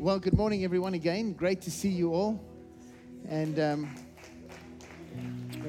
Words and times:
Well, 0.00 0.18
good 0.18 0.32
morning, 0.32 0.64
everyone, 0.64 0.94
again. 0.94 1.34
Great 1.34 1.60
to 1.60 1.70
see 1.70 1.90
you 1.90 2.14
all. 2.14 2.42
And 3.28 3.60
um, 3.60 3.94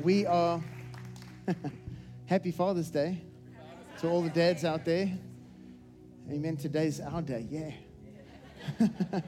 we 0.03 0.25
are 0.25 0.63
happy 2.27 2.51
Father's 2.51 2.89
Day 2.89 3.21
to 3.99 4.07
all 4.07 4.21
the 4.21 4.29
dads 4.29 4.63
out 4.63 4.85
there. 4.85 5.11
Amen. 6.31 6.55
Today's 6.55 7.01
our 7.01 7.21
day. 7.21 7.45
Yeah. 7.49 7.71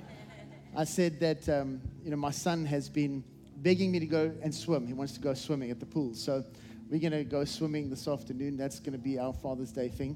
I 0.78 0.86
said 0.86 1.20
that, 1.20 1.50
um, 1.50 1.82
you 2.02 2.10
know, 2.10 2.16
my 2.16 2.32
son 2.32 2.66
has 2.68 2.88
been 2.88 3.26
begging 3.58 3.92
me 3.92 4.00
to 4.00 4.08
go 4.08 4.32
and 4.42 4.56
swim. 4.56 4.88
He 4.88 4.94
wants 4.94 5.12
to 5.16 5.20
go 5.20 5.34
swimming 5.34 5.70
at 5.70 5.82
the 5.82 5.86
pool. 5.86 6.14
So 6.14 6.46
we're 6.90 7.02
going 7.02 7.12
to 7.12 7.26
go 7.26 7.44
swimming 7.44 7.90
this 7.90 8.08
afternoon. 8.08 8.56
That's 8.56 8.80
going 8.80 8.94
to 8.94 9.04
be 9.04 9.20
our 9.20 9.34
Father's 9.34 9.74
Day 9.74 9.90
thing. 9.90 10.16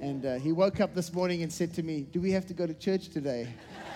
And 0.00 0.24
uh, 0.24 0.38
he 0.38 0.52
woke 0.52 0.80
up 0.80 0.94
this 0.94 1.12
morning 1.12 1.42
and 1.42 1.52
said 1.52 1.74
to 1.74 1.82
me, 1.82 2.06
Do 2.10 2.22
we 2.22 2.30
have 2.30 2.46
to 2.46 2.54
go 2.54 2.66
to 2.66 2.72
church 2.72 3.10
today? 3.10 3.52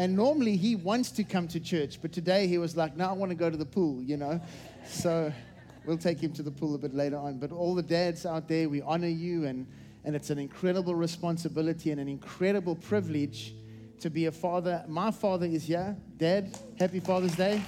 and 0.00 0.16
normally 0.16 0.56
he 0.56 0.76
wants 0.76 1.10
to 1.10 1.22
come 1.22 1.46
to 1.48 1.60
church, 1.60 2.00
but 2.00 2.10
today 2.10 2.46
he 2.46 2.56
was 2.56 2.74
like, 2.74 2.96
No, 2.96 3.10
I 3.10 3.12
want 3.12 3.28
to 3.28 3.36
go 3.36 3.50
to 3.50 3.56
the 3.58 3.66
pool, 3.66 4.02
you 4.02 4.16
know? 4.16 4.40
So 4.86 5.30
we'll 5.84 5.98
take 5.98 6.18
him 6.18 6.32
to 6.32 6.42
the 6.42 6.50
pool 6.50 6.74
a 6.74 6.78
bit 6.78 6.94
later 6.94 7.18
on. 7.18 7.36
But 7.38 7.52
all 7.52 7.74
the 7.74 7.82
dads 7.82 8.24
out 8.24 8.48
there, 8.48 8.70
we 8.70 8.80
honor 8.80 9.08
you, 9.08 9.44
and, 9.44 9.66
and 10.06 10.16
it's 10.16 10.30
an 10.30 10.38
incredible 10.38 10.94
responsibility 10.94 11.90
and 11.90 12.00
an 12.00 12.08
incredible 12.08 12.76
privilege 12.76 13.54
to 14.00 14.08
be 14.08 14.24
a 14.24 14.32
father. 14.32 14.82
My 14.88 15.10
father 15.10 15.44
is 15.44 15.64
here. 15.64 15.94
Dad, 16.16 16.56
happy 16.78 17.00
Father's 17.00 17.36
Day. 17.36 17.62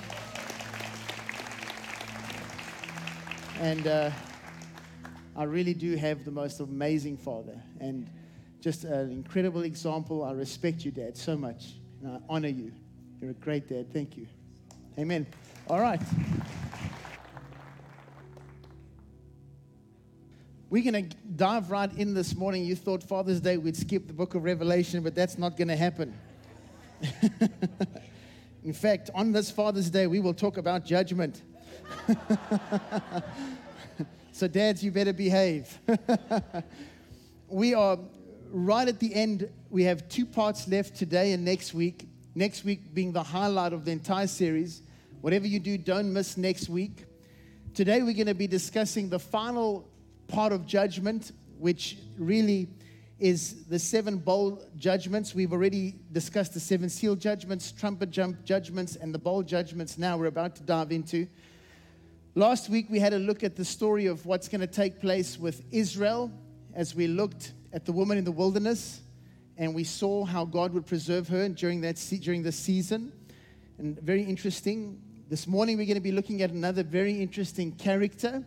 And 3.61 3.87
uh, 3.87 4.11
I 5.37 5.45
really 5.45 5.75
do 5.75 5.97
have 5.97 6.25
the 6.25 6.31
most 6.31 6.61
amazing 6.61 7.19
father 7.19 7.61
and 7.79 8.09
just 8.63 8.85
an 8.85 9.13
incredible 9.13 9.65
example. 9.65 10.25
I 10.25 10.33
respect 10.33 10.83
you, 10.87 10.93
Dad, 10.93 11.19
so 11.19 11.37
much. 11.37 11.75
And 12.03 12.17
I 12.17 12.19
honor 12.29 12.49
you. 12.49 12.73
You're 13.21 13.31
a 13.31 13.35
great 13.35 13.69
dad. 13.69 13.93
Thank 13.93 14.17
you. 14.17 14.27
Amen. 14.99 15.27
All 15.69 15.81
right. 15.81 16.03
We're 20.69 20.91
going 20.91 21.09
to 21.09 21.17
dive 21.37 21.71
right 21.71 21.93
in 21.95 22.13
this 22.15 22.35
morning. 22.35 22.65
You 22.65 22.77
thought 22.77 23.03
Father's 23.03 23.41
Day 23.41 23.57
we'd 23.57 23.77
skip 23.77 24.07
the 24.07 24.13
book 24.13 24.35
of 24.35 24.45
Revelation, 24.45 25.03
but 25.03 25.15
that's 25.15 25.39
not 25.39 25.57
going 25.57 25.69
to 25.69 25.77
happen. 25.77 26.19
in 28.65 28.73
fact, 28.73 29.11
on 29.15 29.33
this 29.33 29.51
Father's 29.51 29.91
Day, 29.91 30.07
we 30.07 30.21
will 30.21 30.35
talk 30.35 30.57
about 30.59 30.85
judgment. 30.85 31.43
So, 34.35 34.49
dads, 34.49 34.83
you 34.83 34.91
better 34.91 35.13
behave. 35.13 35.79
we 37.49 37.75
are 37.75 37.99
right 38.53 38.87
at 38.87 39.01
the 39.01 39.15
end. 39.15 39.49
We 39.71 39.85
have 39.85 40.09
two 40.09 40.27
parts 40.27 40.69
left 40.69 40.95
today 40.95 41.33
and 41.33 41.45
next 41.45 41.75
week. 41.75 42.09
Next 42.35 42.65
week 42.65 42.95
being 42.95 43.13
the 43.13 43.23
highlight 43.23 43.73
of 43.73 43.85
the 43.85 43.91
entire 43.91 44.27
series. 44.27 44.83
Whatever 45.21 45.47
you 45.47 45.59
do, 45.59 45.79
don't 45.79 46.13
miss 46.13 46.37
next 46.37 46.69
week. 46.69 47.05
Today, 47.75 48.03
we're 48.03 48.13
going 48.13 48.27
to 48.27 48.35
be 48.35 48.47
discussing 48.47 49.09
the 49.09 49.19
final 49.19 49.89
part 50.29 50.53
of 50.53 50.67
judgment, 50.67 51.33
which 51.59 51.97
really 52.19 52.69
is 53.19 53.65
the 53.65 53.79
seven 53.79 54.19
bowl 54.19 54.63
judgments. 54.77 55.35
We've 55.35 55.53
already 55.53 55.95
discussed 56.11 56.55
the 56.55 56.61
seven 56.61 56.91
seal 56.91 57.15
judgments, 57.15 57.73
trumpet 57.73 58.11
jump 58.11 58.45
judgments, 58.45 58.97
and 58.97 59.15
the 59.15 59.19
bowl 59.19 59.43
judgments. 59.43 59.97
Now 59.97 60.19
we're 60.19 60.27
about 60.27 60.57
to 60.57 60.63
dive 60.63 60.93
into. 60.93 61.29
Last 62.35 62.69
week, 62.69 62.87
we 62.91 62.99
had 62.99 63.13
a 63.13 63.19
look 63.19 63.43
at 63.43 63.57
the 63.57 63.65
story 63.65 64.07
of 64.07 64.27
what's 64.27 64.49
going 64.49 64.63
to 64.63 64.67
take 64.67 65.01
place 65.01 65.39
with 65.39 65.63
Israel 65.71 66.31
as 66.75 66.95
we 66.95 67.07
looked 67.07 67.53
at 67.73 67.85
the 67.85 67.93
woman 67.93 68.19
in 68.19 68.25
the 68.25 68.33
wilderness 68.33 69.01
and 69.57 69.75
we 69.75 69.85
saw 69.85 70.25
how 70.25 70.45
God 70.45 70.73
would 70.73 70.87
preserve 70.87 71.29
her 71.29 71.49
during, 71.49 71.81
that, 71.83 71.97
during 72.21 72.43
this 72.43 72.57
season. 72.57 73.13
And 73.79 73.99
very 74.01 74.23
interesting. 74.23 75.01
This 75.29 75.47
morning, 75.47 75.77
we're 75.77 75.87
going 75.87 75.95
to 75.95 76.01
be 76.01 76.13
looking 76.13 76.43
at 76.43 76.51
another 76.51 76.83
very 76.83 77.21
interesting 77.21 77.73
character. 77.73 78.45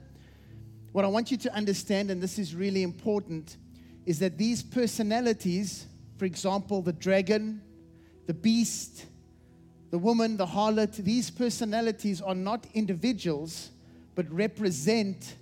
What 0.91 1.05
I 1.05 1.07
want 1.07 1.31
you 1.31 1.37
to 1.37 1.53
understand, 1.53 2.11
and 2.11 2.21
this 2.21 2.39
is 2.39 2.55
really 2.55 2.83
important, 2.83 3.57
is 4.05 4.19
that 4.19 4.37
these 4.37 4.63
personalities, 4.63 5.85
for 6.17 6.25
example, 6.25 6.81
the 6.81 6.93
dragon, 6.93 7.61
the 8.27 8.33
beast, 8.33 9.05
the 9.91 9.97
woman, 9.97 10.37
the 10.37 10.45
harlot, 10.45 10.95
these 10.97 11.29
personalities 11.29 12.21
are 12.21 12.35
not 12.35 12.65
individuals 12.73 13.71
but 14.15 14.31
represent 14.31 15.35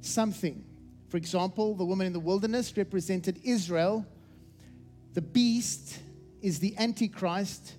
something. 0.00 0.64
For 1.10 1.16
example, 1.16 1.74
the 1.74 1.84
woman 1.84 2.06
in 2.06 2.12
the 2.12 2.20
wilderness 2.20 2.76
represented 2.76 3.40
Israel. 3.42 4.06
The 5.14 5.20
beast 5.20 5.98
is 6.40 6.60
the 6.60 6.74
Antichrist. 6.78 7.74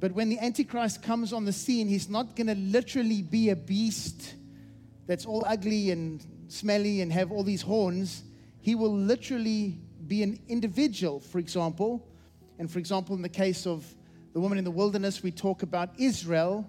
But 0.00 0.12
when 0.12 0.28
the 0.28 0.38
Antichrist 0.40 1.00
comes 1.02 1.32
on 1.32 1.44
the 1.44 1.52
scene, 1.52 1.88
he's 1.88 2.10
not 2.10 2.34
going 2.36 2.48
to 2.48 2.56
literally 2.56 3.22
be 3.22 3.50
a 3.50 3.56
beast 3.56 4.34
that's 5.06 5.24
all 5.24 5.44
ugly 5.46 5.92
and 5.92 6.26
smelly 6.48 7.00
and 7.00 7.12
have 7.12 7.30
all 7.30 7.44
these 7.44 7.62
horns. 7.62 8.24
He 8.60 8.74
will 8.74 8.94
literally 8.94 9.78
be 10.08 10.24
an 10.24 10.40
individual, 10.48 11.20
for 11.20 11.38
example. 11.38 12.06
And 12.58 12.68
for 12.68 12.80
example, 12.80 13.14
in 13.14 13.22
the 13.22 13.28
case 13.28 13.64
of 13.64 13.86
the 14.32 14.40
woman 14.40 14.58
in 14.58 14.64
the 14.64 14.72
wilderness, 14.72 15.22
we 15.22 15.30
talk 15.30 15.62
about 15.62 15.90
Israel 15.98 16.68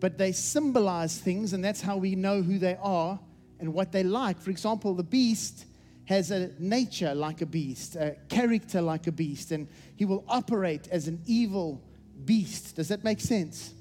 but 0.00 0.16
they 0.16 0.32
symbolize 0.32 1.18
things, 1.18 1.52
and 1.52 1.62
that's 1.62 1.82
how 1.82 1.98
we 1.98 2.14
know 2.14 2.40
who 2.42 2.58
they 2.58 2.76
are 2.80 3.20
and 3.60 3.72
what 3.72 3.92
they 3.92 4.02
like. 4.02 4.40
For 4.40 4.50
example, 4.50 4.94
the 4.94 5.02
beast 5.02 5.66
has 6.06 6.30
a 6.30 6.50
nature 6.58 7.14
like 7.14 7.40
a 7.40 7.46
beast, 7.46 7.96
a 7.96 8.16
character 8.28 8.80
like 8.80 9.06
a 9.06 9.12
beast, 9.12 9.52
and 9.52 9.68
he 9.96 10.04
will 10.04 10.24
operate 10.28 10.88
as 10.88 11.06
an 11.06 11.22
evil 11.26 11.80
beast. 12.24 12.76
Does 12.76 12.88
that 12.88 13.04
make 13.04 13.20
sense? 13.20 13.74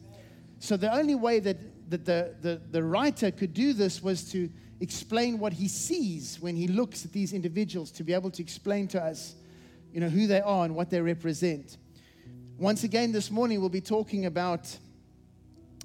So, 0.60 0.78
the 0.78 0.94
only 0.94 1.16
way 1.16 1.40
that, 1.40 1.58
that 1.90 2.06
the, 2.06 2.36
the, 2.42 2.62
the 2.72 2.84
writer 2.84 3.32
could 3.32 3.54
do 3.54 3.74
this 3.74 4.04
was 4.04 4.30
to 4.32 4.50
explain 4.80 5.40
what 5.40 5.54
he 5.54 5.68
sees 5.68 6.40
when 6.40 6.56
he 6.56 6.68
looks 6.68 7.06
at 7.06 7.12
these 7.12 7.34
individuals, 7.34 7.92
to 7.92 8.04
be 8.04 8.14
able 8.14 8.32
to 8.32 8.42
explain 8.42 8.88
to 8.90 9.02
us 9.02 9.36
you 9.92 10.00
know, 10.00 10.10
who 10.10 10.28
they 10.28 10.42
are 10.42 10.66
and 10.66 10.76
what 10.76 10.90
they 10.90 11.02
represent. 11.02 11.78
Once 12.58 12.84
again, 12.84 13.12
this 13.12 13.32
morning 13.32 13.60
we'll 13.60 13.70
be 13.70 13.82
talking 13.82 14.26
about 14.26 14.78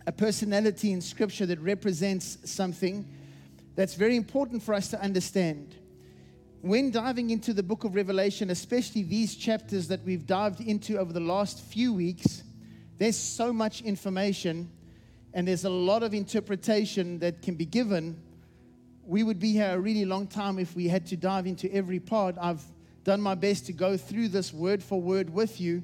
a 0.06 0.12
personality 0.12 0.92
in 0.92 1.00
Scripture 1.00 1.46
that 1.46 1.58
represents 1.60 2.38
something 2.44 3.08
that's 3.74 3.94
very 3.94 4.16
important 4.16 4.62
for 4.62 4.74
us 4.74 4.88
to 4.88 5.00
understand. 5.00 5.76
When 6.60 6.90
diving 6.90 7.30
into 7.30 7.52
the 7.52 7.62
book 7.62 7.84
of 7.84 7.94
Revelation, 7.94 8.50
especially 8.50 9.02
these 9.02 9.34
chapters 9.34 9.88
that 9.88 10.02
we've 10.04 10.26
dived 10.26 10.60
into 10.60 10.98
over 10.98 11.12
the 11.12 11.20
last 11.20 11.60
few 11.60 11.92
weeks, 11.92 12.42
there's 12.98 13.16
so 13.16 13.52
much 13.52 13.82
information 13.82 14.70
and 15.34 15.48
there's 15.48 15.64
a 15.64 15.70
lot 15.70 16.02
of 16.02 16.14
interpretation 16.14 17.18
that 17.18 17.42
can 17.42 17.56
be 17.56 17.66
given. 17.66 18.16
We 19.04 19.24
would 19.24 19.40
be 19.40 19.52
here 19.52 19.72
a 19.72 19.78
really 19.78 20.04
long 20.04 20.28
time 20.28 20.58
if 20.58 20.76
we 20.76 20.88
had 20.88 21.06
to 21.08 21.16
dive 21.16 21.46
into 21.46 21.70
every 21.74 21.98
part. 21.98 22.36
I've 22.40 22.62
done 23.02 23.20
my 23.20 23.34
best 23.34 23.66
to 23.66 23.72
go 23.72 23.96
through 23.96 24.28
this 24.28 24.52
word 24.54 24.82
for 24.82 25.00
word 25.00 25.28
with 25.28 25.60
you, 25.60 25.82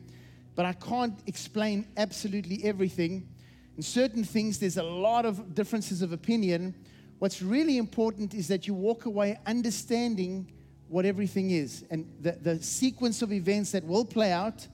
but 0.55 0.65
I 0.65 0.73
can't 0.73 1.19
explain 1.27 1.87
absolutely 1.97 2.65
everything. 2.65 3.29
In 3.77 3.83
certain 3.83 4.25
things, 4.25 4.59
there's 4.59 4.79
a 4.79 4.83
lot 4.83 5.27
of 5.27 5.55
differences 5.55 6.01
of 6.01 6.13
opinion. 6.13 6.75
What's 7.21 7.41
really 7.41 7.79
important 7.79 8.35
is 8.35 8.49
that 8.49 8.67
you 8.67 8.75
walk 8.75 9.05
away 9.05 9.39
understanding 9.47 10.51
what 10.89 11.05
everything 11.05 11.53
is 11.53 11.85
and 11.91 12.11
the, 12.21 12.33
the 12.33 12.63
sequence 12.63 13.23
of 13.23 13.33
events 13.33 13.71
that 13.73 13.85
will 13.85 14.05
play 14.05 14.33
out 14.33 14.67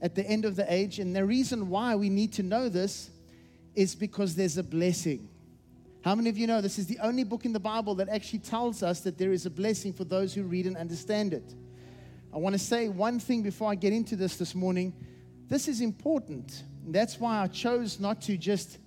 at 0.00 0.14
the 0.14 0.24
end 0.24 0.44
of 0.44 0.54
the 0.54 0.72
age. 0.72 1.00
And 1.00 1.16
the 1.16 1.24
reason 1.24 1.68
why 1.68 1.96
we 1.96 2.08
need 2.08 2.32
to 2.34 2.42
know 2.42 2.68
this 2.68 3.10
is 3.74 3.94
because 3.94 4.34
there's 4.34 4.58
a 4.58 4.62
blessing. 4.62 5.28
How 6.04 6.14
many 6.14 6.30
of 6.30 6.38
you 6.38 6.46
know 6.46 6.60
this 6.60 6.78
is 6.78 6.86
the 6.86 6.98
only 7.00 7.24
book 7.24 7.44
in 7.44 7.52
the 7.52 7.58
Bible 7.58 7.94
that 7.96 8.08
actually 8.08 8.38
tells 8.38 8.82
us 8.84 9.00
that 9.00 9.18
there 9.18 9.32
is 9.32 9.46
a 9.46 9.50
blessing 9.50 9.92
for 9.92 10.04
those 10.04 10.32
who 10.32 10.44
read 10.44 10.66
and 10.66 10.76
understand 10.76 11.32
it? 11.32 11.54
I 12.32 12.36
want 12.36 12.52
to 12.52 12.58
say 12.58 12.88
one 12.88 13.18
thing 13.18 13.42
before 13.42 13.70
I 13.70 13.74
get 13.74 13.92
into 13.92 14.14
this 14.14 14.36
this 14.36 14.54
morning. 14.54 14.92
This 15.48 15.66
is 15.66 15.80
important 15.80 16.62
that's 16.88 17.18
why 17.18 17.42
I 17.42 17.48
chose 17.48 17.98
not 17.98 18.22
to 18.22 18.36
just 18.36 18.78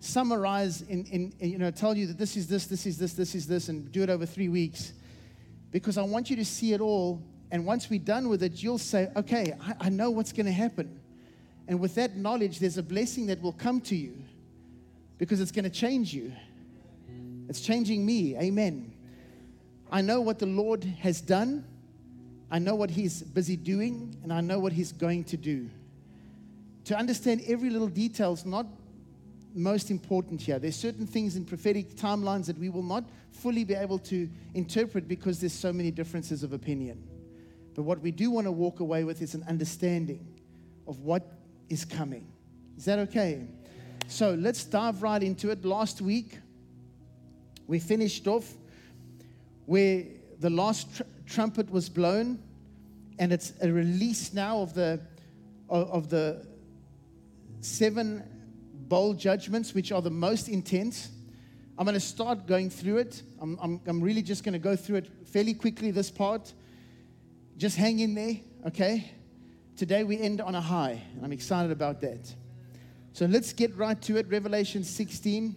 summarize 0.00 0.82
in, 0.82 1.04
in, 1.04 1.32
you 1.40 1.58
know, 1.58 1.70
tell 1.70 1.96
you 1.96 2.06
that 2.06 2.18
this 2.18 2.36
is 2.36 2.46
this, 2.46 2.66
this 2.66 2.86
is 2.86 2.98
this, 2.98 3.12
this 3.12 3.34
is 3.34 3.46
this, 3.46 3.68
and 3.68 3.92
do 3.92 4.02
it 4.02 4.10
over 4.10 4.26
three 4.26 4.48
weeks. 4.48 4.92
Because 5.70 5.96
I 5.98 6.02
want 6.02 6.30
you 6.30 6.36
to 6.36 6.44
see 6.44 6.72
it 6.72 6.80
all. 6.80 7.22
And 7.52 7.64
once 7.64 7.88
we're 7.88 8.00
done 8.00 8.28
with 8.28 8.42
it, 8.42 8.62
you'll 8.62 8.78
say, 8.78 9.10
okay, 9.16 9.54
I, 9.60 9.86
I 9.86 9.88
know 9.88 10.10
what's 10.10 10.32
going 10.32 10.46
to 10.46 10.52
happen. 10.52 11.00
And 11.68 11.78
with 11.78 11.94
that 11.96 12.16
knowledge, 12.16 12.58
there's 12.58 12.78
a 12.78 12.82
blessing 12.82 13.26
that 13.26 13.40
will 13.40 13.52
come 13.52 13.80
to 13.82 13.96
you 13.96 14.16
because 15.18 15.40
it's 15.40 15.52
going 15.52 15.64
to 15.64 15.70
change 15.70 16.12
you. 16.12 16.32
It's 17.48 17.60
changing 17.60 18.04
me. 18.04 18.36
Amen. 18.36 18.92
I 19.92 20.00
know 20.00 20.20
what 20.20 20.38
the 20.38 20.46
Lord 20.46 20.84
has 20.84 21.20
done. 21.20 21.64
I 22.50 22.58
know 22.58 22.74
what 22.74 22.90
He's 22.90 23.22
busy 23.22 23.56
doing, 23.56 24.16
and 24.22 24.32
I 24.32 24.40
know 24.40 24.58
what 24.58 24.72
He's 24.72 24.92
going 24.92 25.24
to 25.24 25.36
do 25.36 25.68
to 26.90 26.96
understand 26.96 27.40
every 27.46 27.70
little 27.70 27.86
detail 27.86 28.32
is 28.32 28.44
not 28.44 28.66
most 29.54 29.90
important 29.90 30.40
here. 30.40 30.58
There's 30.58 30.76
certain 30.76 31.06
things 31.06 31.36
in 31.36 31.44
prophetic 31.44 31.96
timelines 31.96 32.46
that 32.46 32.58
we 32.58 32.68
will 32.68 32.82
not 32.82 33.04
fully 33.32 33.64
be 33.64 33.74
able 33.74 33.98
to 33.98 34.28
interpret 34.54 35.08
because 35.08 35.40
there's 35.40 35.52
so 35.52 35.72
many 35.72 35.90
differences 35.90 36.42
of 36.42 36.52
opinion. 36.52 37.02
But 37.74 37.82
what 37.82 38.00
we 38.00 38.10
do 38.10 38.30
want 38.30 38.46
to 38.46 38.52
walk 38.52 38.80
away 38.80 39.04
with 39.04 39.22
is 39.22 39.34
an 39.34 39.44
understanding 39.48 40.26
of 40.86 41.00
what 41.00 41.38
is 41.68 41.84
coming. 41.84 42.26
Is 42.76 42.84
that 42.84 42.98
okay? 43.00 43.46
So 44.08 44.34
let's 44.34 44.64
dive 44.64 45.02
right 45.02 45.22
into 45.22 45.50
it. 45.50 45.64
Last 45.64 46.00
week, 46.00 46.38
we 47.66 47.78
finished 47.78 48.26
off 48.26 48.52
where 49.66 50.04
the 50.40 50.50
last 50.50 50.96
tr- 50.96 51.02
trumpet 51.26 51.70
was 51.70 51.88
blown, 51.88 52.42
and 53.18 53.32
it's 53.32 53.52
a 53.62 53.70
release 53.70 54.32
now 54.32 54.60
of 54.60 54.74
the 54.74 55.00
of, 55.68 55.90
of 55.90 56.10
the 56.10 56.44
seven 57.60 58.24
bowl 58.90 59.14
judgments, 59.14 59.72
which 59.72 59.92
are 59.92 60.02
the 60.02 60.10
most 60.10 60.48
intense. 60.48 61.08
I'm 61.78 61.86
going 61.86 61.94
to 61.94 62.00
start 62.00 62.46
going 62.46 62.68
through 62.68 62.98
it. 62.98 63.22
I'm, 63.40 63.56
I'm, 63.62 63.80
I'm 63.86 64.02
really 64.02 64.20
just 64.20 64.44
going 64.44 64.52
to 64.52 64.58
go 64.58 64.76
through 64.76 64.96
it 64.96 65.10
fairly 65.28 65.54
quickly, 65.54 65.92
this 65.92 66.10
part. 66.10 66.52
Just 67.56 67.76
hang 67.76 68.00
in 68.00 68.14
there, 68.14 68.34
okay? 68.66 69.12
Today 69.76 70.02
we 70.04 70.18
end 70.18 70.42
on 70.42 70.54
a 70.56 70.60
high, 70.60 71.00
and 71.14 71.24
I'm 71.24 71.32
excited 71.32 71.70
about 71.70 72.00
that. 72.02 72.34
So 73.12 73.26
let's 73.26 73.52
get 73.52 73.74
right 73.76 74.00
to 74.02 74.16
it. 74.18 74.28
Revelation 74.28 74.82
16, 74.82 75.54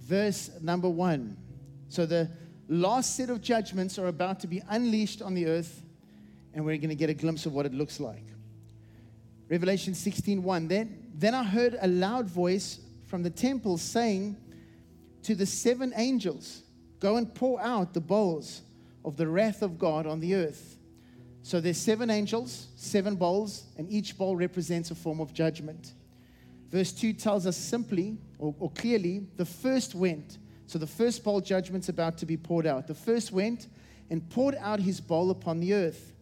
verse 0.00 0.50
number 0.62 0.88
1. 0.88 1.36
So 1.88 2.06
the 2.06 2.30
last 2.68 3.16
set 3.16 3.28
of 3.28 3.42
judgments 3.42 3.98
are 3.98 4.06
about 4.06 4.40
to 4.40 4.46
be 4.46 4.62
unleashed 4.70 5.20
on 5.20 5.34
the 5.34 5.46
earth, 5.46 5.82
and 6.54 6.64
we're 6.64 6.78
going 6.78 6.90
to 6.90 6.94
get 6.94 7.10
a 7.10 7.14
glimpse 7.14 7.44
of 7.44 7.52
what 7.52 7.66
it 7.66 7.74
looks 7.74 7.98
like. 7.98 8.24
Revelation 9.48 9.94
16, 9.94 10.42
1. 10.42 10.68
Then, 10.68 11.05
then 11.18 11.34
I 11.34 11.42
heard 11.42 11.78
a 11.80 11.88
loud 11.88 12.28
voice 12.28 12.80
from 13.06 13.22
the 13.22 13.30
temple 13.30 13.78
saying 13.78 14.36
to 15.22 15.34
the 15.34 15.46
seven 15.46 15.92
angels, 15.96 16.62
Go 17.00 17.16
and 17.16 17.34
pour 17.34 17.60
out 17.60 17.94
the 17.94 18.00
bowls 18.00 18.62
of 19.04 19.16
the 19.16 19.26
wrath 19.26 19.62
of 19.62 19.78
God 19.78 20.06
on 20.06 20.20
the 20.20 20.34
earth. 20.34 20.76
So 21.42 21.60
there's 21.60 21.78
seven 21.78 22.10
angels, 22.10 22.68
seven 22.76 23.16
bowls, 23.16 23.64
and 23.78 23.90
each 23.90 24.18
bowl 24.18 24.34
represents 24.34 24.90
a 24.90 24.94
form 24.94 25.20
of 25.20 25.32
judgment. 25.32 25.92
Verse 26.70 26.92
2 26.92 27.12
tells 27.12 27.46
us 27.46 27.56
simply 27.56 28.18
or, 28.38 28.54
or 28.58 28.70
clearly 28.72 29.26
the 29.36 29.44
first 29.44 29.94
went. 29.94 30.38
So 30.66 30.78
the 30.78 30.86
first 30.86 31.22
bowl 31.22 31.40
judgment's 31.40 31.88
about 31.88 32.18
to 32.18 32.26
be 32.26 32.36
poured 32.36 32.66
out. 32.66 32.88
The 32.88 32.94
first 32.94 33.30
went 33.30 33.68
and 34.10 34.28
poured 34.28 34.56
out 34.56 34.80
his 34.80 35.00
bowl 35.00 35.30
upon 35.30 35.60
the 35.60 35.74
earth. 35.74 36.12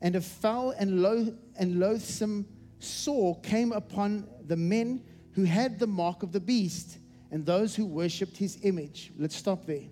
And 0.00 0.14
a 0.16 0.20
foul 0.20 0.70
and, 0.70 1.02
loath, 1.02 1.32
and 1.58 1.80
loathsome 1.80 2.46
sore 2.82 3.40
came 3.40 3.72
upon 3.72 4.26
the 4.46 4.56
men 4.56 5.02
who 5.32 5.44
had 5.44 5.78
the 5.78 5.86
mark 5.86 6.22
of 6.22 6.32
the 6.32 6.40
beast 6.40 6.98
and 7.30 7.46
those 7.46 7.74
who 7.74 7.86
worshipped 7.86 8.36
his 8.36 8.58
image. 8.62 9.12
Let's 9.18 9.36
stop 9.36 9.64
there. 9.64 9.84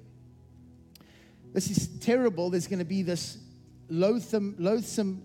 This 1.53 1.71
is 1.71 1.89
terrible. 1.99 2.51
There's 2.51 2.67
going 2.67 2.79
to 2.79 2.85
be 2.85 3.03
this 3.03 3.39
loathsome, 3.89 4.55
loathsome 4.59 5.25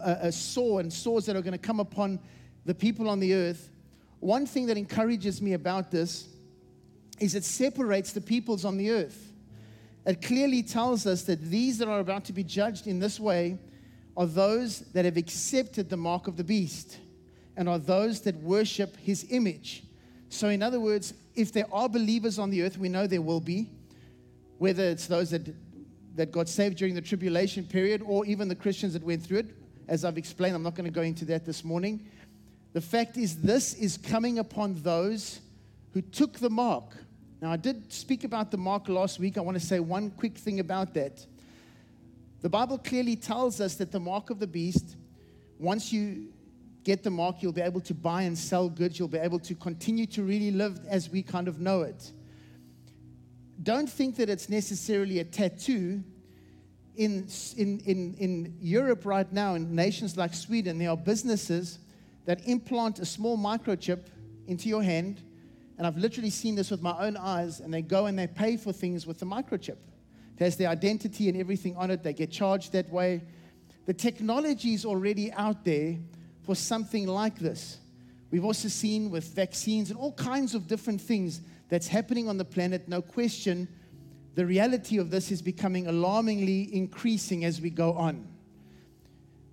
uh, 0.00 0.02
uh, 0.02 0.76
and 0.78 0.92
sores 0.92 1.26
that 1.26 1.36
are 1.36 1.42
going 1.42 1.52
to 1.52 1.58
come 1.58 1.80
upon 1.80 2.20
the 2.64 2.74
people 2.74 3.08
on 3.08 3.20
the 3.20 3.34
earth. 3.34 3.70
One 4.20 4.46
thing 4.46 4.66
that 4.66 4.76
encourages 4.76 5.42
me 5.42 5.52
about 5.52 5.90
this 5.90 6.28
is 7.18 7.34
it 7.34 7.44
separates 7.44 8.12
the 8.12 8.20
peoples 8.20 8.64
on 8.64 8.76
the 8.76 8.90
earth. 8.90 9.32
It 10.06 10.22
clearly 10.22 10.62
tells 10.62 11.06
us 11.06 11.22
that 11.24 11.42
these 11.42 11.78
that 11.78 11.88
are 11.88 12.00
about 12.00 12.24
to 12.26 12.32
be 12.32 12.44
judged 12.44 12.86
in 12.86 13.00
this 13.00 13.18
way 13.18 13.58
are 14.16 14.26
those 14.26 14.80
that 14.92 15.04
have 15.04 15.16
accepted 15.16 15.90
the 15.90 15.96
mark 15.96 16.28
of 16.28 16.36
the 16.36 16.44
beast 16.44 16.98
and 17.56 17.68
are 17.68 17.78
those 17.78 18.20
that 18.22 18.36
worship 18.36 18.96
his 18.96 19.26
image. 19.30 19.82
So, 20.28 20.48
in 20.48 20.62
other 20.62 20.80
words, 20.80 21.14
if 21.34 21.52
there 21.52 21.66
are 21.72 21.88
believers 21.88 22.38
on 22.38 22.50
the 22.50 22.62
earth, 22.62 22.78
we 22.78 22.88
know 22.88 23.06
there 23.06 23.22
will 23.22 23.40
be, 23.40 23.70
whether 24.58 24.84
it's 24.84 25.06
those 25.06 25.30
that, 25.30 25.54
that 26.16 26.32
got 26.32 26.48
saved 26.48 26.76
during 26.76 26.94
the 26.94 27.00
tribulation 27.00 27.64
period 27.64 28.02
or 28.04 28.26
even 28.26 28.48
the 28.48 28.54
Christians 28.54 28.92
that 28.92 29.02
went 29.02 29.22
through 29.22 29.38
it. 29.38 29.46
As 29.88 30.04
I've 30.04 30.18
explained, 30.18 30.56
I'm 30.56 30.62
not 30.62 30.74
going 30.74 30.86
to 30.86 30.94
go 30.94 31.02
into 31.02 31.24
that 31.26 31.46
this 31.46 31.64
morning. 31.64 32.06
The 32.72 32.80
fact 32.80 33.16
is, 33.16 33.36
this 33.36 33.74
is 33.74 33.96
coming 33.96 34.38
upon 34.38 34.74
those 34.82 35.40
who 35.92 36.02
took 36.02 36.34
the 36.34 36.50
mark. 36.50 36.84
Now, 37.40 37.52
I 37.52 37.56
did 37.56 37.92
speak 37.92 38.24
about 38.24 38.50
the 38.50 38.56
mark 38.56 38.88
last 38.88 39.18
week. 39.18 39.38
I 39.38 39.40
want 39.40 39.58
to 39.58 39.64
say 39.64 39.78
one 39.78 40.10
quick 40.10 40.36
thing 40.36 40.60
about 40.60 40.92
that. 40.94 41.24
The 42.42 42.48
Bible 42.48 42.78
clearly 42.78 43.16
tells 43.16 43.60
us 43.60 43.76
that 43.76 43.92
the 43.92 44.00
mark 44.00 44.30
of 44.30 44.38
the 44.38 44.46
beast, 44.46 44.96
once 45.58 45.92
you 45.92 46.28
get 46.86 47.02
the 47.02 47.10
mark, 47.10 47.42
you'll 47.42 47.50
be 47.50 47.60
able 47.60 47.80
to 47.80 47.92
buy 47.92 48.22
and 48.22 48.38
sell 48.38 48.68
goods. 48.68 48.96
You'll 48.96 49.08
be 49.08 49.18
able 49.18 49.40
to 49.40 49.56
continue 49.56 50.06
to 50.06 50.22
really 50.22 50.52
live 50.52 50.78
as 50.88 51.10
we 51.10 51.20
kind 51.20 51.48
of 51.48 51.58
know 51.58 51.82
it. 51.82 52.12
Don't 53.60 53.90
think 53.90 54.14
that 54.16 54.30
it's 54.30 54.48
necessarily 54.48 55.18
a 55.18 55.24
tattoo. 55.24 56.04
In, 56.94 57.26
in, 57.56 57.80
in, 57.80 58.14
in 58.14 58.56
Europe 58.60 59.04
right 59.04 59.30
now, 59.32 59.56
in 59.56 59.74
nations 59.74 60.16
like 60.16 60.32
Sweden, 60.32 60.78
there 60.78 60.90
are 60.90 60.96
businesses 60.96 61.80
that 62.24 62.46
implant 62.46 63.00
a 63.00 63.04
small 63.04 63.36
microchip 63.36 64.06
into 64.46 64.68
your 64.68 64.82
hand. 64.82 65.22
And 65.78 65.88
I've 65.88 65.98
literally 65.98 66.30
seen 66.30 66.54
this 66.54 66.70
with 66.70 66.82
my 66.82 66.96
own 67.04 67.16
eyes. 67.16 67.58
And 67.58 67.74
they 67.74 67.82
go 67.82 68.06
and 68.06 68.16
they 68.16 68.28
pay 68.28 68.56
for 68.56 68.72
things 68.72 69.08
with 69.08 69.18
the 69.18 69.26
microchip. 69.26 69.78
It 70.36 70.44
has 70.44 70.56
their 70.56 70.68
identity 70.68 71.28
and 71.28 71.36
everything 71.36 71.76
on 71.76 71.90
it. 71.90 72.04
They 72.04 72.12
get 72.12 72.30
charged 72.30 72.72
that 72.74 72.88
way. 72.90 73.24
The 73.86 73.94
technology 73.94 74.72
is 74.72 74.84
already 74.84 75.32
out 75.32 75.64
there 75.64 75.98
for 76.46 76.54
something 76.54 77.06
like 77.06 77.38
this. 77.38 77.78
We've 78.30 78.44
also 78.44 78.68
seen 78.68 79.10
with 79.10 79.24
vaccines 79.34 79.90
and 79.90 79.98
all 79.98 80.12
kinds 80.12 80.54
of 80.54 80.66
different 80.66 81.00
things 81.00 81.40
that's 81.68 81.88
happening 81.88 82.28
on 82.28 82.38
the 82.38 82.44
planet. 82.44 82.88
No 82.88 83.02
question, 83.02 83.68
the 84.34 84.46
reality 84.46 84.98
of 84.98 85.10
this 85.10 85.30
is 85.30 85.42
becoming 85.42 85.86
alarmingly 85.86 86.74
increasing 86.74 87.44
as 87.44 87.60
we 87.60 87.70
go 87.70 87.94
on. 87.94 88.26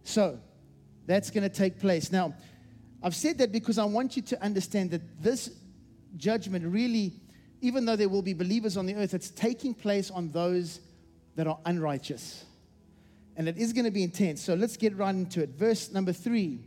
So, 0.03 0.39
that's 1.05 1.29
going 1.31 1.43
to 1.43 1.49
take 1.49 1.79
place. 1.79 2.11
Now, 2.11 2.33
I've 3.01 3.15
said 3.15 3.37
that 3.39 3.51
because 3.51 3.77
I 3.77 3.85
want 3.85 4.15
you 4.15 4.21
to 4.23 4.41
understand 4.43 4.91
that 4.91 5.21
this 5.21 5.49
judgment 6.15 6.65
really, 6.65 7.13
even 7.61 7.85
though 7.85 7.95
there 7.95 8.09
will 8.09 8.21
be 8.21 8.33
believers 8.33 8.77
on 8.77 8.85
the 8.85 8.95
earth, 8.95 9.13
it's 9.13 9.29
taking 9.29 9.73
place 9.73 10.11
on 10.11 10.29
those 10.31 10.79
that 11.35 11.47
are 11.47 11.59
unrighteous. 11.65 12.45
And 13.35 13.47
it 13.47 13.57
is 13.57 13.73
going 13.73 13.85
to 13.85 13.91
be 13.91 14.03
intense. 14.03 14.41
So 14.41 14.53
let's 14.53 14.77
get 14.77 14.95
right 14.95 15.13
into 15.13 15.41
it. 15.41 15.49
Verse 15.49 15.91
number 15.91 16.13
three. 16.13 16.59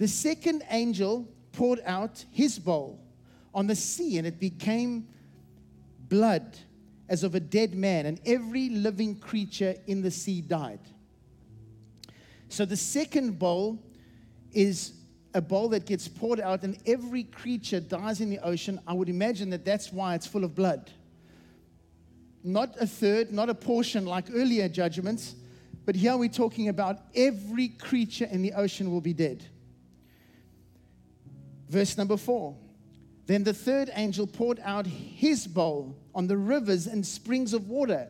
The 0.00 0.08
second 0.08 0.64
angel 0.70 1.28
poured 1.52 1.82
out 1.84 2.24
his 2.32 2.58
bowl 2.58 2.98
on 3.54 3.66
the 3.66 3.74
sea, 3.74 4.16
and 4.16 4.26
it 4.26 4.40
became 4.40 5.06
blood 6.08 6.56
as 7.10 7.22
of 7.22 7.34
a 7.34 7.40
dead 7.40 7.74
man, 7.74 8.06
and 8.06 8.18
every 8.24 8.70
living 8.70 9.14
creature 9.16 9.74
in 9.86 10.00
the 10.00 10.10
sea 10.10 10.40
died. 10.40 10.80
So 12.48 12.64
the 12.64 12.78
second 12.78 13.38
bowl 13.38 13.78
is 14.52 14.94
a 15.34 15.42
bowl 15.42 15.68
that 15.68 15.84
gets 15.84 16.08
poured 16.08 16.40
out, 16.40 16.62
and 16.62 16.78
every 16.86 17.24
creature 17.24 17.78
dies 17.78 18.22
in 18.22 18.30
the 18.30 18.38
ocean. 18.38 18.80
I 18.86 18.94
would 18.94 19.10
imagine 19.10 19.50
that 19.50 19.66
that's 19.66 19.92
why 19.92 20.14
it's 20.14 20.26
full 20.26 20.44
of 20.44 20.54
blood. 20.54 20.90
Not 22.42 22.74
a 22.80 22.86
third, 22.86 23.32
not 23.32 23.50
a 23.50 23.54
portion 23.54 24.06
like 24.06 24.28
earlier 24.32 24.66
judgments, 24.66 25.34
but 25.84 25.94
here 25.94 26.16
we're 26.16 26.30
talking 26.30 26.70
about 26.70 27.00
every 27.14 27.68
creature 27.68 28.28
in 28.30 28.40
the 28.40 28.54
ocean 28.54 28.90
will 28.90 29.02
be 29.02 29.12
dead. 29.12 29.44
Verse 31.70 31.96
number 31.96 32.16
four. 32.16 32.56
Then 33.26 33.44
the 33.44 33.54
third 33.54 33.90
angel 33.94 34.26
poured 34.26 34.58
out 34.64 34.88
his 34.88 35.46
bowl 35.46 35.96
on 36.16 36.26
the 36.26 36.36
rivers 36.36 36.88
and 36.88 37.06
springs 37.06 37.54
of 37.54 37.68
water, 37.68 38.08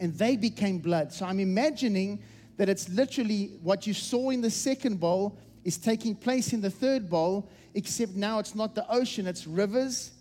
and 0.00 0.14
they 0.14 0.36
became 0.36 0.78
blood. 0.78 1.12
So 1.12 1.26
I'm 1.26 1.38
imagining 1.38 2.22
that 2.56 2.70
it's 2.70 2.88
literally 2.88 3.58
what 3.62 3.86
you 3.86 3.92
saw 3.92 4.30
in 4.30 4.40
the 4.40 4.50
second 4.50 5.00
bowl 5.00 5.38
is 5.64 5.76
taking 5.76 6.14
place 6.14 6.54
in 6.54 6.62
the 6.62 6.70
third 6.70 7.10
bowl, 7.10 7.50
except 7.74 8.12
now 8.12 8.38
it's 8.38 8.54
not 8.54 8.74
the 8.74 8.90
ocean, 8.90 9.26
it's 9.26 9.46
rivers 9.46 10.12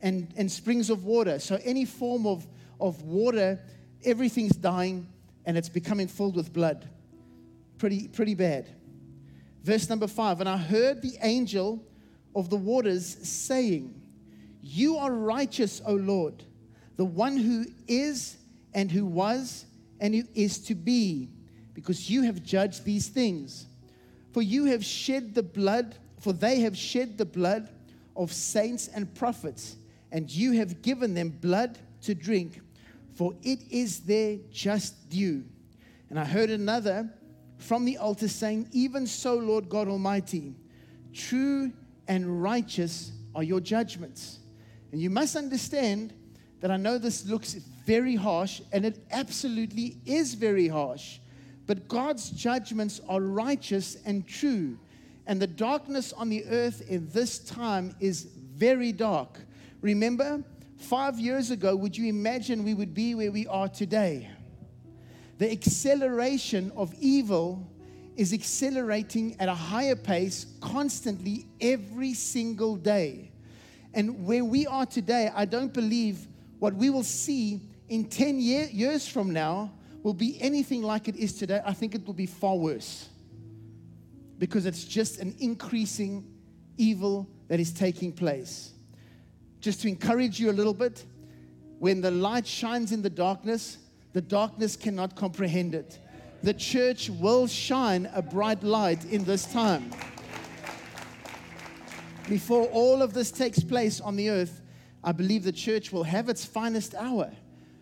and, 0.00 0.32
and 0.38 0.50
springs 0.50 0.88
of 0.88 1.04
water. 1.04 1.38
So 1.38 1.58
any 1.62 1.84
form 1.84 2.26
of, 2.26 2.46
of 2.80 3.02
water, 3.02 3.60
everything's 4.06 4.56
dying 4.56 5.06
and 5.44 5.58
it's 5.58 5.68
becoming 5.68 6.08
filled 6.08 6.36
with 6.36 6.50
blood. 6.50 6.88
Pretty, 7.76 8.08
pretty 8.08 8.34
bad. 8.34 8.70
Verse 9.62 9.90
number 9.90 10.06
five, 10.06 10.40
and 10.40 10.48
I 10.48 10.56
heard 10.56 11.02
the 11.02 11.18
angel 11.20 11.84
of 12.34 12.50
the 12.50 12.56
waters, 12.56 13.16
saying, 13.28 14.00
You 14.60 14.96
are 14.98 15.12
righteous, 15.12 15.80
O 15.86 15.94
Lord, 15.94 16.42
the 16.96 17.04
one 17.04 17.36
who 17.36 17.66
is 17.86 18.36
and 18.74 18.90
who 18.90 19.04
was 19.04 19.66
and 20.00 20.14
who 20.14 20.24
is 20.34 20.58
to 20.66 20.74
be, 20.74 21.28
because 21.74 22.10
you 22.10 22.22
have 22.22 22.42
judged 22.42 22.84
these 22.84 23.08
things. 23.08 23.66
For 24.32 24.42
you 24.42 24.64
have 24.66 24.84
shed 24.84 25.34
the 25.34 25.42
blood, 25.42 25.96
for 26.20 26.32
they 26.32 26.60
have 26.60 26.76
shed 26.76 27.18
the 27.18 27.24
blood 27.24 27.68
of 28.16 28.32
saints 28.32 28.88
and 28.88 29.12
prophets, 29.14 29.76
and 30.10 30.30
you 30.30 30.52
have 30.52 30.82
given 30.82 31.14
them 31.14 31.30
blood 31.30 31.78
to 32.02 32.14
drink, 32.14 32.60
for 33.14 33.34
it 33.42 33.60
is 33.70 34.00
their 34.00 34.38
just 34.50 35.08
due. 35.08 35.44
And 36.10 36.18
I 36.18 36.24
heard 36.24 36.50
another 36.50 37.08
from 37.58 37.84
the 37.84 37.98
altar 37.98 38.28
saying, 38.28 38.68
Even 38.72 39.06
so, 39.06 39.34
Lord 39.36 39.68
God 39.68 39.88
Almighty, 39.88 40.54
true 41.14 41.72
and 42.08 42.42
righteous 42.42 43.12
are 43.34 43.42
your 43.42 43.60
judgments. 43.60 44.38
And 44.92 45.00
you 45.00 45.10
must 45.10 45.36
understand 45.36 46.12
that 46.60 46.70
I 46.70 46.76
know 46.76 46.98
this 46.98 47.26
looks 47.26 47.54
very 47.86 48.14
harsh, 48.14 48.60
and 48.72 48.84
it 48.84 48.98
absolutely 49.10 49.96
is 50.06 50.34
very 50.34 50.68
harsh. 50.68 51.18
but 51.66 51.88
God's 51.88 52.30
judgments 52.30 53.00
are 53.08 53.20
righteous 53.20 53.96
and 54.04 54.26
true. 54.26 54.78
And 55.26 55.40
the 55.40 55.46
darkness 55.46 56.12
on 56.12 56.28
the 56.28 56.44
earth 56.46 56.82
in 56.88 57.08
this 57.10 57.38
time 57.38 57.94
is 58.00 58.24
very 58.24 58.92
dark. 58.92 59.38
Remember, 59.80 60.42
five 60.76 61.18
years 61.18 61.50
ago, 61.50 61.76
would 61.76 61.96
you 61.96 62.08
imagine 62.08 62.64
we 62.64 62.74
would 62.74 62.94
be 62.94 63.14
where 63.14 63.30
we 63.30 63.46
are 63.46 63.68
today? 63.68 64.28
The 65.38 65.50
acceleration 65.50 66.72
of 66.76 66.92
evil 67.00 67.66
is 68.16 68.32
accelerating 68.32 69.36
at 69.38 69.48
a 69.48 69.54
higher 69.54 69.96
pace 69.96 70.46
constantly 70.60 71.46
every 71.60 72.14
single 72.14 72.76
day. 72.76 73.30
And 73.94 74.24
where 74.26 74.44
we 74.44 74.66
are 74.66 74.86
today, 74.86 75.30
I 75.34 75.44
don't 75.44 75.72
believe 75.72 76.26
what 76.58 76.74
we 76.74 76.90
will 76.90 77.02
see 77.02 77.60
in 77.88 78.04
10 78.04 78.40
year, 78.40 78.68
years 78.70 79.06
from 79.06 79.32
now 79.32 79.72
will 80.02 80.14
be 80.14 80.40
anything 80.40 80.82
like 80.82 81.08
it 81.08 81.16
is 81.16 81.34
today. 81.34 81.60
I 81.64 81.72
think 81.72 81.94
it 81.94 82.06
will 82.06 82.14
be 82.14 82.26
far 82.26 82.56
worse 82.56 83.08
because 84.38 84.66
it's 84.66 84.84
just 84.84 85.20
an 85.20 85.34
increasing 85.38 86.26
evil 86.76 87.28
that 87.48 87.60
is 87.60 87.72
taking 87.72 88.12
place. 88.12 88.72
Just 89.60 89.82
to 89.82 89.88
encourage 89.88 90.40
you 90.40 90.50
a 90.50 90.52
little 90.52 90.74
bit, 90.74 91.04
when 91.78 92.00
the 92.00 92.10
light 92.10 92.46
shines 92.46 92.92
in 92.92 93.02
the 93.02 93.10
darkness, 93.10 93.78
the 94.12 94.20
darkness 94.20 94.76
cannot 94.76 95.14
comprehend 95.14 95.74
it. 95.74 95.98
The 96.42 96.54
church 96.54 97.08
will 97.08 97.46
shine 97.46 98.10
a 98.12 98.20
bright 98.20 98.64
light 98.64 99.04
in 99.04 99.24
this 99.24 99.46
time. 99.46 99.90
Before 102.28 102.64
all 102.66 103.00
of 103.00 103.14
this 103.14 103.30
takes 103.30 103.60
place 103.60 104.00
on 104.00 104.16
the 104.16 104.30
earth, 104.30 104.60
I 105.04 105.12
believe 105.12 105.44
the 105.44 105.52
church 105.52 105.92
will 105.92 106.02
have 106.02 106.28
its 106.28 106.44
finest 106.44 106.94
hour. 106.94 107.30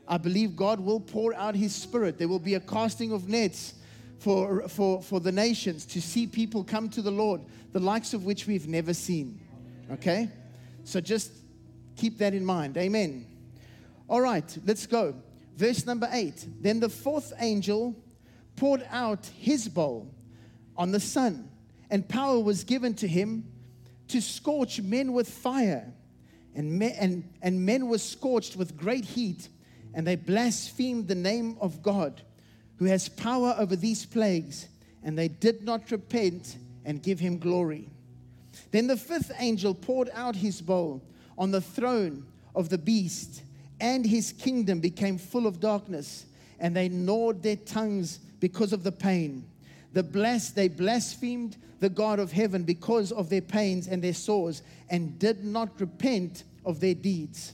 I 0.07 0.19
believe 0.19 0.57
God 0.57 0.81
will 0.81 1.01
pour 1.01 1.35
out 1.35 1.55
His 1.55 1.75
Spirit. 1.75 2.19
There 2.19 2.29
will 2.29 2.39
be 2.39 2.55
a 2.55 2.61
casting 2.61 3.13
of 3.13 3.29
nets 3.29 3.75
for, 4.19 4.69
for, 4.69 5.03
for 5.03 5.21
the 5.21 5.33
nations 5.33 5.87
to 5.87 6.03
see 6.03 6.27
people 6.27 6.63
come 6.63 6.91
to 6.91 7.01
the 7.01 7.11
Lord, 7.11 7.41
the 7.73 7.81
likes 7.81 8.13
of 8.13 8.25
which 8.25 8.47
we've 8.47 8.69
never 8.69 8.93
seen. 8.93 9.41
Okay? 9.91 10.29
So 10.85 11.01
just 11.01 11.33
keep 11.97 12.19
that 12.19 12.35
in 12.35 12.45
mind. 12.45 12.77
Amen. 12.77 13.27
All 14.09 14.21
right, 14.21 14.59
let's 14.67 14.87
go. 14.87 15.15
Verse 15.57 15.87
number 15.87 16.09
eight. 16.13 16.47
Then 16.61 16.81
the 16.81 16.89
fourth 16.89 17.33
angel 17.39 17.95
poured 18.61 18.87
out 18.91 19.25
his 19.39 19.71
bowl 19.71 20.07
on 20.77 20.93
the 20.93 21.01
sun, 21.01 21.49
and 21.91 22.07
power 22.07 22.39
was 22.39 22.63
given 22.63 22.93
to 22.93 23.09
him 23.09 23.43
to 24.07 24.21
scorch 24.21 24.83
men 24.83 25.15
with 25.15 25.31
fire. 25.31 25.91
And, 26.55 26.79
me, 26.79 26.93
and, 27.01 27.25
and 27.41 27.65
men 27.65 27.89
were 27.89 27.97
scorched 27.97 28.57
with 28.57 28.77
great 28.77 29.07
heat, 29.07 29.49
and 29.95 30.07
they 30.07 30.15
blasphemed 30.15 31.09
the 31.09 31.15
name 31.15 31.57
of 31.59 31.83
God, 31.83 32.21
who 32.77 32.85
has 32.85 33.09
power 33.09 33.55
over 33.57 33.77
these 33.77 34.05
plagues, 34.05 34.69
and 35.03 35.17
they 35.17 35.29
did 35.29 35.65
not 35.65 35.91
repent 35.91 36.59
and 36.85 37.03
give 37.03 37.19
him 37.19 37.39
glory. 37.39 37.89
Then 38.73 38.89
the 38.89 38.97
fifth 38.99 39.33
angel 39.39 39.75
poured 39.75 40.11
out 40.13 40.37
his 40.37 40.61
bowl 40.61 41.03
on 41.39 41.51
the 41.51 41.63
throne 41.63 42.27
of 42.55 42.69
the 42.69 42.77
beast, 42.77 43.43
and 43.81 44.05
his 44.05 44.33
kingdom 44.33 44.81
became 44.81 45.17
full 45.17 45.47
of 45.47 45.61
darkness, 45.61 46.27
and 46.59 46.77
they 46.77 46.91
gnawed 46.91 47.43
their 47.43 47.57
tongues 47.57 48.19
because 48.41 48.73
of 48.73 48.83
the 48.83 48.93
pain. 48.93 49.45
The 49.93 50.03
blessed, 50.03 50.57
they 50.57 50.69
blasphemed 50.69 51.57
the 51.81 51.89
God 51.89 52.19
of 52.19 52.33
heaven 52.33 52.63
because 52.63 53.13
of 53.13 53.29
their 53.31 53.41
pains 53.41 53.87
and 53.87 54.03
their 54.03 54.15
sores 54.15 54.63
and 54.89 55.19
did 55.19 55.45
not 55.45 55.81
repent 55.81 56.45
of 56.65 56.81
their 56.81 56.95
deeds. 56.95 57.53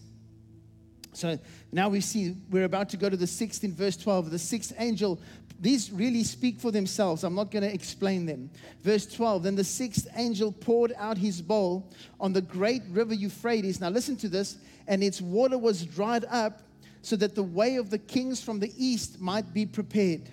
So 1.12 1.38
now 1.72 1.88
we 1.88 2.00
see 2.00 2.34
we're 2.50 2.64
about 2.64 2.90
to 2.90 2.96
go 2.96 3.08
to 3.08 3.16
the 3.16 3.26
sixth 3.26 3.64
in 3.64 3.74
verse 3.74 3.96
12. 3.96 4.30
The 4.30 4.38
sixth 4.38 4.74
angel, 4.78 5.18
these 5.58 5.90
really 5.90 6.24
speak 6.24 6.60
for 6.60 6.70
themselves. 6.70 7.24
I'm 7.24 7.34
not 7.34 7.50
going 7.50 7.62
to 7.62 7.72
explain 7.72 8.26
them. 8.26 8.50
Verse 8.82 9.06
12 9.06 9.44
Then 9.44 9.54
the 9.54 9.64
sixth 9.64 10.06
angel 10.16 10.52
poured 10.52 10.92
out 10.98 11.16
his 11.16 11.40
bowl 11.40 11.90
on 12.20 12.34
the 12.34 12.42
great 12.42 12.82
river 12.90 13.14
Euphrates. 13.14 13.80
Now 13.80 13.88
listen 13.88 14.16
to 14.16 14.28
this. 14.28 14.58
And 14.88 15.02
its 15.02 15.20
water 15.20 15.56
was 15.56 15.84
dried 15.84 16.26
up 16.30 16.60
so 17.00 17.16
that 17.16 17.34
the 17.34 17.42
way 17.42 17.76
of 17.76 17.88
the 17.88 17.98
kings 17.98 18.42
from 18.42 18.60
the 18.60 18.72
east 18.76 19.20
might 19.20 19.54
be 19.54 19.64
prepared 19.64 20.28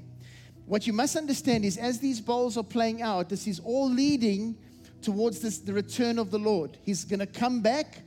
what 0.65 0.88
you 0.88 0.93
must 0.93 1.15
understand 1.15 1.65
is 1.65 1.77
as 1.77 2.00
these 2.00 2.22
bowls 2.22 2.58
are 2.58 2.63
playing 2.63 3.01
out, 3.01 3.29
this 3.29 3.48
is 3.48 3.60
all 3.60 3.89
leading 3.89 4.55
towards 5.01 5.39
this, 5.39 5.60
the 5.60 5.74
return 5.74 6.17
of 6.17 6.32
the 6.32 6.39
Lord. 6.39 6.77
He's 6.84 7.03
going 7.03 7.20
to 7.20 7.25
come 7.25 7.62
back 7.62 8.01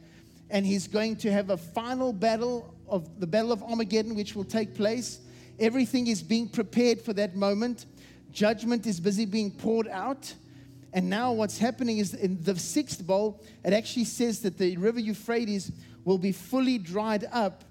and 0.51 0.65
he's 0.65 0.89
going 0.89 1.17
to 1.17 1.31
have 1.31 1.51
a 1.51 1.57
final 1.57 2.13
battle 2.13 2.75
of 2.89 3.21
the 3.21 3.27
Battle 3.27 3.53
of 3.53 3.63
Armageddon, 3.63 4.15
which 4.15 4.35
will 4.35 4.45
take 4.45 4.75
place. 4.75 5.21
Everything 5.59 6.07
is 6.07 6.23
being 6.23 6.49
prepared 6.49 7.01
for 7.01 7.13
that 7.15 7.37
moment. 7.37 7.87
Judgment 8.31 8.87
is 8.87 9.01
busy 9.01 9.27
being 9.27 9.51
poured 9.51 9.89
out. 9.89 10.33
And 10.93 11.11
now, 11.11 11.33
what's 11.33 11.59
happening 11.59 11.99
is 11.99 12.15
in 12.15 12.43
the 12.43 12.59
sixth 12.59 13.07
bowl, 13.07 13.43
it 13.65 13.73
actually 13.73 14.05
says 14.05 14.41
that 14.41 14.57
the 14.57 14.77
river 14.77 15.01
Euphrates 15.01 15.73
will 16.05 16.17
be 16.17 16.33
fully 16.33 16.79
dried 16.79 17.27
up 17.33 17.65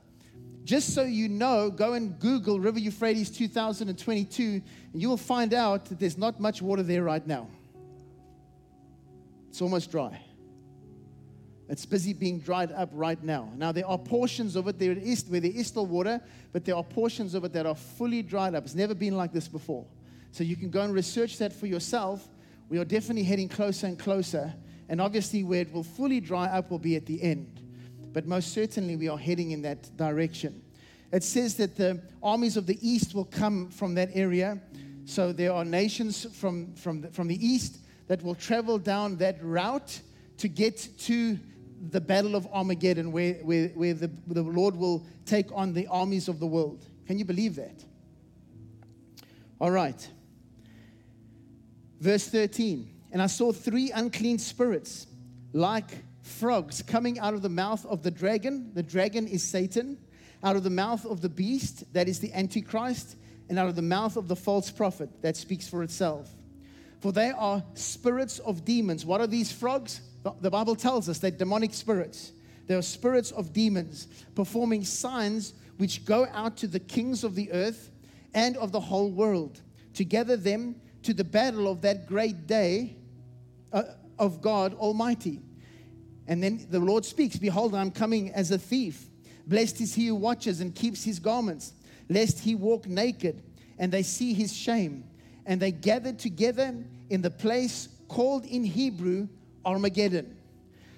just 0.66 0.96
so 0.96 1.04
you 1.04 1.30
know, 1.30 1.70
go 1.70 1.94
and 1.94 2.20
Google 2.20 2.60
River 2.60 2.80
Euphrates 2.80 3.30
2022, 3.30 4.62
and 4.94 5.02
you 5.02 5.08
will 5.08 5.16
find 5.16 5.54
out 5.54 5.86
that 5.86 6.00
there's 6.00 6.18
not 6.18 6.40
much 6.40 6.60
water 6.60 6.82
there 6.82 7.04
right 7.04 7.26
now. 7.26 7.48
It's 9.50 9.62
almost 9.62 9.92
dry. 9.92 10.20
It's 11.70 11.86
busy 11.86 12.14
being 12.14 12.40
dried 12.40 12.72
up 12.72 12.90
right 12.94 13.24
now. 13.24 13.52
Now, 13.56 13.72
there 13.72 13.88
are 13.88 13.98
portions 13.98 14.56
of 14.56 14.68
it 14.68 14.80
there 14.80 14.92
is, 14.92 15.24
where 15.28 15.40
there 15.40 15.52
is 15.52 15.68
still 15.68 15.86
water, 15.86 16.20
but 16.52 16.66
there 16.66 16.76
are 16.76 16.84
portions 16.84 17.36
of 17.36 17.46
it 17.46 17.54
that 17.54 17.68
are 17.68 17.76
fully 17.76 18.24
dried 18.24 18.56
up. 18.56 18.66
It's 18.66 18.76
never 18.76 18.96
been 18.96 19.16
like 19.16 19.32
this 19.32 19.48
before. 19.48 19.86
So 20.32 20.44
you 20.44 20.56
can 20.56 20.72
go 20.72 20.82
and 20.82 20.94
research 20.94 21.38
that 21.38 21.54
for 21.54 21.68
yourself. 21.68 22.28
We 22.70 22.80
are 22.80 22.86
definitely 22.86 23.24
heading 23.24 23.50
closer 23.50 23.86
and 23.86 24.00
closer. 24.00 24.54
And 24.90 25.00
obviously, 25.00 25.44
where 25.44 25.62
it 25.62 25.72
will 25.72 25.84
fully 25.84 26.20
dry 26.20 26.46
up 26.48 26.72
will 26.72 26.80
be 26.80 26.96
at 26.96 27.06
the 27.06 27.22
end 27.22 27.62
but 28.16 28.26
most 28.26 28.54
certainly 28.54 28.96
we 28.96 29.10
are 29.10 29.18
heading 29.18 29.52
in 29.52 29.62
that 29.64 29.98
direction. 29.98 30.64
It 31.12 31.22
says 31.22 31.56
that 31.56 31.76
the 31.76 32.02
armies 32.24 32.56
of 32.56 32.66
the 32.66 32.80
east 32.82 33.14
will 33.14 33.26
come 33.26 33.70
from 33.70 33.94
that 33.96 34.10
area. 34.14 34.58
So 35.04 35.34
there 35.34 35.52
are 35.52 35.66
nations 35.66 36.26
from, 36.34 36.74
from, 36.76 37.02
the, 37.02 37.10
from 37.10 37.28
the 37.28 37.46
east 37.46 37.80
that 38.08 38.24
will 38.24 38.34
travel 38.34 38.78
down 38.78 39.18
that 39.18 39.44
route 39.44 40.00
to 40.38 40.48
get 40.48 40.88
to 41.00 41.38
the 41.92 42.00
battle 42.00 42.38
of 42.38 42.48
Armageddon, 42.54 43.12
where, 43.12 43.34
where, 43.44 43.68
where 43.70 43.94
the, 43.94 44.10
the 44.28 44.44
Lord 44.44 44.78
will 44.78 45.06
take 45.26 45.52
on 45.52 45.74
the 45.74 45.86
armies 45.88 46.30
of 46.30 46.40
the 46.40 46.48
world. 46.48 46.86
Can 47.08 47.20
you 47.20 47.26
believe 47.26 47.58
that? 47.58 47.84
All 49.60 49.72
right. 49.72 50.08
Verse 52.00 52.30
13. 52.30 52.90
And 53.12 53.22
I 53.22 53.28
saw 53.28 53.52
three 53.52 53.92
unclean 53.92 54.38
spirits 54.38 55.08
like 55.52 56.05
frogs 56.26 56.82
coming 56.82 57.20
out 57.20 57.34
of 57.34 57.42
the 57.42 57.50
mouth 57.50 57.86
of 57.86 58.04
the 58.04 58.12
dragon. 58.12 58.72
The 58.74 58.84
dragon 58.84 59.28
is 59.28 59.44
Satan. 59.44 59.98
Out 60.44 60.56
of 60.56 60.64
the 60.64 60.70
mouth 60.70 61.06
of 61.06 61.22
the 61.22 61.30
beast, 61.30 61.92
that 61.94 62.08
is 62.08 62.20
the 62.20 62.34
Antichrist. 62.34 63.16
And 63.48 63.60
out 63.60 63.68
of 63.68 63.76
the 63.76 63.82
mouth 63.82 64.18
of 64.18 64.28
the 64.28 64.36
false 64.36 64.72
prophet, 64.72 65.10
that 65.22 65.38
speaks 65.38 65.68
for 65.68 65.84
itself. 65.84 66.30
For 67.00 67.12
they 67.12 67.30
are 67.30 67.64
spirits 67.76 68.40
of 68.40 68.66
demons. 68.66 69.06
What 69.06 69.22
are 69.22 69.28
these 69.28 69.52
frogs? 69.52 70.02
The 70.42 70.50
Bible 70.50 70.76
tells 70.76 71.08
us 71.08 71.20
they're 71.20 71.30
demonic 71.30 71.74
spirits. 71.74 72.32
They 72.66 72.74
are 72.74 72.82
spirits 72.82 73.30
of 73.32 73.54
demons 73.54 74.08
performing 74.34 74.84
signs 74.84 75.54
which 75.78 76.06
go 76.06 76.28
out 76.34 76.58
to 76.58 76.68
the 76.68 76.80
kings 76.80 77.24
of 77.24 77.36
the 77.36 77.52
earth 77.52 77.92
and 78.34 78.58
of 78.58 78.72
the 78.72 78.80
whole 78.80 79.12
world 79.12 79.62
to 79.94 80.04
gather 80.04 80.36
them 80.36 80.76
to 81.04 81.14
the 81.14 81.24
battle 81.24 81.68
of 81.68 81.82
that 81.82 82.08
great 82.08 82.48
day 82.48 82.96
uh, 83.72 83.84
of 84.18 84.42
God 84.42 84.74
Almighty. 84.74 85.40
And 86.28 86.42
then 86.42 86.66
the 86.70 86.80
Lord 86.80 87.06
speaks 87.06 87.38
Behold, 87.38 87.76
I'm 87.76 87.92
coming 87.92 88.32
as 88.32 88.52
a 88.52 88.58
thief. 88.58 89.06
Blessed 89.48 89.82
is 89.82 89.94
he 89.94 90.08
who 90.08 90.16
watches 90.16 90.62
and 90.62 90.74
keeps 90.74 91.04
his 91.04 91.20
garments, 91.20 91.74
lest 92.10 92.40
he 92.40 92.56
walk 92.56 92.88
naked 92.88 93.44
and 93.78 93.92
they 93.92 94.04
see 94.04 94.34
his 94.34 94.56
shame. 94.56 95.04
And 95.46 95.62
they 95.62 95.72
gathered 95.72 96.18
together 96.18 96.76
in 97.10 97.22
the 97.22 97.30
place 97.30 97.90
called 98.08 98.46
in 98.46 98.64
Hebrew 98.64 99.28
Armageddon. 99.64 100.36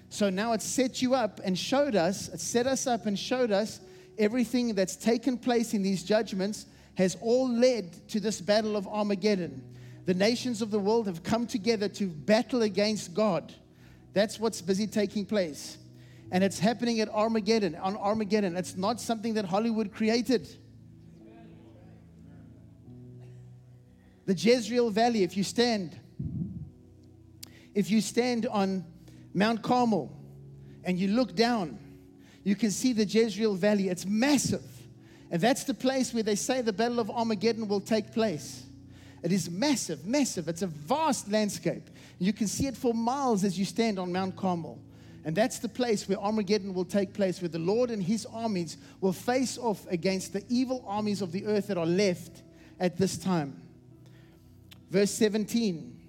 So 0.09 0.29
now 0.29 0.53
it's 0.53 0.65
set 0.65 1.01
you 1.01 1.15
up 1.15 1.41
and 1.43 1.57
showed 1.57 1.95
us, 1.95 2.29
it 2.29 2.39
set 2.39 2.65
us 2.67 2.87
up 2.87 3.05
and 3.05 3.19
showed 3.19 3.51
us 3.51 3.81
everything 4.17 4.73
that's 4.73 4.95
taken 4.95 5.37
place 5.37 5.73
in 5.73 5.83
these 5.83 6.03
judgments 6.03 6.65
has 6.95 7.17
all 7.21 7.49
led 7.49 8.07
to 8.09 8.19
this 8.19 8.41
battle 8.41 8.75
of 8.75 8.87
Armageddon. 8.87 9.61
The 10.05 10.13
nations 10.13 10.61
of 10.61 10.71
the 10.71 10.79
world 10.79 11.07
have 11.07 11.21
come 11.21 11.45
together 11.45 11.89
to 11.89 12.07
battle 12.07 12.61
against 12.61 13.13
God. 13.13 13.53
That's 14.17 14.39
what's 14.39 14.63
busy 14.63 14.87
taking 14.87 15.27
place. 15.27 15.77
And 16.31 16.43
it's 16.43 16.57
happening 16.57 17.01
at 17.01 17.09
Armageddon, 17.09 17.75
on 17.75 17.95
Armageddon. 17.95 18.57
It's 18.57 18.75
not 18.75 18.99
something 18.99 19.35
that 19.35 19.45
Hollywood 19.45 19.93
created. 19.93 20.49
The 24.25 24.33
Jezreel 24.33 24.89
Valley, 24.89 25.21
if 25.21 25.37
you 25.37 25.43
stand, 25.43 25.99
if 27.75 27.91
you 27.91 28.01
stand 28.01 28.47
on 28.47 28.85
Mount 29.35 29.61
Carmel 29.61 30.11
and 30.83 30.97
you 30.97 31.09
look 31.09 31.35
down, 31.35 31.77
you 32.43 32.55
can 32.55 32.71
see 32.71 32.93
the 32.93 33.05
Jezreel 33.05 33.53
Valley. 33.53 33.87
It's 33.87 34.07
massive. 34.07 34.65
And 35.29 35.39
that's 35.39 35.63
the 35.63 35.75
place 35.75 36.11
where 36.11 36.23
they 36.23 36.33
say 36.33 36.63
the 36.63 36.73
Battle 36.73 36.99
of 36.99 37.11
Armageddon 37.11 37.67
will 37.67 37.81
take 37.81 38.13
place. 38.13 38.63
It 39.21 39.31
is 39.31 39.47
massive, 39.47 40.07
massive. 40.07 40.47
It's 40.47 40.63
a 40.63 40.67
vast 40.67 41.29
landscape. 41.29 41.87
You 42.19 42.33
can 42.33 42.47
see 42.47 42.67
it 42.67 42.75
for 42.75 42.93
miles 42.93 43.43
as 43.43 43.57
you 43.57 43.65
stand 43.65 43.99
on 43.99 44.11
Mount 44.11 44.35
Carmel. 44.35 44.79
And 45.23 45.35
that's 45.35 45.59
the 45.59 45.69
place 45.69 46.07
where 46.07 46.17
Armageddon 46.17 46.73
will 46.73 46.85
take 46.85 47.13
place, 47.13 47.41
where 47.41 47.49
the 47.49 47.59
Lord 47.59 47.91
and 47.91 48.01
his 48.01 48.25
armies 48.27 48.77
will 49.01 49.13
face 49.13 49.57
off 49.57 49.85
against 49.89 50.33
the 50.33 50.43
evil 50.47 50.83
armies 50.87 51.21
of 51.21 51.31
the 51.31 51.45
earth 51.45 51.67
that 51.67 51.77
are 51.77 51.85
left 51.85 52.43
at 52.79 52.97
this 52.97 53.17
time. 53.17 53.61
Verse 54.89 55.11
17 55.11 55.99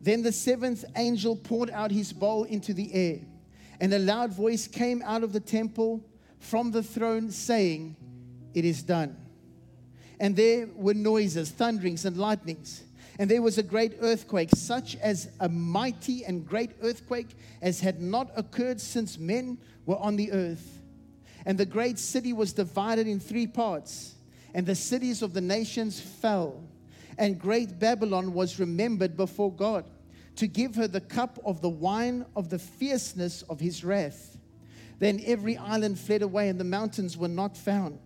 Then 0.00 0.22
the 0.22 0.32
seventh 0.32 0.84
angel 0.94 1.36
poured 1.36 1.70
out 1.70 1.90
his 1.90 2.12
bowl 2.12 2.44
into 2.44 2.74
the 2.74 2.92
air, 2.92 3.20
and 3.80 3.94
a 3.94 3.98
loud 3.98 4.34
voice 4.34 4.66
came 4.66 5.02
out 5.06 5.22
of 5.22 5.32
the 5.32 5.40
temple 5.40 6.04
from 6.38 6.70
the 6.70 6.82
throne, 6.82 7.30
saying, 7.30 7.96
It 8.52 8.66
is 8.66 8.82
done. 8.82 9.16
And 10.20 10.36
there 10.36 10.68
were 10.74 10.94
noises, 10.94 11.50
thunderings, 11.50 12.04
and 12.04 12.16
lightnings. 12.16 12.82
And 13.18 13.28
there 13.28 13.42
was 13.42 13.58
a 13.58 13.62
great 13.64 13.94
earthquake, 14.00 14.50
such 14.54 14.94
as 14.96 15.28
a 15.40 15.48
mighty 15.48 16.24
and 16.24 16.46
great 16.46 16.70
earthquake 16.82 17.36
as 17.60 17.80
had 17.80 18.00
not 18.00 18.30
occurred 18.36 18.80
since 18.80 19.18
men 19.18 19.58
were 19.86 19.98
on 19.98 20.14
the 20.16 20.30
earth. 20.30 20.80
And 21.44 21.58
the 21.58 21.66
great 21.66 21.98
city 21.98 22.32
was 22.32 22.52
divided 22.52 23.08
in 23.08 23.18
three 23.18 23.46
parts, 23.46 24.14
and 24.54 24.64
the 24.64 24.74
cities 24.74 25.22
of 25.22 25.34
the 25.34 25.40
nations 25.40 26.00
fell. 26.00 26.62
And 27.16 27.40
great 27.40 27.80
Babylon 27.80 28.32
was 28.32 28.60
remembered 28.60 29.16
before 29.16 29.52
God 29.52 29.84
to 30.36 30.46
give 30.46 30.76
her 30.76 30.86
the 30.86 31.00
cup 31.00 31.40
of 31.44 31.60
the 31.60 31.68
wine 31.68 32.24
of 32.36 32.48
the 32.48 32.60
fierceness 32.60 33.42
of 33.42 33.58
his 33.58 33.82
wrath. 33.82 34.38
Then 35.00 35.20
every 35.26 35.56
island 35.56 35.98
fled 35.98 36.22
away, 36.22 36.48
and 36.48 36.60
the 36.60 36.64
mountains 36.64 37.16
were 37.16 37.26
not 37.26 37.56
found. 37.56 37.98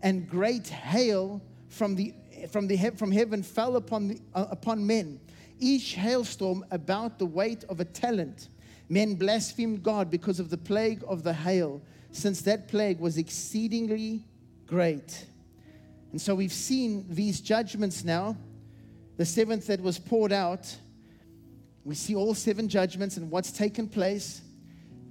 And 0.00 0.28
great 0.28 0.68
hail 0.68 1.42
from 1.68 1.96
the 1.96 2.14
from, 2.46 2.66
the, 2.66 2.76
from 2.96 3.10
heaven 3.10 3.42
fell 3.42 3.76
upon, 3.76 4.08
the, 4.08 4.20
uh, 4.34 4.46
upon 4.50 4.86
men, 4.86 5.20
each 5.58 5.94
hailstorm 5.94 6.64
about 6.70 7.18
the 7.18 7.26
weight 7.26 7.64
of 7.64 7.80
a 7.80 7.84
talent. 7.84 8.48
Men 8.88 9.14
blasphemed 9.14 9.82
God 9.82 10.10
because 10.10 10.40
of 10.40 10.50
the 10.50 10.56
plague 10.56 11.02
of 11.06 11.22
the 11.22 11.32
hail, 11.32 11.82
since 12.12 12.40
that 12.42 12.68
plague 12.68 13.00
was 13.00 13.18
exceedingly 13.18 14.24
great. 14.66 15.26
And 16.12 16.20
so 16.20 16.34
we've 16.34 16.52
seen 16.52 17.04
these 17.08 17.40
judgments 17.40 18.04
now. 18.04 18.36
The 19.18 19.26
seventh 19.26 19.66
that 19.66 19.80
was 19.80 19.98
poured 19.98 20.32
out. 20.32 20.74
We 21.84 21.94
see 21.94 22.14
all 22.14 22.34
seven 22.34 22.68
judgments 22.68 23.16
and 23.16 23.30
what's 23.30 23.50
taken 23.50 23.88
place. 23.88 24.42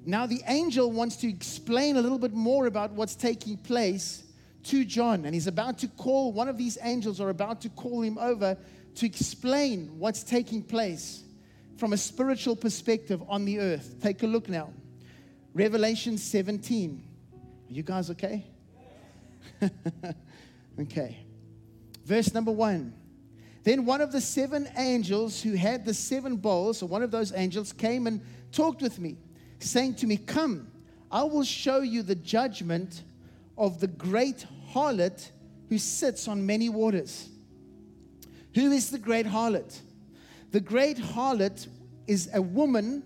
Now, 0.06 0.26
the 0.26 0.42
angel 0.48 0.92
wants 0.92 1.18
to 1.18 1.28
explain 1.28 1.98
a 1.98 2.02
little 2.02 2.18
bit 2.18 2.34
more 2.34 2.68
about 2.68 2.92
what's 2.94 3.16
taking 3.16 3.58
place 3.58 4.24
to 4.68 4.86
John, 4.86 5.26
and 5.26 5.34
he's 5.34 5.48
about 5.48 5.80
to 5.80 5.88
call 5.88 6.32
one 6.32 6.48
of 6.48 6.58
these 6.58 6.78
angels, 6.82 7.20
or 7.20 7.30
about 7.30 7.62
to 7.62 7.70
call 7.70 8.02
him 8.02 8.18
over 8.18 8.58
to 8.96 9.06
explain 9.06 10.00
what's 10.00 10.24
taking 10.24 10.62
place 10.62 11.24
from 11.78 11.94
a 11.94 11.98
spiritual 11.98 12.56
perspective 12.56 13.22
on 13.28 13.46
the 13.46 13.60
earth. 13.60 13.96
Take 14.02 14.24
a 14.24 14.28
look 14.28 14.50
now. 14.50 14.74
Revelation 15.54 16.18
17. 16.18 17.04
Are 17.70 17.74
you 17.74 17.84
guys 17.84 18.10
okay? 18.12 18.46
okay. 20.80 21.18
Verse 22.06 22.34
number 22.34 22.52
one. 22.52 22.94
Then 23.64 23.86
one 23.86 24.02
of 24.02 24.12
the 24.12 24.22
seven 24.22 24.70
angels 24.78 25.42
who 25.42 25.54
had 25.54 25.86
the 25.86 25.94
seven 25.94 26.38
bowls, 26.38 26.82
or 26.82 26.88
one 26.88 27.04
of 27.04 27.12
those 27.12 27.34
angels, 27.34 27.74
came 27.74 28.08
and 28.08 28.22
talked 28.52 28.82
with 28.82 29.00
me, 29.00 29.18
saying 29.60 29.96
to 29.96 30.08
me, 30.08 30.18
Come, 30.18 30.72
I 31.12 31.24
will 31.24 31.44
show 31.44 31.82
you 31.82 32.02
the 32.02 32.16
judgment 32.16 33.04
of 33.58 33.80
the 33.80 33.88
great 33.88 34.46
harlot 34.78 35.32
who 35.70 35.78
sits 35.78 36.28
on 36.28 36.46
many 36.46 36.70
waters. 36.70 37.30
Who 38.54 38.72
is 38.72 38.90
the 38.90 39.00
great 39.00 39.26
harlot? 39.26 39.80
The 40.52 40.60
great 40.60 40.98
harlot 40.98 41.68
is 42.08 42.30
a 42.34 42.42
woman 42.42 43.04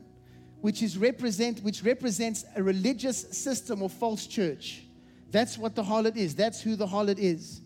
which 0.61 0.83
is 0.83 0.97
represent 0.97 1.59
which 1.61 1.83
represents 1.83 2.45
a 2.55 2.61
religious 2.61 3.19
system 3.37 3.81
or 3.81 3.89
false 3.89 4.27
church. 4.27 4.83
That's 5.31 5.57
what 5.57 5.75
the 5.75 5.83
harlot 5.83 6.17
is. 6.17 6.35
That's 6.35 6.61
who 6.61 6.75
the 6.75 6.85
harlot 6.85 7.17
is. 7.17 7.61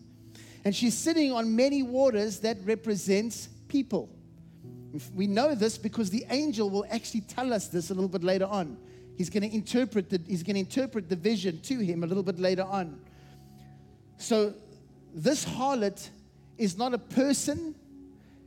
And 0.64 0.74
she's 0.74 0.96
sitting 0.96 1.32
on 1.32 1.54
many 1.54 1.82
waters 1.82 2.40
that 2.40 2.58
represents 2.64 3.48
people. 3.68 4.08
We 5.14 5.26
know 5.26 5.54
this 5.54 5.76
because 5.76 6.10
the 6.10 6.24
angel 6.30 6.70
will 6.70 6.86
actually 6.90 7.20
tell 7.22 7.52
us 7.52 7.68
this 7.68 7.90
a 7.90 7.94
little 7.94 8.08
bit 8.08 8.24
later 8.24 8.46
on. 8.46 8.78
He's 9.16 9.30
going 9.30 9.48
to 9.48 9.54
interpret 9.54 10.08
the, 10.10 10.20
he's 10.26 10.42
going 10.42 10.54
to 10.54 10.60
interpret 10.60 11.08
the 11.08 11.16
vision 11.16 11.60
to 11.62 11.78
him 11.78 12.02
a 12.02 12.06
little 12.06 12.22
bit 12.22 12.38
later 12.38 12.64
on. 12.64 12.98
So, 14.18 14.54
this 15.14 15.44
harlot 15.44 16.08
is 16.58 16.76
not 16.76 16.94
a 16.94 16.98
person, 16.98 17.74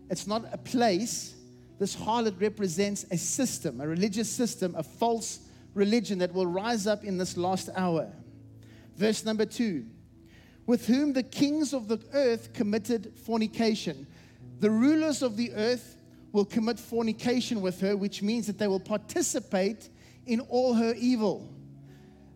it's 0.09 0.27
not 0.27 0.45
a 0.51 0.57
place. 0.57 1.35
This 1.79 1.95
harlot 1.95 2.41
represents 2.41 3.05
a 3.11 3.17
system, 3.17 3.79
a 3.79 3.87
religious 3.87 4.29
system, 4.29 4.75
a 4.77 4.83
false 4.83 5.39
religion 5.73 6.19
that 6.19 6.33
will 6.33 6.45
rise 6.45 6.87
up 6.87 7.03
in 7.03 7.17
this 7.17 7.37
last 7.37 7.69
hour. 7.75 8.11
Verse 8.97 9.23
number 9.23 9.45
two 9.45 9.85
with 10.69 10.85
whom 10.85 11.13
the 11.13 11.23
kings 11.23 11.73
of 11.73 11.87
the 11.87 11.99
earth 12.13 12.53
committed 12.53 13.11
fornication. 13.25 14.05
The 14.59 14.69
rulers 14.69 15.23
of 15.23 15.35
the 15.35 15.51
earth 15.53 15.97
will 16.31 16.45
commit 16.45 16.79
fornication 16.79 17.59
with 17.59 17.81
her, 17.81 17.97
which 17.97 18.21
means 18.21 18.45
that 18.45 18.59
they 18.59 18.67
will 18.67 18.79
participate 18.79 19.89
in 20.27 20.41
all 20.41 20.75
her 20.75 20.93
evil, 20.95 21.51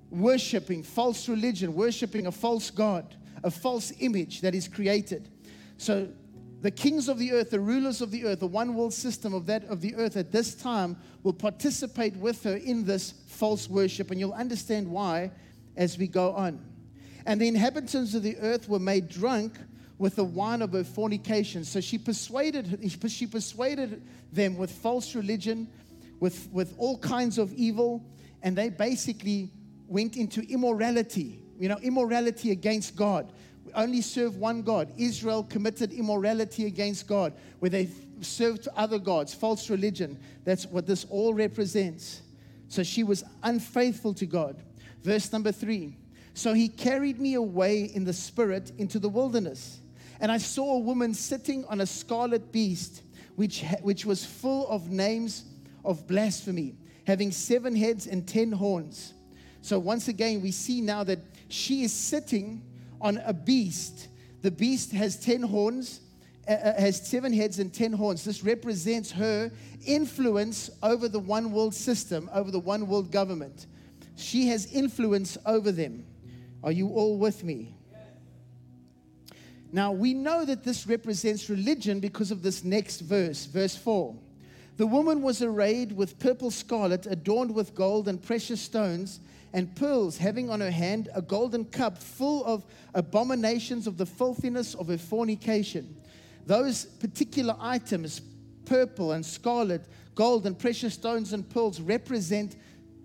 worshiping 0.10 0.82
false 0.82 1.30
religion, 1.30 1.76
worshiping 1.76 2.26
a 2.26 2.32
false 2.32 2.72
God 2.72 3.16
a 3.44 3.52
false 3.52 3.92
image 4.00 4.42
that 4.42 4.56
is 4.56 4.68
created. 4.68 5.30
So 5.78 6.08
the 6.62 6.72
kings 6.72 7.10
of 7.10 7.20
the 7.20 7.34
earth, 7.34 7.50
the 7.50 7.60
rulers 7.60 8.02
of 8.02 8.10
the 8.10 8.26
earth, 8.26 8.40
the 8.40 8.48
one 8.48 8.74
world 8.74 8.94
system 8.94 9.34
of 9.34 9.46
that 9.48 9.66
of 9.66 9.82
the 9.82 9.96
earth 9.96 10.16
at 10.16 10.32
this 10.32 10.56
time 10.56 10.96
will 11.22 11.34
participate 11.34 12.16
with 12.16 12.42
her 12.44 12.56
in 12.56 12.86
this 12.86 13.14
false 13.28 13.70
worship, 13.70 14.12
and 14.12 14.20
you'll 14.20 14.32
understand 14.32 14.90
why 14.90 15.30
as 15.76 15.98
we 15.98 16.08
go 16.08 16.32
on. 16.32 16.64
And 17.26 17.40
the 17.40 17.48
inhabitants 17.48 18.14
of 18.14 18.24
the 18.24 18.38
earth 18.38 18.70
were 18.70 18.80
made 18.80 19.10
drunk 19.10 19.58
with 19.98 20.16
the 20.16 20.24
wine 20.24 20.62
of 20.62 20.72
her 20.72 20.86
fornication. 20.86 21.66
So 21.66 21.82
she 21.82 21.98
persuaded 21.98 22.80
she 23.10 23.28
persuaded 23.28 24.02
them 24.32 24.58
with 24.58 24.72
false 24.72 25.16
religion, 25.16 25.68
with, 26.22 26.50
with 26.52 26.74
all 26.78 26.98
kinds 26.98 27.38
of 27.38 27.54
evil, 27.54 28.06
and 28.42 28.58
they 28.58 28.70
basically 28.70 29.52
went 29.88 30.16
into 30.16 30.42
immorality 30.50 31.43
you 31.60 31.70
know, 31.70 31.78
immorality 31.82 32.52
against 32.52 32.96
God. 32.96 33.32
We 33.66 33.74
only 33.74 34.02
serve 34.02 34.38
one 34.38 34.62
God. 34.62 34.92
Israel 34.98 35.44
committed 35.44 35.94
immorality 35.94 36.66
against 36.66 37.08
God, 37.08 37.34
where 37.60 37.70
they 37.70 37.90
served 38.22 38.68
other 38.76 39.00
gods, 39.00 39.34
false 39.34 39.70
religion. 39.70 40.20
That's 40.44 40.66
what 40.66 40.86
this 40.86 41.06
all 41.10 41.34
represents. 41.34 42.22
So 42.68 42.84
she 42.84 43.04
was 43.04 43.24
unfaithful 43.44 44.14
to 44.16 44.26
God. 44.26 44.62
Verse 45.04 45.32
number 45.32 45.52
three. 45.52 45.98
So 46.34 46.54
he 46.54 46.68
carried 46.68 47.20
me 47.20 47.36
away 47.36 47.84
in 47.84 48.04
the 48.04 48.14
spirit 48.14 48.72
into 48.78 49.00
the 49.00 49.10
wilderness. 49.10 49.80
And 50.20 50.32
I 50.32 50.38
saw 50.38 50.76
a 50.76 50.80
woman 50.80 51.14
sitting 51.14 51.66
on 51.66 51.82
a 51.82 51.86
scarlet 51.86 52.52
beast, 52.52 53.04
which, 53.36 53.64
which 53.82 54.06
was 54.06 54.26
full 54.26 54.68
of 54.70 54.90
names 54.90 55.46
of 55.86 56.08
blasphemy, 56.08 56.76
having 57.06 57.32
seven 57.32 57.76
heads 57.76 58.08
and 58.08 58.28
ten 58.28 58.52
horns. 58.52 59.14
So 59.62 59.80
once 59.80 60.08
again, 60.08 60.42
we 60.42 60.52
see 60.52 60.82
now 60.82 61.04
that 61.04 61.20
she 61.54 61.84
is 61.84 61.94
sitting 61.94 62.64
on 63.00 63.18
a 63.26 63.34
beast. 63.34 64.08
The 64.42 64.52
beast 64.52 64.92
has 64.94 65.18
10 65.18 65.44
horns, 65.44 66.02
uh, 66.48 66.54
uh, 66.54 66.82
has 66.82 67.08
seven 67.08 67.32
heads 67.32 67.60
and 67.60 67.72
10 67.72 67.94
horns. 67.94 68.24
This 68.24 68.44
represents 68.44 69.12
her 69.12 69.52
influence 69.86 70.72
over 70.82 71.08
the 71.08 71.20
one 71.20 71.52
world 71.52 71.76
system, 71.76 72.30
over 72.34 72.50
the 72.50 72.60
one 72.60 72.88
world 72.88 73.12
government. 73.12 73.68
She 74.16 74.48
has 74.48 74.74
influence 74.74 75.38
over 75.46 75.72
them. 75.72 76.06
Are 76.64 76.72
you 76.72 76.90
all 76.90 77.18
with 77.18 77.44
me? 77.44 77.76
Now, 79.72 79.92
we 79.92 80.14
know 80.14 80.46
that 80.46 80.64
this 80.64 80.88
represents 80.88 81.50
religion 81.50 82.00
because 82.00 82.32
of 82.32 82.42
this 82.42 82.64
next 82.64 83.02
verse, 83.02 83.46
verse 83.46 83.76
4. 83.76 84.16
The 84.78 84.88
woman 84.88 85.22
was 85.22 85.42
arrayed 85.42 85.92
with 85.92 86.20
purple 86.20 86.52
scarlet, 86.52 87.06
adorned 87.06 87.54
with 87.54 87.76
gold 87.76 88.08
and 88.08 88.22
precious 88.22 88.62
stones 88.62 89.20
and 89.54 89.74
pearls, 89.76 90.18
having 90.18 90.50
on 90.50 90.60
her 90.60 90.72
hand 90.72 91.10
a 91.14 91.22
golden 91.22 91.64
cup 91.66 91.98
full 91.98 92.44
of 92.46 92.66
abominations 92.96 93.86
of 93.88 93.98
the 93.98 94.06
filthiness 94.06 94.74
of 94.74 94.88
her 94.88 94.98
fornication. 94.98 95.96
Those 96.46 96.86
particular 96.86 97.56
items, 97.60 98.22
purple 98.66 99.12
and 99.12 99.26
scarlet, 99.26 99.86
gold 100.16 100.46
and 100.46 100.58
precious 100.58 100.96
stones 100.96 101.34
and 101.34 101.48
pearls, 101.48 101.80
represent 101.80 102.56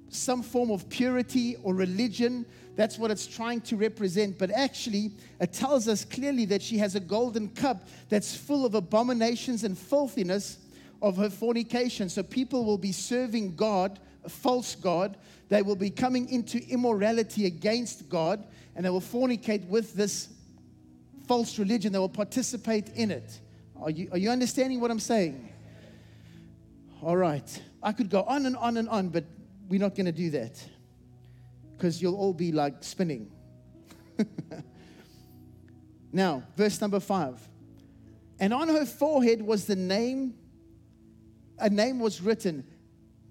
some 0.08 0.42
form 0.42 0.70
of 0.70 0.88
purity 0.88 1.56
or 1.62 1.74
religion. 1.74 2.46
That's 2.76 2.98
what 2.98 3.10
it's 3.10 3.26
trying 3.26 3.60
to 3.62 3.76
represent. 3.76 4.38
But 4.38 4.50
actually, 4.50 5.12
it 5.40 5.52
tells 5.52 5.86
us 5.86 6.04
clearly 6.04 6.46
that 6.46 6.62
she 6.62 6.78
has 6.78 6.94
a 6.94 7.00
golden 7.00 7.48
cup 7.48 7.86
that's 8.08 8.34
full 8.34 8.64
of 8.64 8.74
abominations 8.74 9.64
and 9.64 9.76
filthiness 9.76 10.58
of 11.02 11.16
her 11.16 11.30
fornication. 11.30 12.08
So 12.08 12.22
people 12.22 12.64
will 12.64 12.78
be 12.78 12.92
serving 12.92 13.54
God, 13.54 14.00
a 14.24 14.28
false 14.28 14.74
God, 14.74 15.16
they 15.48 15.62
will 15.62 15.76
be 15.76 15.90
coming 15.90 16.28
into 16.28 16.58
immorality 16.68 17.46
against 17.46 18.08
God 18.08 18.46
and 18.76 18.84
they 18.84 18.90
will 18.90 19.00
fornicate 19.00 19.66
with 19.68 19.94
this 19.94 20.28
false 21.26 21.58
religion. 21.58 21.92
They 21.92 21.98
will 21.98 22.08
participate 22.08 22.90
in 22.90 23.10
it. 23.10 23.40
Are 23.80 23.90
you, 23.90 24.08
are 24.12 24.18
you 24.18 24.30
understanding 24.30 24.80
what 24.80 24.90
I'm 24.90 25.00
saying? 25.00 25.48
All 27.02 27.16
right. 27.16 27.62
I 27.82 27.92
could 27.92 28.10
go 28.10 28.22
on 28.22 28.46
and 28.46 28.56
on 28.56 28.76
and 28.76 28.88
on, 28.88 29.08
but 29.08 29.24
we're 29.68 29.80
not 29.80 29.94
going 29.94 30.06
to 30.06 30.12
do 30.12 30.30
that 30.30 30.62
because 31.76 32.02
you'll 32.02 32.16
all 32.16 32.32
be 32.32 32.50
like 32.50 32.82
spinning. 32.82 33.30
now, 36.12 36.42
verse 36.56 36.80
number 36.80 36.98
five. 36.98 37.40
And 38.40 38.52
on 38.52 38.68
her 38.68 38.84
forehead 38.84 39.42
was 39.42 39.66
the 39.66 39.76
name, 39.76 40.34
a 41.58 41.70
name 41.70 42.00
was 42.00 42.20
written 42.20 42.64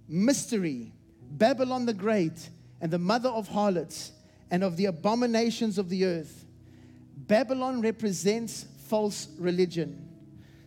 Mystery, 0.07 0.93
Babylon 1.29 1.85
the 1.85 1.93
Great, 1.93 2.49
and 2.81 2.91
the 2.91 2.99
mother 2.99 3.29
of 3.29 3.47
harlots 3.47 4.11
and 4.51 4.63
of 4.63 4.77
the 4.77 4.85
abominations 4.85 5.77
of 5.77 5.89
the 5.89 6.05
earth. 6.05 6.45
Babylon 7.15 7.81
represents 7.81 8.65
false 8.87 9.27
religion. 9.37 10.07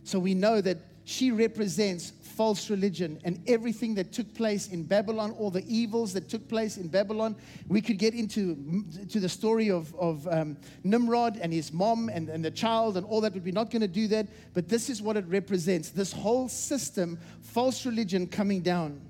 So 0.03 0.19
we 0.19 0.33
know 0.33 0.61
that 0.61 0.77
she 1.03 1.31
represents 1.31 2.11
false 2.21 2.69
religion 2.69 3.19
and 3.23 3.41
everything 3.47 3.95
that 3.95 4.11
took 4.11 4.33
place 4.33 4.67
in 4.67 4.83
Babylon, 4.83 5.31
all 5.31 5.51
the 5.51 5.65
evils 5.67 6.13
that 6.13 6.29
took 6.29 6.47
place 6.47 6.77
in 6.77 6.87
Babylon. 6.87 7.35
We 7.67 7.81
could 7.81 7.97
get 7.97 8.13
into 8.13 8.85
to 9.09 9.19
the 9.19 9.29
story 9.29 9.69
of, 9.69 9.93
of 9.95 10.27
um, 10.27 10.57
Nimrod 10.83 11.37
and 11.41 11.51
his 11.51 11.73
mom 11.73 12.09
and, 12.09 12.29
and 12.29 12.43
the 12.45 12.51
child 12.51 12.97
and 12.97 13.05
all 13.05 13.21
that, 13.21 13.33
but 13.33 13.43
we're 13.43 13.53
not 13.53 13.71
going 13.71 13.81
to 13.81 13.87
do 13.87 14.07
that. 14.09 14.27
But 14.53 14.69
this 14.69 14.89
is 14.89 15.01
what 15.01 15.17
it 15.17 15.25
represents 15.27 15.89
this 15.89 16.13
whole 16.13 16.47
system, 16.47 17.19
false 17.41 17.85
religion 17.85 18.27
coming 18.27 18.61
down. 18.61 19.01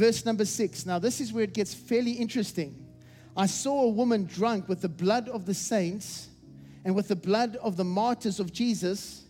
Verse 0.00 0.24
number 0.24 0.46
six. 0.46 0.86
Now, 0.86 0.98
this 0.98 1.20
is 1.20 1.30
where 1.30 1.44
it 1.44 1.52
gets 1.52 1.74
fairly 1.74 2.12
interesting. 2.12 2.86
I 3.36 3.44
saw 3.44 3.82
a 3.82 3.88
woman 3.90 4.24
drunk 4.24 4.66
with 4.66 4.80
the 4.80 4.88
blood 4.88 5.28
of 5.28 5.44
the 5.44 5.52
saints 5.52 6.30
and 6.86 6.94
with 6.94 7.08
the 7.08 7.16
blood 7.16 7.56
of 7.56 7.76
the 7.76 7.84
martyrs 7.84 8.40
of 8.40 8.50
Jesus. 8.50 9.24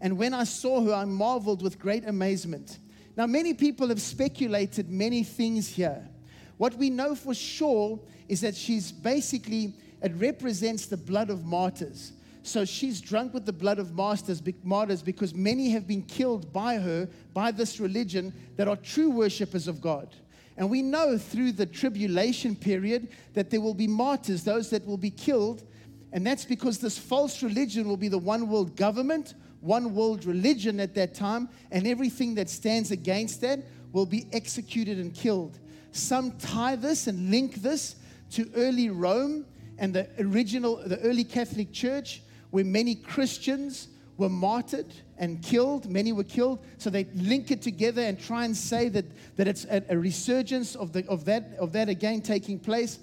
And 0.00 0.18
when 0.18 0.34
I 0.34 0.42
saw 0.42 0.80
her, 0.80 0.92
I 0.92 1.04
marveled 1.04 1.62
with 1.62 1.78
great 1.78 2.08
amazement. 2.08 2.80
Now, 3.16 3.26
many 3.28 3.54
people 3.54 3.86
have 3.86 4.02
speculated 4.02 4.90
many 4.90 5.22
things 5.22 5.68
here. 5.68 6.08
What 6.56 6.74
we 6.74 6.90
know 6.90 7.14
for 7.14 7.32
sure 7.32 8.00
is 8.26 8.40
that 8.40 8.56
she's 8.56 8.90
basically, 8.90 9.74
it 10.02 10.12
represents 10.16 10.86
the 10.86 10.96
blood 10.96 11.30
of 11.30 11.44
martyrs. 11.44 12.14
So 12.46 12.64
she's 12.64 13.00
drunk 13.00 13.34
with 13.34 13.44
the 13.44 13.52
blood 13.52 13.80
of 13.80 13.94
martyrs, 13.94 14.40
martyrs 14.62 15.02
because 15.02 15.34
many 15.34 15.70
have 15.70 15.88
been 15.88 16.02
killed 16.02 16.52
by 16.52 16.76
her, 16.76 17.08
by 17.34 17.50
this 17.50 17.80
religion, 17.80 18.32
that 18.56 18.68
are 18.68 18.76
true 18.76 19.10
worshippers 19.10 19.66
of 19.66 19.80
God. 19.80 20.14
And 20.56 20.70
we 20.70 20.80
know 20.80 21.18
through 21.18 21.52
the 21.52 21.66
tribulation 21.66 22.54
period 22.54 23.08
that 23.34 23.50
there 23.50 23.60
will 23.60 23.74
be 23.74 23.88
martyrs, 23.88 24.44
those 24.44 24.70
that 24.70 24.86
will 24.86 24.96
be 24.96 25.10
killed. 25.10 25.64
And 26.12 26.24
that's 26.24 26.44
because 26.44 26.78
this 26.78 26.96
false 26.96 27.42
religion 27.42 27.88
will 27.88 27.96
be 27.96 28.06
the 28.06 28.16
one 28.16 28.48
world 28.48 28.76
government, 28.76 29.34
one 29.60 29.92
world 29.92 30.24
religion 30.24 30.78
at 30.78 30.94
that 30.94 31.14
time, 31.14 31.48
and 31.72 31.84
everything 31.84 32.36
that 32.36 32.48
stands 32.48 32.92
against 32.92 33.40
that 33.40 33.58
will 33.90 34.06
be 34.06 34.28
executed 34.32 34.98
and 34.98 35.12
killed. 35.12 35.58
Some 35.90 36.30
tie 36.38 36.76
this 36.76 37.08
and 37.08 37.28
link 37.28 37.56
this 37.56 37.96
to 38.30 38.48
early 38.54 38.88
Rome 38.88 39.46
and 39.78 39.92
the 39.92 40.08
original, 40.20 40.76
the 40.86 41.00
early 41.00 41.24
Catholic 41.24 41.72
Church, 41.72 42.22
where 42.50 42.64
many 42.64 42.94
Christians 42.94 43.88
were 44.16 44.28
martyred 44.28 44.92
and 45.18 45.42
killed. 45.42 45.88
Many 45.90 46.12
were 46.12 46.24
killed. 46.24 46.64
So 46.78 46.90
they 46.90 47.04
link 47.14 47.50
it 47.50 47.62
together 47.62 48.02
and 48.02 48.18
try 48.18 48.44
and 48.44 48.56
say 48.56 48.88
that, 48.90 49.04
that 49.36 49.46
it's 49.48 49.64
a, 49.64 49.82
a 49.90 49.98
resurgence 49.98 50.74
of, 50.74 50.92
the, 50.92 51.06
of, 51.08 51.24
that, 51.26 51.52
of 51.58 51.72
that 51.72 51.88
again 51.88 52.22
taking 52.22 52.58
place. 52.58 52.98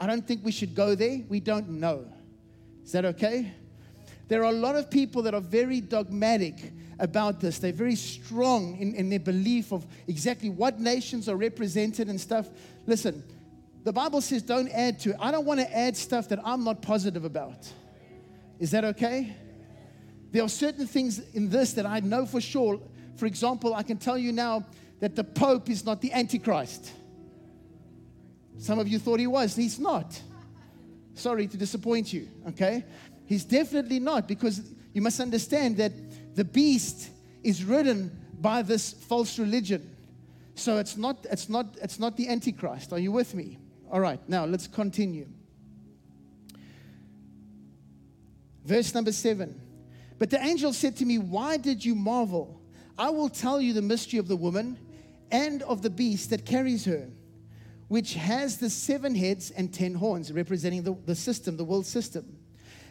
I 0.00 0.06
don't 0.06 0.26
think 0.26 0.44
we 0.44 0.52
should 0.52 0.74
go 0.74 0.94
there. 0.94 1.22
We 1.28 1.40
don't 1.40 1.68
know. 1.70 2.06
Is 2.84 2.92
that 2.92 3.04
okay? 3.04 3.52
There 4.28 4.44
are 4.44 4.50
a 4.50 4.56
lot 4.56 4.76
of 4.76 4.90
people 4.90 5.22
that 5.22 5.34
are 5.34 5.40
very 5.40 5.80
dogmatic 5.80 6.72
about 6.98 7.40
this. 7.40 7.58
They're 7.58 7.72
very 7.72 7.94
strong 7.94 8.76
in, 8.78 8.94
in 8.94 9.08
their 9.08 9.18
belief 9.18 9.72
of 9.72 9.86
exactly 10.06 10.50
what 10.50 10.80
nations 10.80 11.28
are 11.28 11.36
represented 11.36 12.08
and 12.08 12.20
stuff. 12.20 12.48
Listen, 12.86 13.24
the 13.84 13.92
Bible 13.92 14.20
says 14.20 14.42
don't 14.42 14.68
add 14.68 15.00
to 15.00 15.10
it. 15.10 15.16
I 15.18 15.30
don't 15.30 15.46
want 15.46 15.60
to 15.60 15.76
add 15.76 15.96
stuff 15.96 16.28
that 16.28 16.40
I'm 16.44 16.64
not 16.64 16.82
positive 16.82 17.24
about. 17.24 17.70
Is 18.58 18.70
that 18.72 18.84
okay? 18.84 19.36
There 20.30 20.42
are 20.42 20.48
certain 20.48 20.86
things 20.86 21.20
in 21.34 21.48
this 21.48 21.72
that 21.74 21.86
I 21.86 22.00
know 22.00 22.26
for 22.26 22.40
sure. 22.40 22.80
For 23.16 23.26
example, 23.26 23.74
I 23.74 23.82
can 23.82 23.96
tell 23.96 24.18
you 24.18 24.32
now 24.32 24.66
that 25.00 25.16
the 25.16 25.24
Pope 25.24 25.70
is 25.70 25.84
not 25.84 26.00
the 26.00 26.12
Antichrist. 26.12 26.92
Some 28.58 28.78
of 28.78 28.88
you 28.88 28.98
thought 28.98 29.20
he 29.20 29.26
was, 29.26 29.54
he's 29.54 29.78
not. 29.78 30.20
Sorry 31.14 31.46
to 31.46 31.56
disappoint 31.56 32.12
you, 32.12 32.28
okay? 32.48 32.84
He's 33.26 33.44
definitely 33.44 34.00
not 34.00 34.26
because 34.26 34.62
you 34.92 35.02
must 35.02 35.20
understand 35.20 35.76
that 35.76 35.92
the 36.34 36.44
beast 36.44 37.10
is 37.42 37.64
ridden 37.64 38.10
by 38.40 38.62
this 38.62 38.92
false 38.92 39.38
religion. 39.38 39.94
So 40.54 40.78
it's 40.78 40.96
not 40.96 41.24
it's 41.30 41.48
not 41.48 41.76
it's 41.80 41.98
not 41.98 42.16
the 42.16 42.28
antichrist. 42.28 42.92
Are 42.92 42.98
you 42.98 43.12
with 43.12 43.34
me? 43.34 43.58
All 43.90 44.00
right. 44.00 44.20
Now 44.28 44.44
let's 44.44 44.66
continue. 44.66 45.28
Verse 48.68 48.94
number 48.94 49.12
7. 49.12 49.58
But 50.18 50.28
the 50.28 50.38
angel 50.44 50.74
said 50.74 50.94
to 50.96 51.06
me, 51.06 51.16
Why 51.16 51.56
did 51.56 51.82
you 51.82 51.94
marvel? 51.94 52.60
I 52.98 53.08
will 53.08 53.30
tell 53.30 53.62
you 53.62 53.72
the 53.72 53.80
mystery 53.80 54.18
of 54.18 54.28
the 54.28 54.36
woman 54.36 54.76
and 55.30 55.62
of 55.62 55.80
the 55.80 55.88
beast 55.88 56.28
that 56.28 56.44
carries 56.44 56.84
her, 56.84 57.08
which 57.88 58.12
has 58.12 58.58
the 58.58 58.68
seven 58.68 59.14
heads 59.14 59.50
and 59.52 59.72
ten 59.72 59.94
horns, 59.94 60.30
representing 60.30 60.82
the, 60.82 60.94
the 61.06 61.14
system, 61.14 61.56
the 61.56 61.64
world 61.64 61.86
system. 61.86 62.36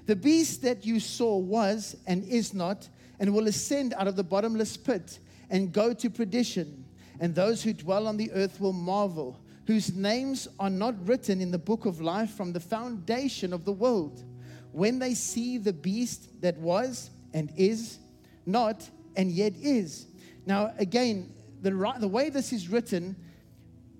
The 0.08 0.16
beast 0.16 0.64
that 0.64 0.84
you 0.84 1.00
saw 1.00 1.38
was 1.38 1.96
and 2.08 2.24
is 2.24 2.56
not, 2.56 2.90
and 3.20 3.32
will 3.32 3.48
ascend 3.48 3.94
out 4.00 4.08
of 4.08 4.16
the 4.16 4.24
bottomless 4.24 4.78
pit 4.78 5.20
and 5.52 5.72
go 5.72 5.94
to 5.94 6.10
perdition. 6.10 6.86
And 7.20 7.36
those 7.36 7.62
who 7.62 7.74
dwell 7.74 8.08
on 8.08 8.18
the 8.18 8.32
earth 8.32 8.60
will 8.60 8.74
marvel, 8.74 9.40
whose 9.68 9.94
names 9.94 10.48
are 10.60 10.72
not 10.72 10.96
written 11.08 11.40
in 11.40 11.52
the 11.52 11.60
book 11.60 11.86
of 11.86 12.02
life 12.02 12.32
from 12.32 12.52
the 12.52 12.60
foundation 12.60 13.54
of 13.54 13.64
the 13.64 13.74
world. 13.74 14.24
When 14.72 15.00
they 15.00 15.14
see 15.14 15.58
the 15.58 15.74
beast 15.74 16.42
that 16.42 16.58
was, 16.58 17.10
and 17.34 17.52
is 17.56 18.00
not 18.46 18.90
and 19.16 19.32
yet 19.32 19.54
is. 19.62 20.08
Now, 20.46 20.72
again, 20.78 21.34
the, 21.62 21.72
the 22.00 22.08
way 22.08 22.30
this 22.30 22.54
is 22.54 22.70
written 22.70 23.16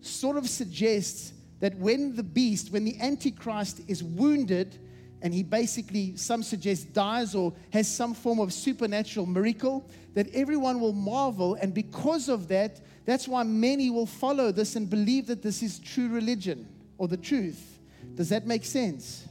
sort 0.02 0.38
of 0.38 0.48
suggests 0.48 1.34
that 1.60 1.76
when 1.78 2.16
the 2.16 2.24
beast, 2.24 2.72
when 2.72 2.86
the 2.86 3.00
Antichrist 3.00 3.82
is 3.88 4.04
wounded, 4.04 4.78
and 5.22 5.34
he 5.34 5.42
basically, 5.42 6.16
some 6.16 6.44
suggest, 6.44 6.94
dies 6.94 7.34
or 7.34 7.52
has 7.72 7.88
some 7.88 8.14
form 8.14 8.40
of 8.40 8.54
supernatural 8.54 9.26
miracle, 9.26 9.90
that 10.14 10.34
everyone 10.34 10.80
will 10.80 10.94
marvel. 10.94 11.56
And 11.56 11.74
because 11.74 12.30
of 12.30 12.48
that, 12.50 12.80
that's 13.06 13.28
why 13.28 13.44
many 13.44 13.90
will 13.90 14.06
follow 14.06 14.52
this 14.52 14.76
and 14.76 14.90
believe 14.90 15.28
that 15.28 15.42
this 15.42 15.64
is 15.64 15.80
true 15.80 16.10
religion 16.10 16.68
or 17.00 17.08
the 17.08 17.18
truth. 17.18 17.80
Does 18.16 18.30
that 18.30 18.46
make 18.46 18.64
sense? 18.64 19.27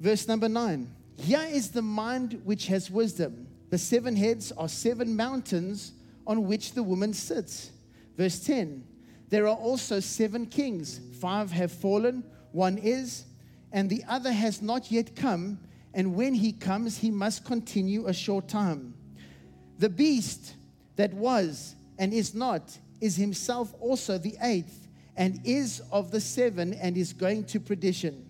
Verse 0.00 0.26
number 0.26 0.48
nine. 0.48 0.90
Here 1.18 1.46
is 1.50 1.70
the 1.70 1.82
mind 1.82 2.40
which 2.44 2.66
has 2.68 2.90
wisdom. 2.90 3.46
The 3.68 3.76
seven 3.76 4.16
heads 4.16 4.50
are 4.52 4.68
seven 4.68 5.14
mountains 5.14 5.92
on 6.26 6.46
which 6.46 6.72
the 6.72 6.82
woman 6.82 7.12
sits. 7.12 7.70
Verse 8.16 8.40
10 8.40 8.82
There 9.28 9.46
are 9.46 9.56
also 9.56 10.00
seven 10.00 10.46
kings. 10.46 11.00
Five 11.20 11.52
have 11.52 11.70
fallen, 11.70 12.24
one 12.52 12.78
is, 12.78 13.26
and 13.72 13.90
the 13.90 14.02
other 14.08 14.32
has 14.32 14.62
not 14.62 14.90
yet 14.90 15.14
come. 15.14 15.58
And 15.92 16.14
when 16.14 16.34
he 16.34 16.52
comes, 16.52 16.98
he 16.98 17.10
must 17.10 17.44
continue 17.44 18.06
a 18.06 18.14
short 18.14 18.48
time. 18.48 18.94
The 19.78 19.88
beast 19.88 20.54
that 20.96 21.12
was 21.12 21.74
and 21.98 22.14
is 22.14 22.34
not 22.34 22.78
is 23.00 23.16
himself 23.16 23.74
also 23.80 24.18
the 24.18 24.36
eighth, 24.42 24.88
and 25.16 25.40
is 25.44 25.82
of 25.90 26.10
the 26.10 26.20
seven, 26.20 26.74
and 26.74 26.96
is 26.96 27.12
going 27.12 27.44
to 27.44 27.60
perdition. 27.60 28.29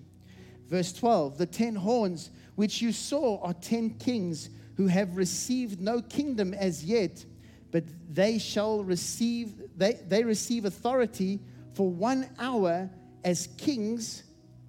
Verse 0.70 0.92
12 0.92 1.36
The 1.36 1.46
ten 1.46 1.74
horns 1.74 2.30
which 2.54 2.80
you 2.80 2.92
saw 2.92 3.42
are 3.42 3.52
ten 3.52 3.90
kings 3.90 4.50
who 4.76 4.86
have 4.86 5.16
received 5.16 5.80
no 5.80 6.00
kingdom 6.00 6.54
as 6.54 6.84
yet, 6.84 7.24
but 7.70 7.84
they 8.08 8.38
shall 8.38 8.82
receive, 8.82 9.52
they, 9.76 9.94
they 10.08 10.24
receive 10.24 10.64
authority 10.64 11.40
for 11.74 11.90
one 11.90 12.30
hour 12.38 12.88
as 13.24 13.48
kings 13.58 14.22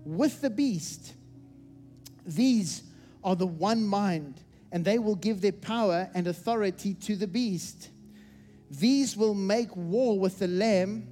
with 0.04 0.42
the 0.42 0.50
beast. 0.50 1.14
These 2.26 2.84
are 3.24 3.36
the 3.36 3.48
one 3.48 3.86
mind, 3.86 4.42
and 4.72 4.84
they 4.84 5.00
will 5.00 5.16
give 5.16 5.42
their 5.42 5.52
power 5.52 6.10
and 6.14 6.28
authority 6.28 6.94
to 6.96 7.16
the 7.16 7.28
beast. 7.28 7.90
These 8.70 9.16
will 9.16 9.34
make 9.34 9.76
war 9.76 10.20
with 10.20 10.40
the 10.40 10.48
Lamb, 10.48 11.08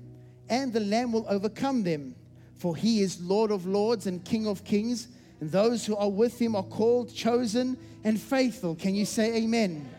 and 0.50 0.74
the 0.74 0.80
Lamb 0.80 1.12
will 1.12 1.26
overcome 1.30 1.84
them. 1.84 2.16
For 2.60 2.76
he 2.76 3.02
is 3.02 3.20
Lord 3.20 3.52
of 3.52 3.66
lords 3.66 4.06
and 4.06 4.24
King 4.24 4.46
of 4.46 4.64
kings 4.64 5.08
and 5.40 5.52
those 5.52 5.86
who 5.86 5.96
are 5.96 6.10
with 6.10 6.40
him 6.40 6.56
are 6.56 6.64
called, 6.64 7.14
chosen, 7.14 7.78
and 8.04 8.20
faithful. 8.20 8.76
Can 8.76 8.96
you 8.96 9.06
say 9.06 9.38
amen? 9.38 9.90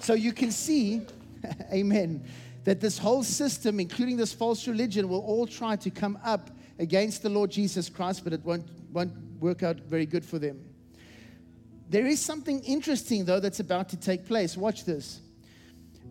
So 0.00 0.14
you 0.14 0.32
can 0.32 0.50
see, 0.50 1.02
amen, 1.72 2.24
that 2.64 2.80
this 2.80 2.98
whole 2.98 3.22
system, 3.22 3.80
including 3.80 4.16
this 4.16 4.32
false 4.32 4.68
religion, 4.68 5.08
will 5.08 5.20
all 5.20 5.46
try 5.46 5.76
to 5.76 5.90
come 5.90 6.18
up 6.24 6.50
against 6.78 7.22
the 7.22 7.30
Lord 7.30 7.50
Jesus 7.50 7.88
Christ, 7.88 8.24
but 8.24 8.32
it 8.32 8.44
won't, 8.44 8.66
won't 8.92 9.12
work 9.40 9.62
out 9.62 9.76
very 9.80 10.06
good 10.06 10.24
for 10.24 10.38
them. 10.38 10.62
There 11.88 12.06
is 12.06 12.20
something 12.20 12.60
interesting, 12.60 13.24
though, 13.24 13.40
that's 13.40 13.60
about 13.60 13.88
to 13.90 13.96
take 13.96 14.26
place. 14.26 14.56
Watch 14.56 14.84
this. 14.84 15.20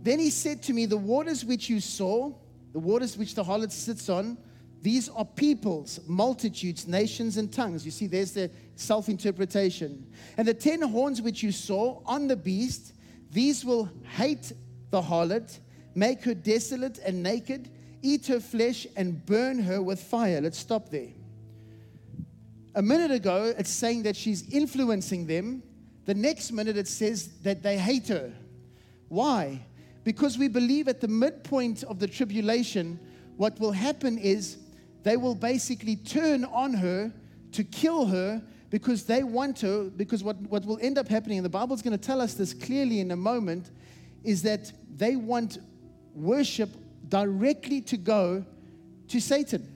Then 0.01 0.19
he 0.19 0.29
said 0.29 0.63
to 0.63 0.73
me, 0.73 0.85
The 0.85 0.97
waters 0.97 1.45
which 1.45 1.69
you 1.69 1.79
saw, 1.79 2.33
the 2.73 2.79
waters 2.79 3.17
which 3.17 3.35
the 3.35 3.43
harlot 3.43 3.71
sits 3.71 4.09
on, 4.09 4.37
these 4.81 5.09
are 5.09 5.25
peoples, 5.25 5.99
multitudes, 6.07 6.87
nations, 6.87 7.37
and 7.37 7.51
tongues. 7.51 7.83
You 7.83 7.91
see, 7.91 8.07
there's 8.07 8.31
the 8.31 8.49
self 8.75 9.09
interpretation. 9.09 10.07
And 10.37 10.47
the 10.47 10.53
ten 10.53 10.81
horns 10.81 11.21
which 11.21 11.43
you 11.43 11.51
saw 11.51 12.01
on 12.05 12.27
the 12.27 12.35
beast, 12.37 12.93
these 13.31 13.65
will 13.65 13.89
hate 14.15 14.53
the 14.89 15.01
harlot, 15.01 15.59
make 15.95 16.23
her 16.23 16.33
desolate 16.33 16.97
and 16.99 17.21
naked, 17.21 17.69
eat 18.01 18.27
her 18.27 18.39
flesh, 18.39 18.87
and 18.95 19.25
burn 19.25 19.59
her 19.59 19.81
with 19.81 20.01
fire. 20.01 20.39
Let's 20.39 20.57
stop 20.57 20.89
there. 20.89 21.09
A 22.75 22.81
minute 22.81 23.11
ago, 23.11 23.53
it's 23.57 23.69
saying 23.69 24.03
that 24.03 24.15
she's 24.15 24.49
influencing 24.53 25.27
them. 25.27 25.61
The 26.05 26.13
next 26.13 26.51
minute, 26.53 26.77
it 26.77 26.87
says 26.87 27.27
that 27.43 27.61
they 27.61 27.77
hate 27.77 28.07
her. 28.07 28.31
Why? 29.09 29.65
Because 30.05 30.37
we 30.37 30.47
believe 30.47 30.87
at 30.87 31.01
the 31.01 31.07
midpoint 31.07 31.83
of 31.83 31.99
the 31.99 32.07
tribulation, 32.07 32.99
what 33.35 33.59
will 33.59 33.71
happen 33.71 34.17
is 34.17 34.57
they 35.03 35.17
will 35.17 35.35
basically 35.35 35.95
turn 35.95 36.45
on 36.45 36.73
her 36.73 37.12
to 37.53 37.63
kill 37.63 38.05
her 38.05 38.41
because 38.69 39.05
they 39.05 39.23
want 39.23 39.62
her. 39.62 39.85
Because 39.85 40.23
what, 40.23 40.38
what 40.41 40.65
will 40.65 40.79
end 40.81 40.97
up 40.97 41.07
happening, 41.07 41.38
and 41.38 41.45
the 41.45 41.49
Bible's 41.49 41.81
going 41.81 41.97
to 41.97 42.03
tell 42.03 42.21
us 42.21 42.33
this 42.33 42.53
clearly 42.53 42.99
in 42.99 43.12
a 43.12 43.15
moment, 43.15 43.71
is 44.23 44.41
that 44.43 44.71
they 44.95 45.15
want 45.15 45.59
worship 46.13 46.69
directly 47.07 47.81
to 47.81 47.97
go 47.97 48.45
to 49.07 49.19
Satan. 49.19 49.67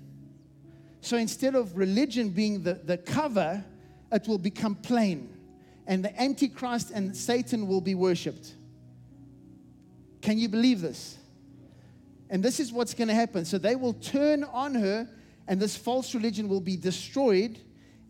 So 1.01 1.17
instead 1.17 1.55
of 1.55 1.75
religion 1.75 2.29
being 2.29 2.63
the, 2.63 2.75
the 2.75 2.97
cover, 2.97 3.63
it 4.12 4.27
will 4.27 4.38
become 4.38 4.75
plain. 4.75 5.29
And 5.88 6.05
the 6.05 6.21
Antichrist 6.21 6.91
and 6.91 7.15
Satan 7.15 7.67
will 7.67 7.81
be 7.81 7.95
worshiped. 7.95 8.53
Can 10.21 10.38
you 10.38 10.47
believe 10.47 10.79
this? 10.79 11.17
And 12.34 12.41
this 12.41 12.60
is 12.60 12.74
what's 12.74 12.96
going 12.96 13.10
to 13.10 13.13
happen. 13.13 13.46
So 13.46 13.60
they 13.60 13.76
will 13.76 13.93
turn 13.93 14.43
on 14.43 14.74
her, 14.74 15.08
and 15.48 15.60
this 15.60 15.78
false 15.78 16.15
religion 16.15 16.50
will 16.50 16.62
be 16.62 16.76
destroyed. 16.76 17.60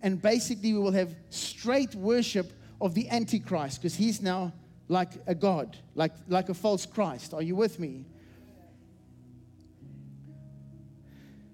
And 0.01 0.21
basically, 0.21 0.71
we 0.71 0.79
will 0.79 0.93
have 0.93 1.13
straight 1.29 1.93
worship 1.93 2.53
of 2.79 2.93
the 2.93 3.09
Antichrist 3.09 3.81
because 3.81 3.95
he's 3.95 4.21
now 4.21 4.53
like 4.87 5.09
a 5.27 5.35
God, 5.35 5.75
like, 5.93 6.13
like 6.29 6.47
a 6.47 6.53
false 6.53 6.85
Christ. 6.85 7.33
Are 7.33 7.41
you 7.41 7.57
with 7.57 7.81
me? 7.81 8.05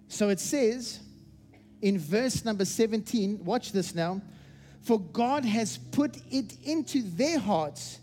So 0.07 0.29
it 0.29 0.39
says 0.39 0.99
in 1.81 1.97
verse 1.97 2.45
number 2.45 2.65
17, 2.65 3.43
watch 3.43 3.71
this 3.71 3.95
now. 3.95 4.21
For 4.81 4.99
God 4.99 5.43
has 5.43 5.79
put 5.79 6.17
it 6.29 6.55
into 6.63 7.01
their 7.01 7.39
hearts 7.39 7.97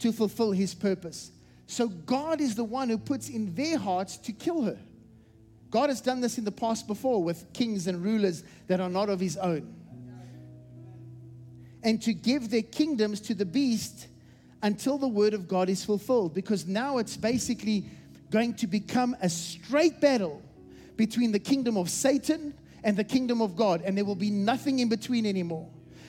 to 0.00 0.12
fulfill 0.12 0.52
his 0.52 0.74
purpose. 0.74 1.32
So 1.70 1.86
God 1.86 2.40
is 2.40 2.56
the 2.56 2.64
one 2.64 2.88
who 2.88 2.98
puts 2.98 3.28
in 3.28 3.54
their 3.54 3.78
hearts 3.78 4.16
to 4.16 4.32
kill 4.32 4.62
her. 4.62 4.76
God 5.70 5.88
has 5.88 6.00
done 6.00 6.20
this 6.20 6.36
in 6.36 6.44
the 6.44 6.50
past 6.50 6.88
before 6.88 7.22
with 7.22 7.52
kings 7.52 7.86
and 7.86 8.02
rulers 8.02 8.42
that 8.66 8.80
are 8.80 8.88
not 8.88 9.08
of 9.08 9.20
his 9.20 9.36
own. 9.36 9.72
And 11.84 12.02
to 12.02 12.12
give 12.12 12.50
their 12.50 12.64
kingdoms 12.64 13.20
to 13.20 13.36
the 13.36 13.44
beast 13.46 14.08
until 14.60 14.98
the 14.98 15.06
word 15.06 15.32
of 15.32 15.46
God 15.46 15.68
is 15.68 15.84
fulfilled. 15.84 16.34
Because 16.34 16.66
now 16.66 16.98
it's 16.98 17.16
basically 17.16 17.84
going 18.32 18.54
to 18.54 18.66
become 18.66 19.16
a 19.22 19.28
straight 19.28 20.00
battle 20.00 20.42
between 20.96 21.30
the 21.30 21.38
kingdom 21.38 21.76
of 21.76 21.88
Satan 21.88 22.52
and 22.82 22.96
the 22.96 23.04
kingdom 23.04 23.40
of 23.40 23.54
God. 23.54 23.82
And 23.82 23.96
there 23.96 24.04
will 24.04 24.16
be 24.16 24.30
nothing 24.30 24.80
in 24.80 24.88
between 24.88 25.24
anymore. 25.24 25.68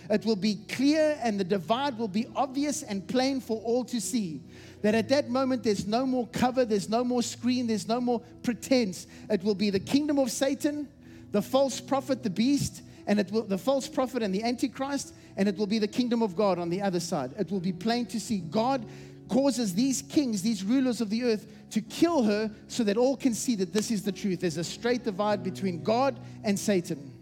It 0.10 0.26
will 0.26 0.36
be 0.36 0.56
clear 0.67 1.19
and 1.21 1.39
the 1.39 1.43
divide 1.43 1.97
will 1.97 2.08
be 2.08 2.26
obvious 2.36 2.82
and 2.82 3.08
plain 3.08 3.39
for 3.39 3.62
all 3.62 3.86
to 3.86 4.02
see. 4.02 4.41
That 4.81 4.95
at 4.95 5.09
that 5.09 5.29
moment, 5.29 5.63
there's 5.63 5.85
no 5.85 6.05
more 6.05 6.27
cover, 6.27 6.65
there's 6.65 6.89
no 6.89 7.03
more 7.03 7.21
screen, 7.21 7.67
there's 7.67 7.87
no 7.87 8.01
more 8.01 8.21
pretense. 8.43 9.07
It 9.29 9.43
will 9.43 9.55
be 9.55 9.69
the 9.69 9.79
kingdom 9.79 10.17
of 10.17 10.31
Satan, 10.31 10.87
the 11.31 11.41
false 11.41 11.79
prophet, 11.79 12.23
the 12.23 12.29
beast, 12.29 12.81
and 13.07 13.19
it 13.19 13.31
will, 13.31 13.43
the 13.43 13.57
false 13.57 13.87
prophet 13.87 14.23
and 14.23 14.33
the 14.33 14.43
antichrist, 14.43 15.13
and 15.37 15.47
it 15.47 15.57
will 15.57 15.67
be 15.67 15.79
the 15.79 15.87
kingdom 15.87 16.21
of 16.21 16.35
God 16.35 16.59
on 16.59 16.69
the 16.69 16.81
other 16.81 16.99
side. 16.99 17.31
It 17.37 17.51
will 17.51 17.59
be 17.59 17.73
plain 17.73 18.05
to 18.07 18.19
see. 18.19 18.39
God 18.39 18.85
causes 19.29 19.73
these 19.73 20.01
kings, 20.01 20.41
these 20.41 20.63
rulers 20.63 20.99
of 20.99 21.09
the 21.09 21.23
earth, 21.23 21.47
to 21.71 21.81
kill 21.81 22.23
her 22.23 22.51
so 22.67 22.83
that 22.83 22.97
all 22.97 23.15
can 23.15 23.33
see 23.33 23.55
that 23.55 23.73
this 23.73 23.91
is 23.91 24.03
the 24.03 24.11
truth. 24.11 24.41
There's 24.41 24.57
a 24.57 24.63
straight 24.63 25.03
divide 25.03 25.43
between 25.43 25.83
God 25.83 26.19
and 26.43 26.59
Satan. 26.59 27.13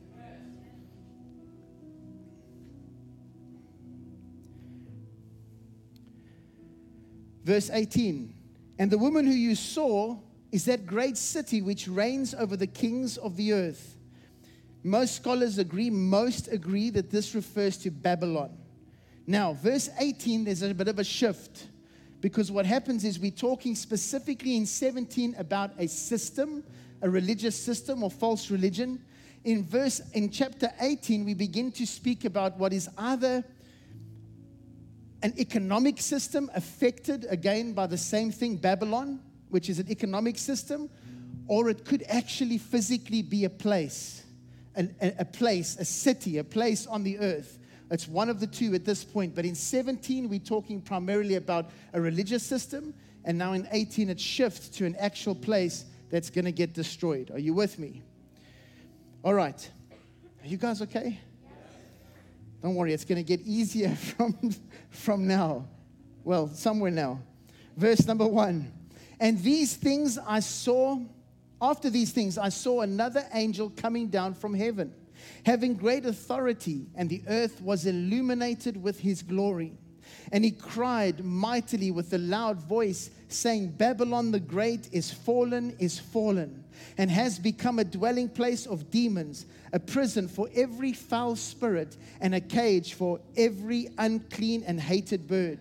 Verse 7.50 7.72
18 7.72 8.32
And 8.78 8.92
the 8.92 8.98
woman 9.00 9.26
who 9.26 9.34
you 9.34 9.56
saw 9.56 10.20
is 10.52 10.66
that 10.66 10.86
great 10.86 11.18
city 11.18 11.64
which 11.64 11.88
reigns 11.88 12.36
over 12.36 12.56
the 12.56 12.68
kings 12.68 13.18
of 13.18 13.38
the 13.38 13.54
earth. 13.54 13.98
Most 14.84 15.16
scholars 15.16 15.58
agree, 15.58 15.90
most 15.90 16.48
agree 16.50 16.92
that 16.92 17.10
this 17.10 17.34
refers 17.34 17.76
to 17.78 17.90
Babylon. 17.90 18.56
Now, 19.26 19.54
verse 19.54 19.90
18, 19.98 20.44
there's 20.44 20.62
a 20.62 20.76
bit 20.76 20.90
of 20.90 21.00
a 21.00 21.04
shift 21.04 21.66
because 22.22 22.52
what 22.52 22.68
happens 22.68 23.04
is 23.04 23.18
we're 23.18 23.32
talking 23.32 23.74
specifically 23.74 24.56
in 24.56 24.68
17 24.68 25.34
about 25.40 25.72
a 25.80 25.88
system, 25.88 26.64
a 27.02 27.10
religious 27.10 27.56
system 27.56 28.04
or 28.04 28.12
false 28.12 28.52
religion. 28.52 29.04
In 29.44 29.66
verse 29.66 30.02
in 30.14 30.30
chapter 30.30 30.70
18, 30.80 31.26
we 31.26 31.34
begin 31.34 31.72
to 31.72 31.88
speak 31.88 32.26
about 32.26 32.60
what 32.60 32.74
is 32.74 32.88
either 32.96 33.44
an 35.22 35.34
economic 35.38 36.00
system 36.00 36.50
affected 36.56 37.26
again 37.30 37.74
by 37.74 37.88
the 37.88 37.98
same 37.98 38.32
thing, 38.32 38.56
Babylon, 38.56 39.20
which 39.50 39.70
is 39.70 39.80
an 39.80 39.90
economic 39.90 40.38
system, 40.38 40.90
or 41.48 41.70
it 41.70 41.84
could 41.84 42.04
actually 42.08 42.58
physically 42.58 43.22
be 43.22 43.46
a 43.46 43.50
place, 43.50 44.24
an, 44.76 44.96
a, 45.02 45.14
a 45.20 45.26
place, 45.26 45.76
a 45.78 45.86
city, 45.86 46.38
a 46.38 46.44
place 46.44 46.88
on 46.88 47.04
the 47.04 47.20
earth. 47.20 47.60
It's 47.92 48.08
one 48.08 48.30
of 48.30 48.40
the 48.40 48.48
two 48.48 48.74
at 48.76 48.86
this 48.86 49.04
point. 49.04 49.36
But 49.36 49.46
in 49.46 49.56
17, 49.56 50.30
we're 50.30 50.40
talking 50.40 50.80
primarily 50.80 51.36
about 51.36 51.72
a 51.94 52.00
religious 52.00 52.44
system. 52.44 52.94
And 53.26 53.38
now 53.38 53.54
in 53.54 53.68
18, 53.72 54.10
it 54.10 54.20
shifts 54.20 54.70
to 54.70 54.86
an 54.86 54.96
actual 54.98 55.36
place 55.36 55.86
that's 56.12 56.30
going 56.30 56.46
to 56.46 56.52
get 56.52 56.74
destroyed. 56.74 57.32
Are 57.32 57.40
you 57.40 57.54
with 57.54 57.80
me? 57.80 58.04
All 59.24 59.34
right. 59.34 59.70
Are 60.44 60.48
you 60.48 60.58
guys 60.58 60.82
okay? 60.84 61.20
Don't 62.62 62.76
worry, 62.76 62.94
it's 62.94 63.06
going 63.06 63.24
to 63.24 63.38
get 63.38 63.46
easier 63.46 63.96
from, 63.96 64.38
from 64.90 65.28
now. 65.28 65.66
Well, 66.24 66.50
somewhere 66.50 66.92
now. 66.92 67.22
Verse 67.78 68.06
number 68.06 68.28
one. 68.28 68.72
And 69.20 69.42
these 69.42 69.76
things 69.76 70.18
I 70.18 70.40
saw, 70.40 71.00
after 71.62 71.90
these 71.90 72.12
things, 72.12 72.38
I 72.38 72.50
saw 72.50 72.82
another 72.82 73.26
angel 73.34 73.72
coming 73.76 74.08
down 74.08 74.34
from 74.34 74.54
heaven, 74.54 74.94
having 75.46 75.76
great 75.76 76.06
authority, 76.06 76.88
and 76.96 77.10
the 77.10 77.22
earth 77.28 77.62
was 77.62 77.86
illuminated 77.86 78.82
with 78.82 79.00
his 79.00 79.22
glory. 79.22 79.74
And 80.32 80.44
he 80.44 80.52
cried 80.52 81.24
mightily 81.24 81.92
with 81.92 82.14
a 82.14 82.18
loud 82.18 82.62
voice, 82.62 83.10
saying, 83.28 83.70
Babylon 83.72 84.32
the 84.32 84.40
Great 84.40 84.90
is 84.92 85.12
fallen, 85.12 85.76
is 85.80 86.00
fallen, 86.00 86.64
and 86.98 87.10
has 87.12 87.40
become 87.40 87.80
a 87.80 87.84
dwelling 87.84 88.30
place 88.30 88.66
of 88.66 88.90
demons, 88.92 89.46
a 89.74 89.80
prison 89.80 90.28
for 90.28 90.50
every 90.56 90.94
foul 90.94 91.36
spirit, 91.36 91.98
and 92.22 92.34
a 92.34 92.42
cage 92.42 92.94
for 92.94 93.20
every 93.38 93.90
unclean 93.98 94.64
and 94.66 94.80
hated 94.80 95.28
bird. 95.28 95.60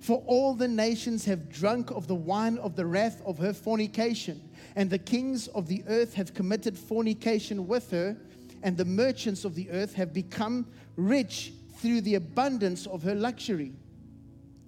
For 0.00 0.22
all 0.26 0.54
the 0.54 0.68
nations 0.68 1.26
have 1.26 1.50
drunk 1.50 1.90
of 1.90 2.06
the 2.06 2.14
wine 2.14 2.56
of 2.58 2.74
the 2.74 2.86
wrath 2.86 3.20
of 3.26 3.38
her 3.38 3.52
fornication, 3.52 4.40
and 4.74 4.88
the 4.88 4.98
kings 4.98 5.48
of 5.48 5.66
the 5.68 5.84
earth 5.88 6.14
have 6.14 6.32
committed 6.32 6.78
fornication 6.78 7.66
with 7.68 7.90
her, 7.90 8.16
and 8.62 8.76
the 8.76 8.84
merchants 8.84 9.44
of 9.44 9.54
the 9.54 9.70
earth 9.70 9.94
have 9.94 10.12
become 10.12 10.66
rich 10.96 11.52
through 11.80 12.02
the 12.02 12.16
abundance 12.16 12.86
of 12.86 13.02
her 13.02 13.14
luxury. 13.14 13.72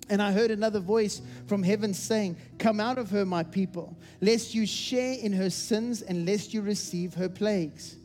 And 0.09 0.21
I 0.21 0.33
heard 0.33 0.51
another 0.51 0.81
voice 0.81 1.23
from 1.47 1.63
heaven 1.63 1.95
saying, 1.95 2.37
Come 2.59 2.81
out 2.81 2.99
of 2.99 3.11
her, 3.11 3.25
my 3.25 3.43
people, 3.43 3.97
lest 4.21 4.55
you 4.55 4.67
share 4.67 5.15
in 5.15 5.33
her 5.33 5.51
sins 5.51 6.03
and 6.03 6.27
lest 6.27 6.53
you 6.53 6.63
receive 6.63 7.15
her 7.15 7.29
plagues. 7.29 7.97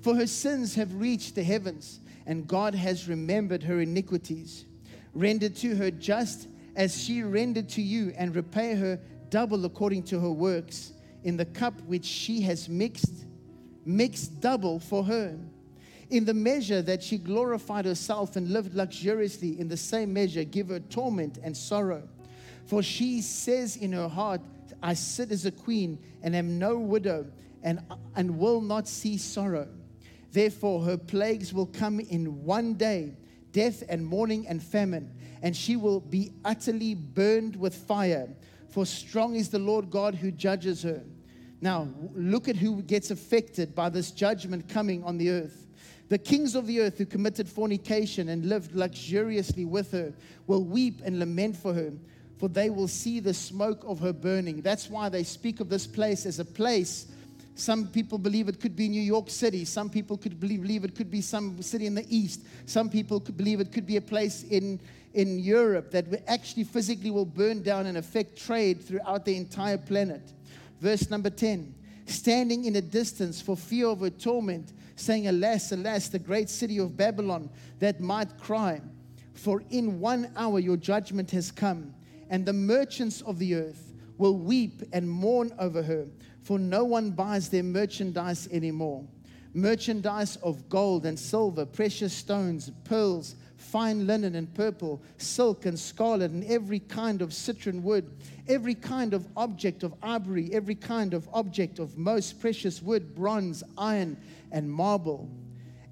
For 0.00 0.14
her 0.14 0.26
sins 0.26 0.74
have 0.74 0.94
reached 0.94 1.34
the 1.34 1.44
heavens, 1.44 2.00
and 2.26 2.46
God 2.46 2.74
has 2.74 3.08
remembered 3.08 3.62
her 3.62 3.80
iniquities. 3.80 4.66
Render 5.14 5.48
to 5.48 5.76
her 5.76 5.90
just 5.90 6.48
as 6.76 7.02
she 7.02 7.22
rendered 7.22 7.68
to 7.70 7.82
you, 7.82 8.12
and 8.16 8.34
repay 8.34 8.74
her 8.74 8.98
double 9.30 9.64
according 9.64 10.02
to 10.04 10.20
her 10.20 10.30
works. 10.30 10.92
In 11.22 11.36
the 11.36 11.46
cup 11.46 11.80
which 11.82 12.04
she 12.04 12.40
has 12.42 12.68
mixed, 12.68 13.24
mix 13.86 14.26
double 14.26 14.80
for 14.80 15.04
her. 15.04 15.38
In 16.10 16.24
the 16.24 16.34
measure 16.34 16.82
that 16.82 17.02
she 17.02 17.18
glorified 17.18 17.84
herself 17.84 18.36
and 18.36 18.50
lived 18.50 18.74
luxuriously, 18.74 19.58
in 19.58 19.68
the 19.68 19.76
same 19.76 20.12
measure 20.12 20.44
give 20.44 20.68
her 20.68 20.80
torment 20.80 21.38
and 21.42 21.56
sorrow. 21.56 22.08
For 22.66 22.82
she 22.82 23.20
says 23.20 23.76
in 23.76 23.92
her 23.92 24.08
heart, 24.08 24.40
I 24.82 24.94
sit 24.94 25.32
as 25.32 25.46
a 25.46 25.50
queen 25.50 25.98
and 26.22 26.36
am 26.36 26.58
no 26.58 26.78
widow 26.78 27.26
and, 27.62 27.80
and 28.16 28.38
will 28.38 28.60
not 28.60 28.86
see 28.86 29.16
sorrow. 29.16 29.68
Therefore, 30.32 30.82
her 30.82 30.96
plagues 30.96 31.54
will 31.54 31.66
come 31.66 32.00
in 32.00 32.44
one 32.44 32.74
day 32.74 33.14
death 33.52 33.84
and 33.88 34.04
mourning 34.04 34.46
and 34.48 34.62
famine, 34.62 35.10
and 35.40 35.56
she 35.56 35.76
will 35.76 36.00
be 36.00 36.32
utterly 36.44 36.94
burned 36.94 37.54
with 37.56 37.74
fire. 37.74 38.28
For 38.68 38.84
strong 38.84 39.36
is 39.36 39.48
the 39.48 39.60
Lord 39.60 39.90
God 39.90 40.16
who 40.16 40.32
judges 40.32 40.82
her. 40.82 41.02
Now, 41.60 41.88
look 42.14 42.48
at 42.48 42.56
who 42.56 42.82
gets 42.82 43.10
affected 43.10 43.74
by 43.74 43.88
this 43.88 44.10
judgment 44.10 44.68
coming 44.68 45.04
on 45.04 45.16
the 45.16 45.30
earth. 45.30 45.66
The 46.08 46.18
kings 46.18 46.54
of 46.54 46.66
the 46.66 46.80
earth 46.80 46.98
who 46.98 47.06
committed 47.06 47.48
fornication 47.48 48.28
and 48.28 48.46
lived 48.46 48.74
luxuriously 48.74 49.64
with 49.64 49.90
her 49.92 50.12
will 50.46 50.64
weep 50.64 51.00
and 51.04 51.18
lament 51.18 51.56
for 51.56 51.72
her, 51.72 51.92
for 52.38 52.48
they 52.48 52.68
will 52.70 52.88
see 52.88 53.20
the 53.20 53.32
smoke 53.32 53.82
of 53.86 54.00
her 54.00 54.12
burning. 54.12 54.60
That's 54.60 54.90
why 54.90 55.08
they 55.08 55.22
speak 55.22 55.60
of 55.60 55.68
this 55.68 55.86
place 55.86 56.26
as 56.26 56.38
a 56.38 56.44
place. 56.44 57.06
Some 57.54 57.86
people 57.86 58.18
believe 58.18 58.48
it 58.48 58.60
could 58.60 58.76
be 58.76 58.88
New 58.88 59.00
York 59.00 59.30
City. 59.30 59.64
Some 59.64 59.88
people 59.88 60.16
could 60.16 60.40
believe 60.40 60.84
it 60.84 60.94
could 60.94 61.10
be 61.10 61.20
some 61.20 61.62
city 61.62 61.86
in 61.86 61.94
the 61.94 62.06
east. 62.14 62.42
Some 62.66 62.90
people 62.90 63.20
could 63.20 63.36
believe 63.36 63.60
it 63.60 63.72
could 63.72 63.86
be 63.86 63.96
a 63.96 64.02
place 64.02 64.42
in, 64.42 64.80
in 65.14 65.38
Europe 65.38 65.90
that 65.92 66.06
actually 66.26 66.64
physically 66.64 67.10
will 67.12 67.24
burn 67.24 67.62
down 67.62 67.86
and 67.86 67.96
affect 67.96 68.36
trade 68.36 68.82
throughout 68.82 69.24
the 69.24 69.36
entire 69.36 69.78
planet. 69.78 70.32
Verse 70.80 71.08
number 71.08 71.30
10 71.30 71.74
standing 72.06 72.66
in 72.66 72.76
a 72.76 72.82
distance 72.82 73.40
for 73.40 73.56
fear 73.56 73.86
of 73.86 74.00
her 74.00 74.10
torment, 74.10 74.74
saying, 74.96 75.28
Alas, 75.28 75.72
alas, 75.72 76.08
the 76.08 76.18
great 76.18 76.48
city 76.48 76.78
of 76.78 76.96
Babylon 76.96 77.50
that 77.78 78.00
might 78.00 78.38
cry, 78.38 78.80
for 79.34 79.62
in 79.70 80.00
one 80.00 80.30
hour 80.36 80.58
your 80.58 80.76
judgment 80.76 81.30
has 81.32 81.50
come, 81.50 81.94
and 82.30 82.46
the 82.46 82.52
merchants 82.52 83.20
of 83.22 83.38
the 83.38 83.54
earth 83.54 83.92
will 84.18 84.36
weep 84.36 84.82
and 84.92 85.08
mourn 85.08 85.52
over 85.58 85.82
her, 85.82 86.06
for 86.42 86.58
no 86.58 86.84
one 86.84 87.10
buys 87.10 87.48
their 87.48 87.62
merchandise 87.62 88.48
anymore. 88.52 89.04
Merchandise 89.54 90.36
of 90.36 90.68
gold 90.68 91.06
and 91.06 91.18
silver, 91.18 91.64
precious 91.64 92.12
stones, 92.12 92.70
pearls, 92.84 93.36
fine 93.56 94.06
linen 94.06 94.34
and 94.34 94.52
purple, 94.54 95.02
silk 95.16 95.66
and 95.66 95.78
scarlet, 95.78 96.30
and 96.30 96.44
every 96.44 96.78
kind 96.78 97.22
of 97.22 97.32
citron 97.32 97.82
wood, 97.82 98.08
every 98.46 98.74
kind 98.74 99.14
of 99.14 99.26
object 99.36 99.82
of 99.82 99.94
ivory, 100.02 100.50
every 100.52 100.74
kind 100.74 101.14
of 101.14 101.28
object 101.32 101.78
of 101.78 101.96
most 101.96 102.40
precious 102.40 102.82
wood, 102.82 103.14
bronze, 103.14 103.64
iron, 103.78 104.16
and 104.54 104.70
marble, 104.70 105.28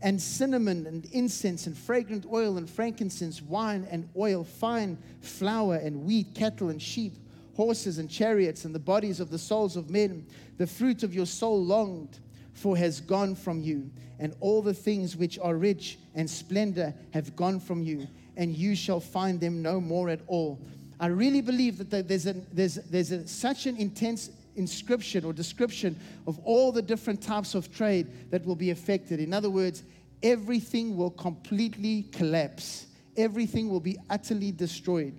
and 0.01 0.23
cinnamon 0.23 0.87
and 0.87 1.05
incense 1.13 1.67
and 1.67 1.77
fragrant 1.77 2.25
oil 2.33 2.57
and 2.57 2.71
frankincense, 2.71 3.43
wine 3.43 3.87
and 3.91 4.09
oil, 4.17 4.45
fine 4.45 4.97
flour 5.21 5.75
and 5.75 6.05
wheat, 6.05 6.35
cattle 6.35 6.71
and 6.71 6.81
sheep, 6.81 7.13
horses 7.57 7.99
and 7.99 8.09
chariots, 8.09 8.65
and 8.65 8.75
the 8.75 8.79
bodies 8.79 9.21
of 9.21 9.31
the 9.31 9.39
souls 9.39 9.77
of 9.77 9.91
men. 9.91 10.25
The 10.59 10.67
fruit 10.67 11.03
of 11.03 11.13
your 11.15 11.27
soul 11.27 11.63
longed 11.63 12.21
for 12.55 12.77
has 12.77 13.01
gone 13.01 13.35
from 13.35 13.61
you, 13.61 13.91
and 14.19 14.35
all 14.41 14.63
the 14.63 14.75
things 14.75 15.17
which 15.17 15.39
are 15.41 15.57
rich 15.57 15.99
and 16.15 16.31
splendor 16.31 16.95
have 17.13 17.35
gone 17.35 17.59
from 17.59 17.83
you, 17.83 18.07
and 18.37 18.57
you 18.57 18.77
shall 18.77 19.01
find 19.01 19.41
them 19.41 19.61
no 19.61 19.81
more 19.81 20.09
at 20.09 20.21
all. 20.29 20.61
I 21.01 21.07
really 21.07 21.41
believe 21.41 21.79
that 21.91 22.07
there's, 22.07 22.27
a, 22.27 22.35
there's, 22.53 22.77
there's 22.77 23.11
a, 23.11 23.27
such 23.27 23.67
an 23.67 23.77
intense 23.77 24.31
inscription 24.57 25.25
or 25.25 25.33
description 25.33 25.99
of 26.27 26.39
all 26.41 26.73
the 26.73 26.83
different 26.83 27.23
types 27.23 27.55
of 27.55 27.73
trade 27.75 28.31
that 28.31 28.45
will 28.45 28.57
be 28.57 28.71
affected. 28.71 29.21
In 29.21 29.33
other 29.33 29.51
words, 29.51 29.83
everything 30.23 30.97
will 30.97 31.11
completely 31.11 32.05
collapse, 32.13 32.87
everything 33.17 33.69
will 33.69 33.81
be 33.81 33.99
utterly 34.11 34.53
destroyed. 34.53 35.15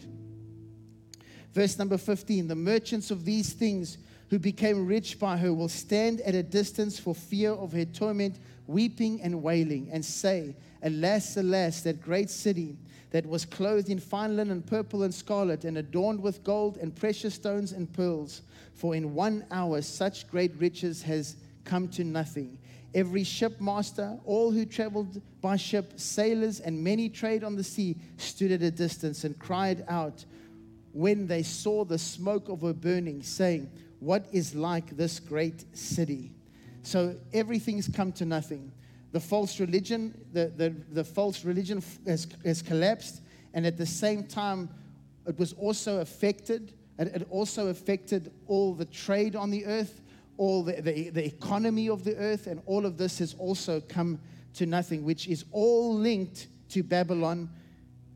Verse 1.54 1.78
number 1.78 1.98
15 1.98 2.48
the 2.48 2.56
merchants 2.56 3.12
of 3.12 3.26
these 3.26 3.54
things 3.54 3.98
who 4.30 4.40
became 4.40 4.88
rich 4.88 5.20
by 5.20 5.38
her 5.38 5.54
will 5.54 5.70
stand 5.70 6.20
at 6.22 6.34
a 6.34 6.42
distance 6.42 7.00
for 7.00 7.14
fear 7.14 7.52
of 7.52 7.72
her 7.72 7.86
torment, 7.86 8.40
weeping 8.66 9.22
and 9.22 9.44
wailing, 9.44 9.90
and 9.92 10.04
say, 10.04 10.56
Alas, 10.82 11.38
alas, 11.38 11.82
that 11.82 12.02
great 12.02 12.30
city 12.30 12.76
that 13.14 13.28
was 13.28 13.46
clothed 13.46 13.90
in 13.90 14.00
fine 14.00 14.36
linen, 14.36 14.64
purple 14.64 15.04
and 15.04 15.14
scarlet, 15.14 15.66
and 15.66 15.78
adorned 15.78 16.20
with 16.20 16.44
gold 16.44 16.78
and 16.78 16.96
precious 16.96 17.36
stones 17.36 17.72
and 17.72 17.94
pearls. 17.94 18.42
For 18.74 18.96
in 18.96 19.14
one 19.14 19.46
hour 19.52 19.84
such 19.84 20.28
great 20.28 20.52
riches 20.58 21.04
has 21.04 21.36
come 21.64 21.88
to 21.90 22.04
nothing. 22.04 22.58
Every 22.96 23.24
shipmaster, 23.24 24.20
all 24.26 24.52
who 24.52 24.66
traveled 24.66 25.22
by 25.42 25.58
ship, 25.58 25.94
sailors, 25.96 26.60
and 26.60 26.84
many 26.84 27.08
trade 27.08 27.44
on 27.44 27.56
the 27.56 27.64
sea 27.64 27.96
stood 28.18 28.52
at 28.52 28.64
a 28.64 28.72
distance 28.72 29.24
and 29.24 29.38
cried 29.38 29.86
out 29.88 30.26
when 30.92 31.28
they 31.28 31.44
saw 31.44 31.86
the 31.86 32.00
smoke 32.00 32.50
of 32.50 32.62
her 32.62 32.74
burning, 32.74 33.22
saying, 33.22 33.70
what 34.00 34.26
is 34.32 34.56
like 34.56 34.98
this 34.98 35.20
great 35.20 35.66
city? 35.78 36.32
So 36.82 37.16
everything's 37.32 37.88
come 37.88 38.12
to 38.14 38.26
nothing. 38.26 38.72
The 39.14 39.20
false 39.20 39.60
religion, 39.60 40.14
the, 40.34 40.52
the, 40.58 40.72
the 40.92 41.04
false 41.04 41.46
religion 41.46 41.84
has, 42.08 42.28
has 42.44 42.64
collapsed, 42.64 43.22
and 43.54 43.66
at 43.66 43.78
the 43.78 43.86
same 43.86 44.24
time, 44.24 44.70
it 45.28 45.38
was 45.38 45.54
also 45.54 46.02
affected. 46.02 46.74
It 46.98 47.28
also 47.30 47.68
affected 47.68 48.34
all 48.48 48.74
the 48.74 48.86
trade 48.86 49.36
on 49.36 49.52
the 49.52 49.68
earth, 49.68 50.02
all 50.38 50.64
the, 50.64 50.82
the, 50.82 51.10
the 51.10 51.26
economy 51.26 51.90
of 51.90 52.04
the 52.04 52.18
earth, 52.18 52.48
and 52.48 52.60
all 52.66 52.88
of 52.88 52.98
this 52.98 53.20
has 53.20 53.36
also 53.36 53.80
come 53.82 54.20
to 54.56 54.66
nothing, 54.66 55.04
which 55.04 55.28
is 55.28 55.46
all 55.52 55.94
linked 55.94 56.48
to 56.70 56.82
Babylon. 56.82 57.52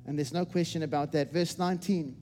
And 0.07 0.17
there's 0.17 0.33
no 0.33 0.45
question 0.45 0.81
about 0.81 1.11
that. 1.11 1.31
Verse 1.31 1.59
19. 1.59 2.15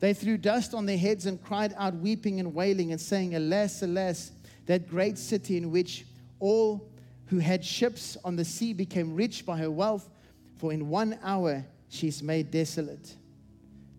They 0.00 0.12
threw 0.12 0.36
dust 0.36 0.74
on 0.74 0.84
their 0.84 0.98
heads 0.98 1.24
and 1.24 1.42
cried 1.42 1.74
out, 1.78 1.94
weeping 1.94 2.40
and 2.40 2.54
wailing, 2.54 2.92
and 2.92 3.00
saying, 3.00 3.34
Alas, 3.34 3.82
alas, 3.82 4.32
that 4.66 4.86
great 4.86 5.16
city 5.16 5.56
in 5.56 5.70
which 5.70 6.04
all 6.40 6.90
who 7.28 7.38
had 7.38 7.64
ships 7.64 8.16
on 8.24 8.36
the 8.36 8.44
sea 8.44 8.72
became 8.72 9.14
rich 9.14 9.44
by 9.46 9.58
her 9.58 9.70
wealth, 9.70 10.08
for 10.56 10.72
in 10.72 10.88
one 10.88 11.18
hour 11.22 11.64
she's 11.88 12.22
made 12.22 12.50
desolate. 12.50 13.14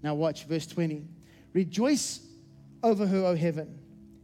Now, 0.01 0.15
watch 0.15 0.45
verse 0.45 0.67
20. 0.67 1.05
Rejoice 1.53 2.21
over 2.83 3.05
her, 3.05 3.25
O 3.25 3.35
heaven, 3.35 3.77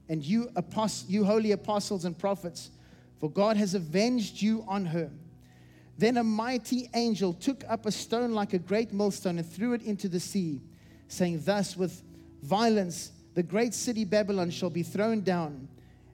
and 0.10 0.24
you, 0.24 0.50
apost- 0.56 1.10
you 1.10 1.24
holy 1.24 1.52
apostles 1.52 2.06
and 2.06 2.18
prophets, 2.18 2.72
for 3.20 3.30
God 3.30 3.58
has 3.58 3.74
avenged 3.74 4.41
you 4.41 4.63
on 4.68 4.86
her. 4.86 5.10
Then 5.98 6.18
a 6.18 6.24
mighty 6.24 6.89
angel 6.94 7.34
took 7.34 7.63
up 7.70 7.86
a 7.86 7.91
stone 7.91 8.34
like 8.34 8.54
a 8.54 8.60
great 8.60 8.91
millstone 8.91 9.38
and 9.38 9.50
threw 9.50 9.74
it 9.74 9.82
into 9.82 10.10
the 10.10 10.20
sea 10.20 10.62
saying, 11.08 11.41
Thus 11.46 11.78
with 11.78 12.02
violence 12.41 13.12
the 13.34 13.44
great 13.44 13.74
city 13.74 14.06
Babylon 14.06 14.50
shall 14.50 14.70
be 14.70 14.84
thrown 14.84 15.22
down 15.22 15.68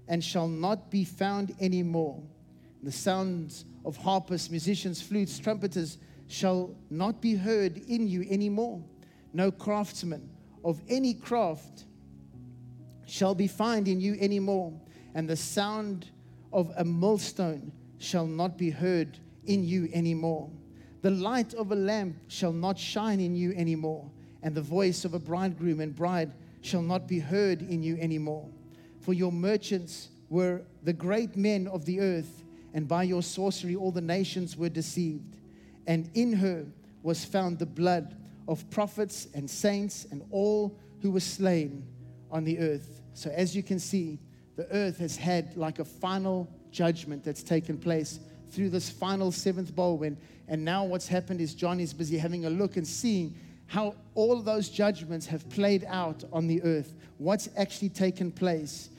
and 0.08 0.24
shall 0.24 0.48
not 0.48 0.92
be 0.92 1.04
found 1.04 1.56
anymore. 1.60 2.22
The 2.84 2.92
sounds 2.92 3.66
of 3.86 3.98
harpists, 3.98 4.50
musicians, 4.50 5.02
flutes, 5.02 5.40
trumpeters 5.40 5.98
shall 6.28 6.76
not 6.90 7.22
be 7.22 7.36
heard 7.36 7.78
in 7.78 8.08
you 8.08 8.26
anymore. 8.30 8.84
No 9.34 9.52
craftsman 9.52 10.30
of 10.64 10.82
any 10.88 11.14
craft 11.14 11.86
shall 13.06 13.36
be 13.36 13.48
found 13.48 13.88
in 13.88 14.00
you 14.00 14.18
anymore, 14.20 14.74
and 15.14 15.30
the 15.30 15.36
sound 15.36 16.10
of 16.54 16.72
a 16.78 16.84
millstone 16.84 17.72
shall 17.98 18.26
not 18.26 18.58
be 18.58 18.70
heard 18.70 19.20
in 19.46 19.64
you 19.64 19.90
anymore. 19.94 20.50
The 21.02 21.12
light 21.12 21.54
of 21.54 21.72
a 21.72 21.76
lamp 21.76 22.16
shall 22.28 22.54
not 22.54 22.78
shine 22.78 23.20
in 23.20 23.36
you 23.36 23.54
anymore 23.54 24.10
and 24.44 24.56
the 24.56 24.62
voice 24.62 25.06
of 25.06 25.14
a 25.14 25.20
bridegroom 25.20 25.80
and 25.80 25.96
bride 25.96 26.32
shall 26.62 26.82
not 26.82 27.08
be 27.08 27.20
heard 27.20 27.62
in 27.62 27.84
you 27.84 27.98
anymore. 27.98 28.48
For 29.00 29.14
your 29.14 29.32
merchants 29.32 30.10
were 30.30 30.62
the 30.84 30.94
great 30.94 31.36
men 31.36 31.68
of 31.68 31.86
the 31.86 32.00
earth, 32.00 32.41
and 32.74 32.88
by 32.88 33.04
your 33.04 33.22
sorcery 33.22 33.76
all 33.76 33.92
the 33.92 34.02
nations 34.02 34.58
were 34.58 34.70
deceived. 34.70 35.38
And 35.88 36.10
in 36.14 36.34
her 36.34 36.66
was 37.04 37.26
found 37.26 37.60
the 37.60 37.66
blood 37.66 38.16
of 38.48 38.70
prophets 38.70 39.28
and 39.34 39.50
saints 39.50 40.06
and 40.12 40.24
all 40.32 40.78
who 41.02 41.12
were 41.12 41.20
slain 41.20 41.86
on 42.30 42.44
the 42.44 42.60
earth. 42.60 43.02
So, 43.14 43.30
as 43.32 43.56
you 43.56 43.64
can 43.64 43.80
see, 43.80 44.20
the 44.56 44.68
earth 44.72 45.00
has 45.00 45.16
had 45.18 45.56
like 45.58 45.80
a 45.80 45.86
final 45.86 46.48
judgment 46.72 47.24
that's 47.24 47.44
taken 47.44 47.78
place 47.78 48.20
through 48.52 48.70
this 48.70 48.90
final 48.90 49.32
seventh 49.32 49.76
bowl. 49.76 50.04
And 50.48 50.66
now, 50.66 50.86
what's 50.86 51.08
happened 51.08 51.42
is 51.42 51.54
John 51.54 51.80
is 51.80 51.94
busy 51.94 52.18
having 52.18 52.46
a 52.46 52.50
look 52.50 52.78
and 52.78 52.86
seeing 52.86 53.36
how 53.68 53.96
all 54.16 54.42
those 54.42 54.70
judgments 54.70 55.26
have 55.26 55.50
played 55.50 55.86
out 55.88 56.24
on 56.34 56.48
the 56.48 56.62
earth, 56.64 56.94
what's 57.18 57.48
actually 57.56 57.90
taken 57.90 58.32
place. 58.32 58.90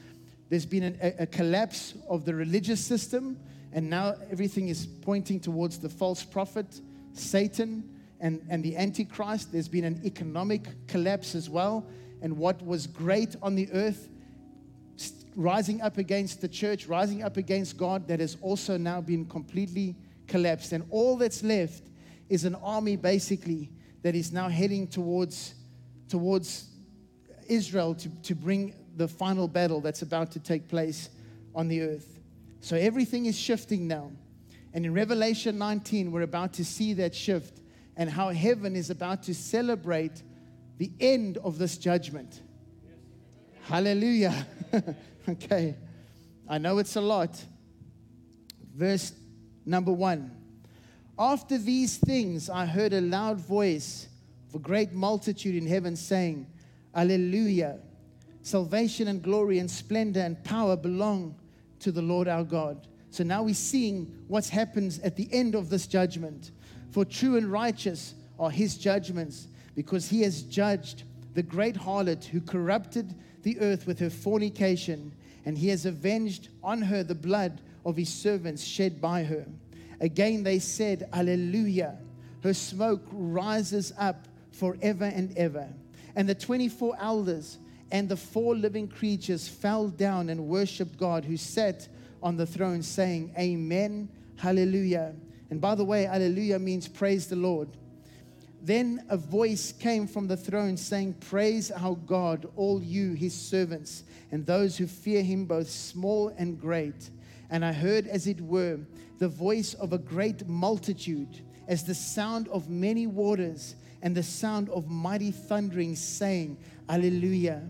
There's 0.48 0.64
been 0.66 0.82
an, 0.82 0.98
a, 1.02 1.22
a 1.22 1.26
collapse 1.26 1.94
of 2.08 2.24
the 2.24 2.34
religious 2.34 2.82
system, 2.82 3.38
and 3.72 3.88
now 3.88 4.14
everything 4.30 4.68
is 4.68 4.86
pointing 4.86 5.40
towards 5.40 5.78
the 5.78 5.88
false 5.88 6.22
prophet, 6.22 6.80
Satan, 7.14 7.88
and, 8.20 8.44
and 8.48 8.62
the 8.62 8.76
Antichrist. 8.76 9.50
There's 9.50 9.68
been 9.68 9.84
an 9.84 10.00
economic 10.04 10.62
collapse 10.86 11.34
as 11.34 11.48
well. 11.48 11.86
And 12.20 12.36
what 12.36 12.64
was 12.64 12.86
great 12.86 13.34
on 13.42 13.54
the 13.54 13.68
earth, 13.72 14.08
rising 15.34 15.80
up 15.80 15.98
against 15.98 16.40
the 16.40 16.48
church, 16.48 16.86
rising 16.86 17.22
up 17.22 17.36
against 17.36 17.76
God, 17.76 18.06
that 18.08 18.20
has 18.20 18.36
also 18.42 18.76
now 18.76 19.00
been 19.00 19.24
completely 19.24 19.96
collapsed. 20.28 20.72
And 20.72 20.84
all 20.90 21.16
that's 21.16 21.42
left 21.42 21.82
is 22.28 22.44
an 22.44 22.54
army 22.56 22.96
basically 22.96 23.70
that 24.02 24.14
is 24.14 24.32
now 24.32 24.48
heading 24.48 24.86
towards, 24.86 25.54
towards 26.08 26.68
Israel 27.48 27.94
to, 27.94 28.08
to 28.08 28.34
bring 28.34 28.74
the 28.96 29.08
final 29.08 29.48
battle 29.48 29.80
that's 29.80 30.02
about 30.02 30.30
to 30.32 30.38
take 30.38 30.68
place 30.68 31.08
on 31.54 31.68
the 31.68 31.80
earth. 31.80 32.21
So 32.62 32.76
everything 32.76 33.26
is 33.26 33.36
shifting 33.36 33.88
now. 33.88 34.12
And 34.72 34.86
in 34.86 34.94
Revelation 34.94 35.58
19, 35.58 36.12
we're 36.12 36.22
about 36.22 36.52
to 36.54 36.64
see 36.64 36.94
that 36.94 37.12
shift 37.12 37.60
and 37.96 38.08
how 38.08 38.30
heaven 38.30 38.76
is 38.76 38.88
about 38.88 39.24
to 39.24 39.34
celebrate 39.34 40.22
the 40.78 40.92
end 41.00 41.38
of 41.38 41.58
this 41.58 41.76
judgment. 41.76 42.40
Hallelujah. 43.64 44.46
okay. 45.28 45.74
I 46.48 46.58
know 46.58 46.78
it's 46.78 46.94
a 46.94 47.00
lot. 47.00 47.44
Verse 48.76 49.12
number 49.66 49.92
one. 49.92 50.30
After 51.18 51.58
these 51.58 51.96
things, 51.96 52.48
I 52.48 52.64
heard 52.64 52.92
a 52.92 53.00
loud 53.00 53.40
voice 53.40 54.06
of 54.48 54.54
a 54.54 54.58
great 54.60 54.92
multitude 54.92 55.56
in 55.56 55.66
heaven 55.66 55.96
saying, 55.96 56.46
Alleluia. 56.94 57.80
Salvation 58.42 59.08
and 59.08 59.20
glory 59.20 59.58
and 59.58 59.70
splendor 59.70 60.20
and 60.20 60.42
power 60.44 60.76
belong 60.76 61.34
to 61.82 61.92
the 61.92 62.02
Lord 62.02 62.28
our 62.28 62.44
God. 62.44 62.86
So 63.10 63.22
now 63.22 63.42
we're 63.42 63.54
seeing 63.54 64.24
what 64.28 64.48
happens 64.48 64.98
at 65.00 65.16
the 65.16 65.28
end 65.32 65.54
of 65.54 65.68
this 65.68 65.86
judgment. 65.86 66.50
For 66.90 67.04
true 67.04 67.36
and 67.36 67.50
righteous 67.50 68.14
are 68.38 68.50
his 68.50 68.76
judgments, 68.76 69.48
because 69.74 70.08
he 70.08 70.22
has 70.22 70.42
judged 70.42 71.04
the 71.34 71.42
great 71.42 71.76
harlot 71.76 72.24
who 72.24 72.40
corrupted 72.40 73.14
the 73.42 73.60
earth 73.60 73.86
with 73.86 73.98
her 73.98 74.10
fornication, 74.10 75.12
and 75.44 75.58
he 75.58 75.68
has 75.68 75.86
avenged 75.86 76.48
on 76.62 76.82
her 76.82 77.02
the 77.02 77.14
blood 77.14 77.60
of 77.84 77.96
his 77.96 78.08
servants 78.08 78.62
shed 78.62 79.00
by 79.00 79.24
her. 79.24 79.46
Again 80.00 80.42
they 80.42 80.58
said, 80.58 81.08
Alleluia. 81.12 81.98
Her 82.42 82.54
smoke 82.54 83.02
rises 83.12 83.92
up 83.98 84.26
forever 84.50 85.04
and 85.04 85.36
ever. 85.36 85.68
And 86.16 86.28
the 86.28 86.34
24 86.34 86.96
elders 87.00 87.58
and 87.92 88.08
the 88.08 88.16
four 88.16 88.56
living 88.56 88.88
creatures 88.88 89.46
fell 89.46 89.86
down 89.86 90.30
and 90.30 90.48
worshiped 90.48 90.98
God 90.98 91.26
who 91.26 91.36
sat 91.36 91.86
on 92.22 92.36
the 92.36 92.46
throne, 92.46 92.82
saying, 92.82 93.34
Amen, 93.38 94.08
Hallelujah. 94.36 95.14
And 95.50 95.60
by 95.60 95.74
the 95.74 95.84
way, 95.84 96.04
Hallelujah 96.04 96.58
means 96.58 96.88
praise 96.88 97.26
the 97.26 97.36
Lord. 97.36 97.68
Then 98.62 99.04
a 99.10 99.16
voice 99.18 99.72
came 99.72 100.06
from 100.06 100.26
the 100.26 100.36
throne 100.36 100.76
saying, 100.76 101.14
Praise 101.14 101.70
our 101.70 101.94
God, 101.94 102.48
all 102.56 102.82
you, 102.82 103.12
his 103.12 103.34
servants, 103.34 104.04
and 104.30 104.46
those 104.46 104.78
who 104.78 104.86
fear 104.86 105.22
him, 105.22 105.44
both 105.44 105.68
small 105.68 106.28
and 106.38 106.58
great. 106.58 107.10
And 107.50 107.62
I 107.62 107.72
heard, 107.72 108.06
as 108.06 108.26
it 108.26 108.40
were, 108.40 108.78
the 109.18 109.28
voice 109.28 109.74
of 109.74 109.92
a 109.92 109.98
great 109.98 110.48
multitude, 110.48 111.42
as 111.68 111.84
the 111.84 111.94
sound 111.94 112.48
of 112.48 112.70
many 112.70 113.06
waters, 113.06 113.74
and 114.00 114.16
the 114.16 114.22
sound 114.22 114.70
of 114.70 114.88
mighty 114.88 115.30
thundering, 115.30 115.94
saying, 115.94 116.56
Alleluia. 116.88 117.62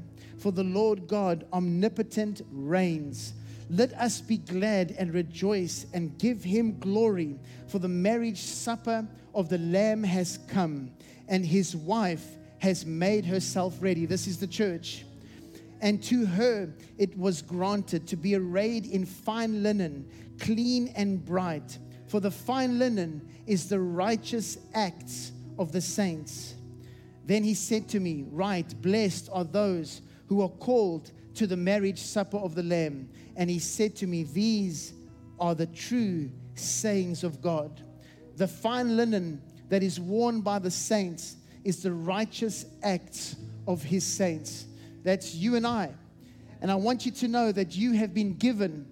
For 0.43 0.51
the 0.51 0.64
Lord 0.64 1.07
God 1.07 1.47
omnipotent 1.53 2.43
reigns. 2.51 3.32
Let 3.70 3.93
us 3.93 4.20
be 4.20 4.38
glad 4.38 4.93
and 4.99 5.14
rejoice 5.14 5.86
and 5.95 6.18
give 6.18 6.43
him 6.43 6.80
glory, 6.80 7.38
for 7.68 7.78
the 7.78 7.86
marriage 7.86 8.40
supper 8.40 9.07
of 9.36 9.49
the 9.49 9.59
Lamb 9.59 10.03
has 10.03 10.40
come, 10.49 10.90
and 11.28 11.47
his 11.47 11.76
wife 11.76 12.26
has 12.59 12.84
made 12.84 13.24
herself 13.24 13.76
ready. 13.80 14.05
This 14.05 14.26
is 14.26 14.40
the 14.40 14.49
church. 14.49 15.05
And 15.80 16.03
to 16.03 16.26
her 16.26 16.74
it 16.99 17.16
was 17.16 17.40
granted 17.40 18.09
to 18.09 18.16
be 18.16 18.34
arrayed 18.34 18.86
in 18.86 19.07
fine 19.07 19.62
linen, 19.62 20.11
clean 20.40 20.93
and 20.97 21.24
bright. 21.24 21.78
For 22.09 22.18
the 22.18 22.32
fine 22.32 22.80
linen 22.80 23.28
is 23.47 23.68
the 23.68 23.78
righteous 23.78 24.59
acts 24.74 25.30
of 25.57 25.70
the 25.70 25.80
saints. 25.80 26.57
Then 27.26 27.45
he 27.45 27.55
said 27.55 27.88
to 27.90 28.01
me, 28.01 28.24
Right, 28.28 28.74
blessed 28.82 29.28
are 29.32 29.45
those 29.45 30.03
who 30.27 30.43
are 30.43 30.49
called 30.49 31.11
to 31.35 31.47
the 31.47 31.57
marriage 31.57 32.01
supper 32.01 32.37
of 32.37 32.55
the 32.55 32.62
Lamb. 32.62 33.09
And 33.37 33.49
he 33.49 33.59
said 33.59 33.97
to 33.97 34.07
me, 34.07 34.25
These 34.25 34.93
are 35.39 35.55
the 35.55 35.66
true 35.66 36.31
sayings 36.55 37.25
of 37.25 37.41
God. 37.41 37.83
The 38.37 38.49
fine 38.49 38.97
linen 38.97 39.43
that 39.68 39.83
is 39.83 39.99
worn 39.99 40.41
by 40.41 40.59
the 40.59 40.70
saints 40.70 41.37
is 41.64 41.83
the 41.83 41.93
righteous 41.93 42.66
acts 42.83 43.37
of 43.66 43.83
his 43.83 44.05
saints. 44.05 44.66
That's 45.03 45.35
you 45.35 45.57
and 45.57 45.66
I. 45.66 45.91
And 46.61 46.70
I 46.70 46.77
want 46.77 47.05
you 47.05 47.12
to 47.12 47.29
know 47.29 47.53
that 47.53 47.77
you 47.77 47.93
have 47.95 48.14
been 48.14 48.35
given 48.35 48.87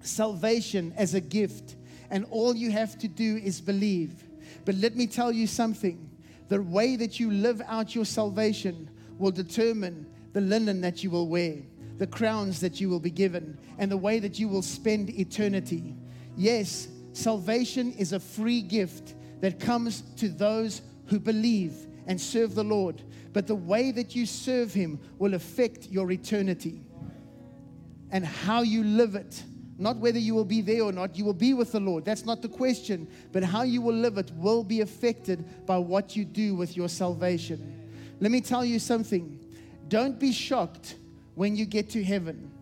salvation 0.00 0.92
as 0.96 1.14
a 1.14 1.20
gift, 1.20 1.76
and 2.10 2.26
all 2.30 2.56
you 2.56 2.70
have 2.70 2.98
to 2.98 3.08
do 3.08 3.36
is 3.36 3.60
believe. 3.60 4.24
But 4.64 4.74
let 4.76 4.96
me 4.96 5.06
tell 5.06 5.30
you 5.30 5.46
something 5.46 6.08
the 6.48 6.60
way 6.60 6.96
that 6.96 7.20
you 7.20 7.30
live 7.30 7.62
out 7.68 7.94
your 7.94 8.04
salvation 8.04 8.90
will 9.18 9.30
determine 9.30 10.06
the 10.32 10.40
linen 10.40 10.80
that 10.80 11.02
you 11.02 11.10
will 11.10 11.28
wear 11.28 11.56
the 12.00 12.06
crowns 12.06 12.60
that 12.60 12.80
you 12.80 12.88
will 12.88 12.98
be 12.98 13.10
given, 13.10 13.58
and 13.76 13.92
the 13.92 13.96
way 13.96 14.18
that 14.18 14.38
you 14.38 14.48
will 14.48 14.62
spend 14.62 15.10
eternity. 15.10 15.94
Yes, 16.34 16.88
salvation 17.12 17.92
is 17.92 18.14
a 18.14 18.18
free 18.18 18.62
gift 18.62 19.14
that 19.42 19.60
comes 19.60 20.00
to 20.16 20.30
those 20.30 20.80
who 21.04 21.20
believe 21.20 21.74
and 22.06 22.18
serve 22.18 22.54
the 22.54 22.64
Lord, 22.64 23.02
but 23.34 23.46
the 23.46 23.54
way 23.54 23.90
that 23.90 24.16
you 24.16 24.24
serve 24.24 24.72
Him 24.72 24.98
will 25.18 25.34
affect 25.34 25.88
your 25.90 26.10
eternity 26.10 26.80
and 28.10 28.24
how 28.24 28.62
you 28.62 28.82
live 28.82 29.14
it. 29.14 29.44
Not 29.76 29.98
whether 29.98 30.18
you 30.18 30.34
will 30.34 30.46
be 30.46 30.62
there 30.62 30.84
or 30.84 30.92
not, 30.92 31.18
you 31.18 31.26
will 31.26 31.34
be 31.34 31.52
with 31.52 31.72
the 31.72 31.80
Lord. 31.80 32.06
That's 32.06 32.24
not 32.24 32.40
the 32.40 32.48
question. 32.48 33.08
But 33.30 33.44
how 33.44 33.62
you 33.62 33.82
will 33.82 33.94
live 33.94 34.16
it 34.16 34.30
will 34.36 34.64
be 34.64 34.80
affected 34.80 35.66
by 35.66 35.76
what 35.76 36.16
you 36.16 36.24
do 36.24 36.54
with 36.54 36.78
your 36.78 36.88
salvation. 36.88 37.90
Let 38.20 38.30
me 38.30 38.40
tell 38.40 38.64
you 38.64 38.78
something. 38.78 39.38
Don't 39.90 40.20
be 40.20 40.32
shocked 40.32 40.94
when 41.34 41.56
you 41.56 41.66
get 41.66 41.90
to 41.90 42.04
heaven 42.04 42.52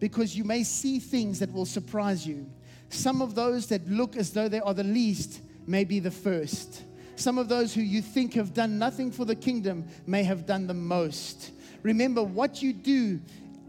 because 0.00 0.34
you 0.34 0.42
may 0.42 0.64
see 0.64 0.98
things 0.98 1.38
that 1.38 1.52
will 1.52 1.66
surprise 1.66 2.26
you. 2.26 2.46
Some 2.88 3.20
of 3.20 3.34
those 3.34 3.66
that 3.66 3.86
look 3.86 4.16
as 4.16 4.30
though 4.30 4.48
they 4.48 4.60
are 4.60 4.72
the 4.72 4.84
least 4.84 5.42
may 5.66 5.84
be 5.84 6.00
the 6.00 6.10
first. 6.10 6.84
Some 7.14 7.36
of 7.36 7.46
those 7.50 7.74
who 7.74 7.82
you 7.82 8.00
think 8.00 8.32
have 8.34 8.54
done 8.54 8.78
nothing 8.78 9.12
for 9.12 9.26
the 9.26 9.34
kingdom 9.34 9.84
may 10.06 10.22
have 10.22 10.46
done 10.46 10.66
the 10.66 10.72
most. 10.72 11.50
Remember, 11.82 12.22
what 12.22 12.62
you 12.62 12.72
do 12.72 13.20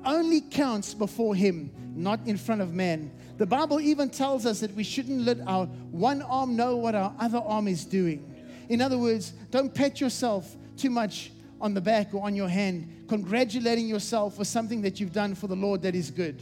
only 0.05 0.39
counts 0.39 0.93
before 0.93 1.35
Him, 1.35 1.71
not 1.95 2.25
in 2.25 2.37
front 2.37 2.61
of 2.61 2.73
man. 2.73 3.11
The 3.37 3.45
Bible 3.45 3.81
even 3.81 4.09
tells 4.09 4.45
us 4.45 4.61
that 4.61 4.73
we 4.75 4.83
shouldn't 4.83 5.25
let 5.25 5.39
our 5.45 5.65
one 5.65 6.21
arm 6.21 6.55
know 6.55 6.77
what 6.77 6.95
our 6.95 7.13
other 7.19 7.39
arm 7.39 7.67
is 7.67 7.83
doing. 7.83 8.33
In 8.69 8.79
other 8.79 8.97
words, 8.97 9.33
don't 9.51 9.73
pat 9.73 9.99
yourself 9.99 10.55
too 10.77 10.89
much 10.89 11.31
on 11.59 11.73
the 11.73 11.81
back 11.81 12.13
or 12.13 12.23
on 12.23 12.35
your 12.35 12.47
hand, 12.47 12.98
congratulating 13.09 13.87
yourself 13.87 14.37
for 14.37 14.45
something 14.45 14.83
that 14.83 14.99
you've 14.99 15.11
done 15.11 15.35
for 15.35 15.47
the 15.47 15.55
Lord 15.55 15.81
that 15.81 15.95
is 15.95 16.11
good. 16.11 16.41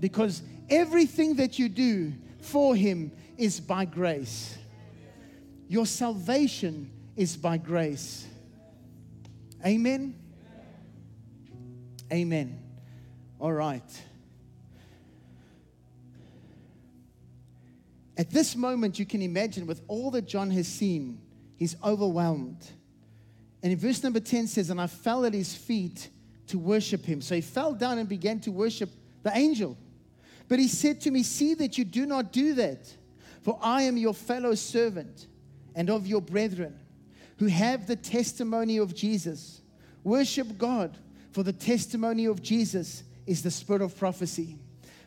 Because 0.00 0.42
everything 0.70 1.36
that 1.36 1.58
you 1.58 1.68
do 1.68 2.14
for 2.40 2.74
Him 2.74 3.12
is 3.36 3.60
by 3.60 3.84
grace. 3.84 4.56
Your 5.68 5.86
salvation 5.86 6.90
is 7.16 7.36
by 7.36 7.58
grace. 7.58 8.26
Amen. 9.64 10.16
Amen. 12.10 12.58
All 13.38 13.52
right. 13.52 14.02
At 18.16 18.30
this 18.30 18.56
moment, 18.56 18.98
you 18.98 19.04
can 19.04 19.20
imagine 19.20 19.66
with 19.66 19.82
all 19.86 20.10
that 20.12 20.26
John 20.26 20.50
has 20.52 20.66
seen, 20.66 21.20
He's 21.56 21.76
overwhelmed. 21.84 22.64
And 23.62 23.72
in 23.72 23.78
verse 23.78 24.02
number 24.02 24.20
10 24.20 24.46
says, 24.46 24.70
And 24.70 24.80
I 24.80 24.86
fell 24.86 25.24
at 25.24 25.34
his 25.34 25.54
feet 25.54 26.08
to 26.48 26.58
worship 26.58 27.04
him. 27.04 27.20
So 27.20 27.34
he 27.34 27.40
fell 27.40 27.72
down 27.72 27.98
and 27.98 28.08
began 28.08 28.40
to 28.40 28.52
worship 28.52 28.90
the 29.22 29.36
angel. 29.36 29.76
But 30.48 30.58
he 30.58 30.68
said 30.68 31.00
to 31.02 31.10
me, 31.10 31.22
See 31.22 31.54
that 31.54 31.76
you 31.76 31.84
do 31.84 32.06
not 32.06 32.32
do 32.32 32.54
that, 32.54 32.92
for 33.42 33.58
I 33.62 33.82
am 33.82 33.96
your 33.96 34.14
fellow 34.14 34.54
servant 34.54 35.26
and 35.74 35.90
of 35.90 36.06
your 36.06 36.22
brethren 36.22 36.78
who 37.38 37.46
have 37.46 37.86
the 37.86 37.96
testimony 37.96 38.78
of 38.78 38.94
Jesus. 38.94 39.60
Worship 40.04 40.58
God, 40.58 40.96
for 41.32 41.42
the 41.42 41.52
testimony 41.52 42.26
of 42.26 42.42
Jesus 42.42 43.04
is 43.26 43.42
the 43.42 43.50
spirit 43.50 43.82
of 43.82 43.96
prophecy. 43.96 44.56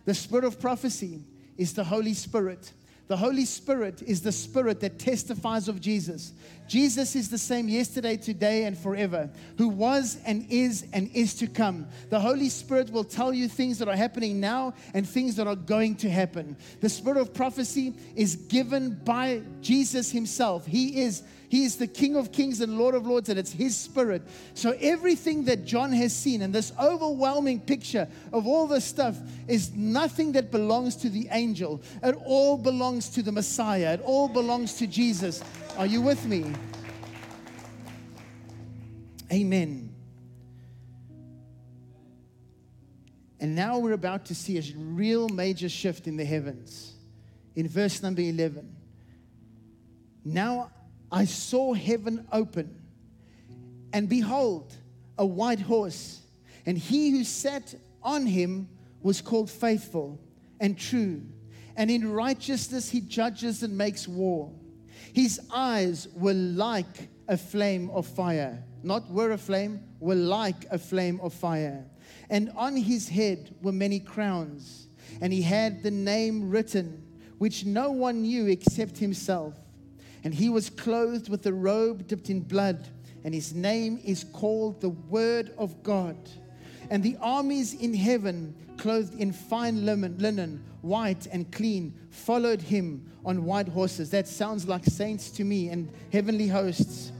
The 0.06 0.14
spirit 0.14 0.46
of 0.46 0.60
prophecy 0.60 1.24
is 1.58 1.74
the 1.74 1.84
Holy 1.84 2.14
Spirit. 2.14 2.72
The 3.08 3.18
Holy 3.18 3.46
Spirit 3.46 4.02
is 4.04 4.22
the 4.22 4.32
spirit 4.32 4.80
that 4.80 4.98
testifies 4.98 5.68
of 5.68 5.82
Jesus. 5.82 6.32
Jesus 6.72 7.18
is 7.18 7.28
the 7.28 7.38
same 7.38 7.68
yesterday, 7.68 8.16
today, 8.16 8.64
and 8.64 8.78
forever, 8.78 9.30
who 9.58 9.68
was 9.68 10.18
and 10.26 10.50
is 10.50 10.86
and 10.94 11.12
is 11.14 11.34
to 11.34 11.48
come. 11.48 11.86
The 12.10 12.18
Holy 12.18 12.48
Spirit 12.48 12.90
will 12.92 13.04
tell 13.04 13.34
you 13.34 13.50
things 13.50 13.78
that 13.80 13.90
are 13.90 13.96
happening 13.98 14.40
now 14.40 14.74
and 14.94 15.06
things 15.06 15.36
that 15.36 15.48
are 15.48 15.58
going 15.58 15.96
to 15.96 16.10
happen. 16.10 16.56
The 16.80 16.88
spirit 16.88 17.18
of 17.18 17.34
prophecy 17.34 17.94
is 18.16 18.38
given 18.38 18.92
by 19.04 19.42
Jesus 19.60 20.12
Himself. 20.12 20.66
He 20.66 21.02
is 21.02 21.24
he 21.52 21.66
is 21.66 21.76
the 21.76 21.88
King 21.88 22.16
of 22.16 22.32
Kings 22.32 22.62
and 22.62 22.78
Lord 22.78 22.96
of 22.96 23.06
Lords, 23.06 23.28
and 23.28 23.38
it's 23.38 23.52
His 23.52 23.76
Spirit. 23.76 24.22
So 24.54 24.74
everything 24.80 25.44
that 25.46 25.66
John 25.66 25.92
has 25.92 26.16
seen 26.16 26.44
and 26.44 26.56
this 26.56 26.72
overwhelming 26.82 27.60
picture 27.60 28.08
of 28.32 28.48
all 28.48 28.68
this 28.68 28.86
stuff 28.86 29.18
is 29.50 29.74
nothing 29.74 30.32
that 30.32 30.50
belongs 30.50 30.96
to 30.96 31.10
the 31.10 31.28
angel. 31.30 31.82
It 32.02 32.16
all 32.24 32.58
belongs 32.58 33.10
to 33.10 33.22
the 33.22 33.34
Messiah, 33.34 33.96
it 33.96 34.02
all 34.06 34.30
belongs 34.30 34.76
to 34.76 34.88
Jesus. 34.88 35.44
Are 35.78 35.86
you 35.86 36.02
with 36.02 36.26
me? 36.26 36.46
Amen. 39.32 39.94
And 43.40 43.56
now 43.56 43.80
we're 43.80 43.94
about 43.94 44.26
to 44.26 44.36
see 44.36 44.58
a 44.58 44.64
real 44.78 45.30
major 45.30 45.70
shift 45.70 46.08
in 46.08 46.18
the 46.18 46.26
heavens. 46.26 46.94
In 47.56 47.68
verse 47.68 48.04
number 48.04 48.22
11. 48.22 48.76
Now 50.24 50.72
I 51.12 51.26
saw 51.26 51.74
heaven 51.74 52.28
open, 52.32 52.80
and 53.92 54.08
behold, 54.08 54.74
a 55.18 55.26
white 55.26 55.60
horse, 55.60 56.22
and 56.66 56.78
he 56.78 57.10
who 57.12 57.24
sat 57.24 57.74
on 58.04 58.26
him 58.26 58.70
was 59.02 59.20
called 59.20 59.50
faithful 59.50 60.20
and 60.60 60.78
true, 60.78 61.24
and 61.76 61.90
in 61.90 62.12
righteousness 62.12 62.90
he 62.90 63.02
judges 63.02 63.64
and 63.64 63.78
makes 63.78 64.08
war. 64.08 64.52
His 65.14 65.40
eyes 65.54 66.08
were 66.16 66.34
like 66.34 67.10
a 67.28 67.38
flame 67.38 67.90
of 67.92 68.08
fire, 68.08 68.64
not 68.84 69.10
were 69.10 69.32
a 69.32 69.38
flame, 69.38 69.84
were 70.00 70.16
like 70.16 70.66
a 70.72 70.78
flame 70.78 71.20
of 71.22 71.34
fire. 71.34 71.86
And 72.30 72.52
on 72.56 72.76
his 72.76 73.10
head 73.10 73.56
were 73.62 73.72
many 73.72 74.00
crowns, 74.00 74.88
and 75.22 75.32
he 75.32 75.42
had 75.42 75.84
the 75.84 75.92
name 75.92 76.50
written, 76.50 77.04
which 77.38 77.66
no 77.66 77.92
one 77.92 78.22
knew 78.22 78.48
except 78.48 78.98
himself. 78.98 79.56
And 80.24 80.34
he 80.34 80.50
was 80.50 80.70
clothed 80.70 81.30
with 81.30 81.46
a 81.46 81.54
robe 81.54 82.08
dipped 82.08 82.30
in 82.30 82.42
blood, 82.42 82.88
and 83.24 83.34
his 83.34 83.54
name 83.54 84.00
is 84.04 84.24
called 84.24 84.82
the 84.82 84.90
Word 84.90 85.54
of 85.58 85.84
God. 85.84 86.18
And 86.90 87.02
the 87.02 87.18
armies 87.22 87.74
in 87.74 87.94
heaven, 87.94 88.56
clothed 88.78 89.20
in 89.20 89.32
fine 89.32 89.86
linen, 89.86 90.64
white 90.82 91.28
and 91.28 91.52
clean, 91.52 91.94
followed 92.10 92.62
him 92.62 93.06
on 93.26 93.46
white 93.46 93.68
horses. 93.68 94.10
That 94.12 94.28
sounds 94.28 94.68
like 94.68 94.86
saints 94.86 95.30
to 95.32 95.44
me 95.44 95.70
and 95.70 95.90
heavenly 96.12 96.48
hosts. 96.48 97.12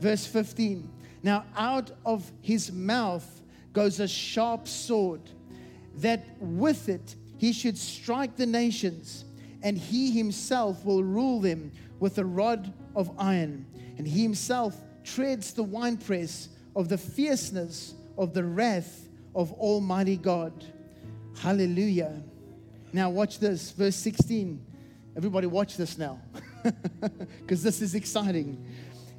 Verse 0.00 0.26
15 0.26 0.88
Now 1.22 1.44
out 1.56 1.90
of 2.04 2.30
his 2.40 2.72
mouth 2.72 3.42
goes 3.72 4.00
a 4.00 4.08
sharp 4.08 4.68
sword, 4.68 5.20
that 5.96 6.24
with 6.40 6.88
it 6.88 7.16
he 7.38 7.52
should 7.52 7.76
strike 7.76 8.36
the 8.36 8.46
nations, 8.46 9.24
and 9.62 9.76
he 9.76 10.10
himself 10.10 10.84
will 10.84 11.02
rule 11.02 11.40
them 11.40 11.72
with 12.00 12.18
a 12.18 12.24
rod 12.24 12.72
of 12.94 13.10
iron. 13.18 13.66
And 13.96 14.06
he 14.06 14.22
himself 14.22 14.76
treads 15.04 15.52
the 15.52 15.62
winepress 15.62 16.48
of 16.76 16.88
the 16.88 16.98
fierceness 16.98 17.94
of 18.16 18.34
the 18.34 18.44
wrath 18.44 19.08
of 19.34 19.52
Almighty 19.52 20.16
God. 20.16 20.52
Hallelujah. 21.38 22.22
Now, 22.94 23.10
watch 23.10 23.40
this, 23.40 23.72
verse 23.72 23.96
16. 23.96 24.64
Everybody, 25.16 25.48
watch 25.48 25.76
this 25.76 25.98
now, 25.98 26.20
because 27.40 27.60
this 27.60 27.82
is 27.82 27.96
exciting. 27.96 28.64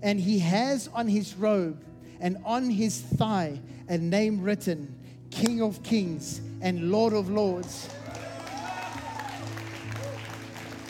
And 0.01 0.17
he 0.17 0.39
has 0.39 0.87
on 0.93 1.09
his 1.09 1.35
robe 1.35 1.83
and 2.21 2.37
on 2.45 2.69
his 2.69 3.01
thigh 3.01 3.59
a 3.89 3.97
name 3.97 4.41
written 4.41 4.97
King 5.29 5.61
of 5.61 5.83
Kings 5.83 6.39
and 6.61 6.89
Lord 6.89 7.11
of 7.11 7.29
Lords. 7.29 7.89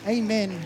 Amen. 0.06 0.56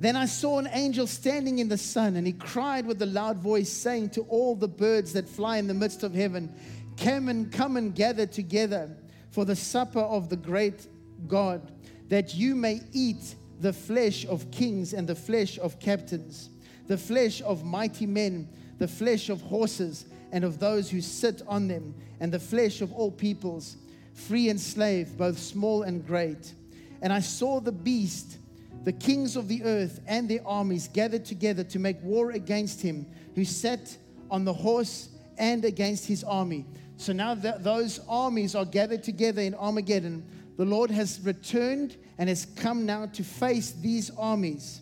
Then 0.00 0.16
I 0.16 0.26
saw 0.26 0.58
an 0.58 0.68
angel 0.72 1.06
standing 1.06 1.60
in 1.60 1.68
the 1.68 1.78
sun, 1.78 2.16
and 2.16 2.26
he 2.26 2.32
cried 2.32 2.84
with 2.84 3.00
a 3.00 3.06
loud 3.06 3.38
voice, 3.38 3.70
saying 3.70 4.10
to 4.10 4.22
all 4.22 4.56
the 4.56 4.66
birds 4.66 5.12
that 5.12 5.28
fly 5.28 5.58
in 5.58 5.68
the 5.68 5.74
midst 5.74 6.02
of 6.02 6.12
heaven, 6.12 6.52
Come 6.96 7.28
and 7.28 7.52
come 7.52 7.76
and 7.76 7.94
gather 7.94 8.26
together 8.26 8.90
for 9.34 9.44
the 9.44 9.56
supper 9.56 9.98
of 9.98 10.28
the 10.28 10.36
great 10.36 10.86
God, 11.26 11.72
that 12.08 12.36
you 12.36 12.54
may 12.54 12.80
eat 12.92 13.34
the 13.58 13.72
flesh 13.72 14.24
of 14.26 14.48
kings 14.52 14.92
and 14.94 15.08
the 15.08 15.14
flesh 15.16 15.58
of 15.58 15.80
captains, 15.80 16.50
the 16.86 16.96
flesh 16.96 17.42
of 17.42 17.64
mighty 17.64 18.06
men, 18.06 18.48
the 18.78 18.86
flesh 18.86 19.30
of 19.30 19.40
horses 19.40 20.04
and 20.30 20.44
of 20.44 20.60
those 20.60 20.88
who 20.88 21.00
sit 21.00 21.42
on 21.48 21.66
them, 21.66 21.96
and 22.20 22.30
the 22.30 22.38
flesh 22.38 22.80
of 22.80 22.92
all 22.92 23.10
peoples, 23.10 23.76
free 24.12 24.50
and 24.50 24.60
slave, 24.60 25.18
both 25.18 25.36
small 25.36 25.82
and 25.82 26.06
great. 26.06 26.54
And 27.02 27.12
I 27.12 27.18
saw 27.18 27.58
the 27.58 27.72
beast 27.72 28.38
the 28.84 28.92
kings 28.92 29.34
of 29.34 29.48
the 29.48 29.64
earth 29.64 30.00
and 30.06 30.28
their 30.28 30.46
armies 30.46 30.88
gathered 30.88 31.24
together 31.24 31.64
to 31.64 31.78
make 31.78 32.00
war 32.02 32.32
against 32.32 32.82
him 32.82 33.06
who 33.34 33.44
sat 33.44 33.96
on 34.30 34.44
the 34.44 34.52
horse 34.52 35.08
and 35.38 35.64
against 35.64 36.06
his 36.06 36.22
army. 36.22 36.66
So 36.96 37.12
now 37.12 37.34
that 37.34 37.64
those 37.64 38.00
armies 38.08 38.54
are 38.54 38.64
gathered 38.64 39.02
together 39.02 39.42
in 39.42 39.54
Armageddon, 39.54 40.24
the 40.56 40.64
Lord 40.64 40.90
has 40.90 41.20
returned 41.20 41.96
and 42.18 42.28
has 42.28 42.46
come 42.56 42.86
now 42.86 43.06
to 43.06 43.24
face 43.24 43.72
these 43.72 44.10
armies. 44.16 44.80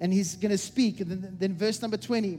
And 0.00 0.12
he's 0.12 0.36
going 0.36 0.52
to 0.52 0.58
speak. 0.58 1.00
And 1.00 1.10
then, 1.10 1.36
then, 1.38 1.54
verse 1.56 1.82
number 1.82 1.96
20. 1.96 2.38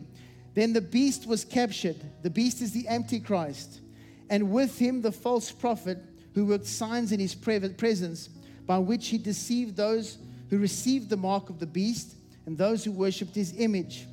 Then 0.54 0.74
the 0.74 0.82
beast 0.82 1.28
was 1.28 1.44
captured. 1.44 1.98
The 2.24 2.30
beast 2.30 2.62
is 2.62 2.72
the 2.72 2.88
Antichrist. 2.88 3.82
And 4.30 4.52
with 4.52 4.80
him 4.80 5.02
the 5.02 5.12
false 5.12 5.52
prophet 5.52 5.98
who 6.34 6.46
worked 6.46 6.66
signs 6.66 7.12
in 7.12 7.20
his 7.20 7.36
presence, 7.36 8.30
by 8.66 8.78
which 8.78 9.08
he 9.08 9.18
deceived 9.18 9.76
those 9.76 10.18
who 10.50 10.58
received 10.58 11.10
the 11.10 11.18
mark 11.18 11.50
of 11.50 11.60
the 11.60 11.66
beast 11.66 12.16
and 12.46 12.58
those 12.58 12.84
who 12.84 12.92
worshipped 12.92 13.36
his 13.36 13.54
image. 13.58 14.08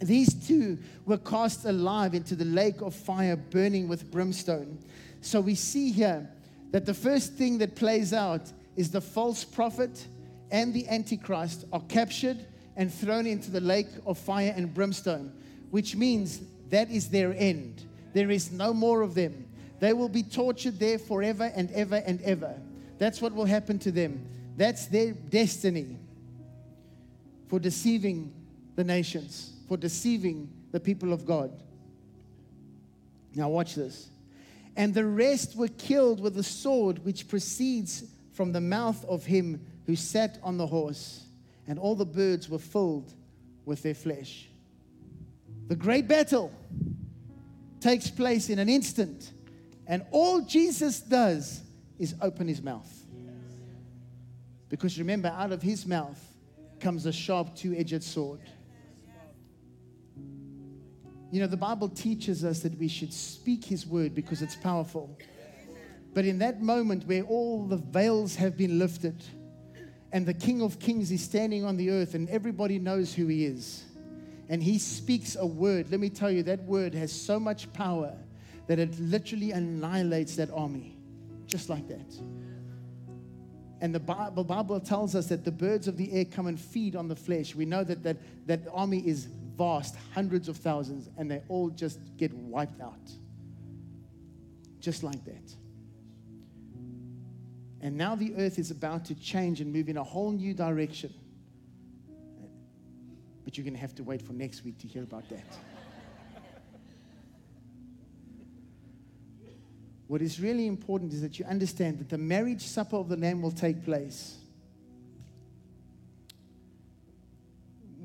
These 0.00 0.46
two 0.46 0.78
were 1.06 1.18
cast 1.18 1.64
alive 1.64 2.14
into 2.14 2.36
the 2.36 2.44
lake 2.44 2.80
of 2.80 2.94
fire 2.94 3.36
burning 3.36 3.88
with 3.88 4.10
brimstone. 4.10 4.78
So 5.20 5.40
we 5.40 5.54
see 5.54 5.90
here 5.90 6.28
that 6.70 6.86
the 6.86 6.94
first 6.94 7.34
thing 7.34 7.58
that 7.58 7.74
plays 7.74 8.12
out 8.12 8.52
is 8.76 8.90
the 8.90 9.00
false 9.00 9.44
prophet 9.44 10.06
and 10.50 10.72
the 10.72 10.88
antichrist 10.88 11.64
are 11.72 11.82
captured 11.88 12.38
and 12.76 12.92
thrown 12.92 13.26
into 13.26 13.50
the 13.50 13.60
lake 13.60 13.88
of 14.06 14.18
fire 14.18 14.54
and 14.56 14.72
brimstone, 14.72 15.32
which 15.70 15.96
means 15.96 16.40
that 16.70 16.90
is 16.90 17.08
their 17.08 17.34
end. 17.34 17.84
There 18.12 18.30
is 18.30 18.52
no 18.52 18.72
more 18.72 19.02
of 19.02 19.14
them. 19.14 19.46
They 19.80 19.92
will 19.92 20.08
be 20.08 20.22
tortured 20.22 20.78
there 20.78 20.98
forever 20.98 21.50
and 21.54 21.70
ever 21.72 21.96
and 22.06 22.20
ever. 22.22 22.54
That's 22.98 23.20
what 23.20 23.34
will 23.34 23.44
happen 23.44 23.78
to 23.80 23.92
them. 23.92 24.24
That's 24.56 24.86
their 24.86 25.12
destiny 25.12 25.96
for 27.48 27.58
deceiving 27.58 28.32
the 28.76 28.84
nations, 28.84 29.52
for 29.68 29.76
deceiving 29.76 30.50
the 30.72 30.80
people 30.80 31.12
of 31.12 31.24
God. 31.24 31.62
Now, 33.34 33.50
watch 33.50 33.74
this. 33.74 34.08
And 34.74 34.94
the 34.94 35.04
rest 35.04 35.56
were 35.56 35.68
killed 35.68 36.20
with 36.20 36.34
the 36.34 36.42
sword 36.42 37.04
which 37.04 37.28
proceeds 37.28 38.04
from 38.32 38.52
the 38.52 38.60
mouth 38.60 39.04
of 39.04 39.26
him 39.26 39.60
who 39.86 39.94
sat 39.94 40.38
on 40.42 40.56
the 40.56 40.66
horse, 40.66 41.24
and 41.66 41.78
all 41.78 41.94
the 41.94 42.06
birds 42.06 42.48
were 42.48 42.58
filled 42.58 43.12
with 43.64 43.82
their 43.82 43.94
flesh. 43.94 44.48
The 45.68 45.76
great 45.76 46.08
battle 46.08 46.52
takes 47.80 48.10
place 48.10 48.48
in 48.48 48.58
an 48.58 48.68
instant, 48.68 49.32
and 49.86 50.04
all 50.10 50.40
Jesus 50.40 51.00
does 51.00 51.60
is 51.98 52.14
open 52.22 52.48
his 52.48 52.62
mouth. 52.62 52.90
Because 54.68 54.98
remember, 54.98 55.28
out 55.28 55.52
of 55.52 55.62
his 55.62 55.86
mouth 55.86 56.22
comes 56.80 57.06
a 57.06 57.12
sharp 57.12 57.54
two 57.54 57.74
edged 57.74 58.02
sword. 58.02 58.40
You 61.30 61.40
know, 61.40 61.46
the 61.46 61.56
Bible 61.56 61.88
teaches 61.88 62.44
us 62.44 62.60
that 62.60 62.78
we 62.78 62.88
should 62.88 63.12
speak 63.12 63.64
his 63.64 63.86
word 63.86 64.14
because 64.14 64.40
it's 64.40 64.56
powerful. 64.56 65.18
But 66.14 66.24
in 66.24 66.38
that 66.38 66.62
moment 66.62 67.06
where 67.06 67.22
all 67.22 67.66
the 67.66 67.76
veils 67.76 68.34
have 68.36 68.56
been 68.56 68.78
lifted 68.78 69.22
and 70.10 70.24
the 70.24 70.32
King 70.32 70.62
of 70.62 70.78
Kings 70.78 71.10
is 71.10 71.22
standing 71.22 71.64
on 71.64 71.76
the 71.76 71.90
earth 71.90 72.14
and 72.14 72.28
everybody 72.30 72.78
knows 72.78 73.12
who 73.12 73.26
he 73.26 73.44
is, 73.44 73.84
and 74.48 74.62
he 74.62 74.78
speaks 74.78 75.36
a 75.36 75.44
word, 75.44 75.90
let 75.90 76.00
me 76.00 76.08
tell 76.08 76.30
you, 76.30 76.42
that 76.44 76.62
word 76.62 76.94
has 76.94 77.12
so 77.12 77.38
much 77.38 77.70
power 77.74 78.16
that 78.66 78.78
it 78.78 78.98
literally 78.98 79.52
annihilates 79.52 80.36
that 80.36 80.50
army. 80.50 80.96
Just 81.46 81.68
like 81.68 81.86
that. 81.88 82.14
And 83.80 83.94
the 83.94 84.00
Bible, 84.00 84.80
tells 84.80 85.14
us 85.14 85.26
that 85.26 85.44
the 85.44 85.52
birds 85.52 85.86
of 85.86 85.96
the 85.96 86.12
air 86.12 86.24
come 86.24 86.46
and 86.46 86.58
feed 86.58 86.96
on 86.96 87.08
the 87.08 87.14
flesh. 87.14 87.54
We 87.54 87.64
know 87.64 87.84
that 87.84 88.02
that, 88.02 88.16
that 88.46 88.60
army 88.72 89.06
is 89.06 89.28
vast, 89.58 89.96
hundreds 90.14 90.48
of 90.48 90.56
thousands, 90.56 91.10
and 91.18 91.30
they 91.30 91.42
all 91.48 91.68
just 91.68 91.98
get 92.16 92.32
wiped 92.32 92.80
out. 92.80 93.10
Just 94.78 95.02
like 95.02 95.22
that. 95.24 95.52
And 97.80 97.96
now 97.96 98.14
the 98.14 98.34
earth 98.36 98.58
is 98.58 98.70
about 98.70 99.04
to 99.06 99.14
change 99.14 99.60
and 99.60 99.72
move 99.72 99.88
in 99.88 99.96
a 99.96 100.04
whole 100.04 100.30
new 100.32 100.54
direction. 100.54 101.12
But 103.44 103.56
you're 103.56 103.64
going 103.64 103.74
to 103.74 103.80
have 103.80 103.94
to 103.96 104.04
wait 104.04 104.22
for 104.22 104.32
next 104.32 104.64
week 104.64 104.78
to 104.78 104.86
hear 104.86 105.02
about 105.02 105.28
that. 105.30 105.44
What 110.06 110.22
is 110.22 110.40
really 110.40 110.66
important 110.66 111.12
is 111.12 111.20
that 111.20 111.38
you 111.38 111.44
understand 111.44 111.98
that 111.98 112.08
the 112.08 112.18
marriage 112.18 112.62
supper 112.62 112.96
of 112.96 113.08
the 113.08 113.16
Lamb 113.16 113.42
will 113.42 113.52
take 113.52 113.84
place. 113.84 114.38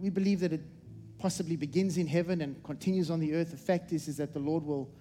We 0.01 0.09
believe 0.09 0.41
that 0.41 0.51
it 0.51 0.61
possibly 1.23 1.55
begins 1.55 1.97
in 1.97 2.05
heaven 2.05 2.41
and 2.41 2.61
continues 2.65 3.09
on 3.09 3.17
the 3.17 3.33
earth. 3.33 3.51
The 3.51 3.55
fact 3.55 3.93
is, 3.93 4.09
is 4.09 4.17
that 4.17 4.33
the 4.33 4.39
Lord 4.39 4.61
will, 4.61 4.91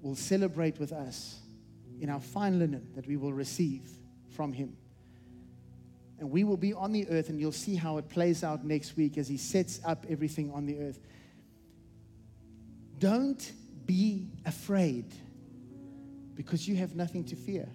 will 0.00 0.16
celebrate 0.16 0.80
with 0.80 0.92
us 0.92 1.40
in 2.00 2.08
our 2.08 2.22
fine 2.22 2.58
linen 2.58 2.88
that 2.94 3.06
we 3.06 3.18
will 3.18 3.34
receive 3.34 3.82
from 4.30 4.54
Him. 4.54 4.74
And 6.18 6.30
we 6.30 6.42
will 6.42 6.56
be 6.56 6.72
on 6.72 6.92
the 6.92 7.06
earth, 7.10 7.28
and 7.28 7.38
you'll 7.38 7.52
see 7.52 7.76
how 7.76 7.98
it 7.98 8.08
plays 8.08 8.42
out 8.42 8.64
next 8.64 8.96
week 8.96 9.18
as 9.18 9.28
He 9.28 9.36
sets 9.36 9.78
up 9.84 10.06
everything 10.08 10.50
on 10.50 10.64
the 10.64 10.78
earth. 10.78 11.00
Don't 12.98 13.52
be 13.84 14.30
afraid 14.46 15.04
because 16.34 16.66
you 16.66 16.76
have 16.76 16.96
nothing 16.96 17.24
to 17.24 17.36
fear. 17.36 17.68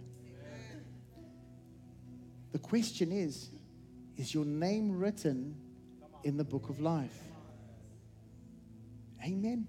The 2.54 2.60
question 2.60 3.12
is 3.12 3.52
is 4.18 4.34
your 4.34 4.46
name 4.46 4.98
written 4.98 5.56
in 6.24 6.38
the 6.38 6.44
book 6.44 6.70
of 6.70 6.80
life. 6.80 7.18
Amen. 9.24 9.68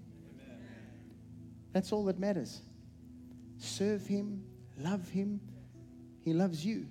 That's 1.71 1.91
all 1.91 2.05
that 2.05 2.19
matters. 2.19 2.61
Serve 3.57 4.05
Him, 4.05 4.43
love 4.77 5.07
Him. 5.09 5.39
He 6.21 6.33
loves 6.33 6.65
you. 6.65 6.85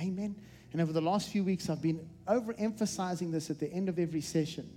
Amen. 0.00 0.36
And 0.72 0.80
over 0.80 0.92
the 0.92 1.00
last 1.00 1.30
few 1.30 1.44
weeks, 1.44 1.68
I've 1.70 1.82
been 1.82 2.08
overemphasizing 2.26 3.32
this 3.32 3.50
at 3.50 3.58
the 3.58 3.72
end 3.72 3.88
of 3.88 3.98
every 3.98 4.20
session. 4.20 4.68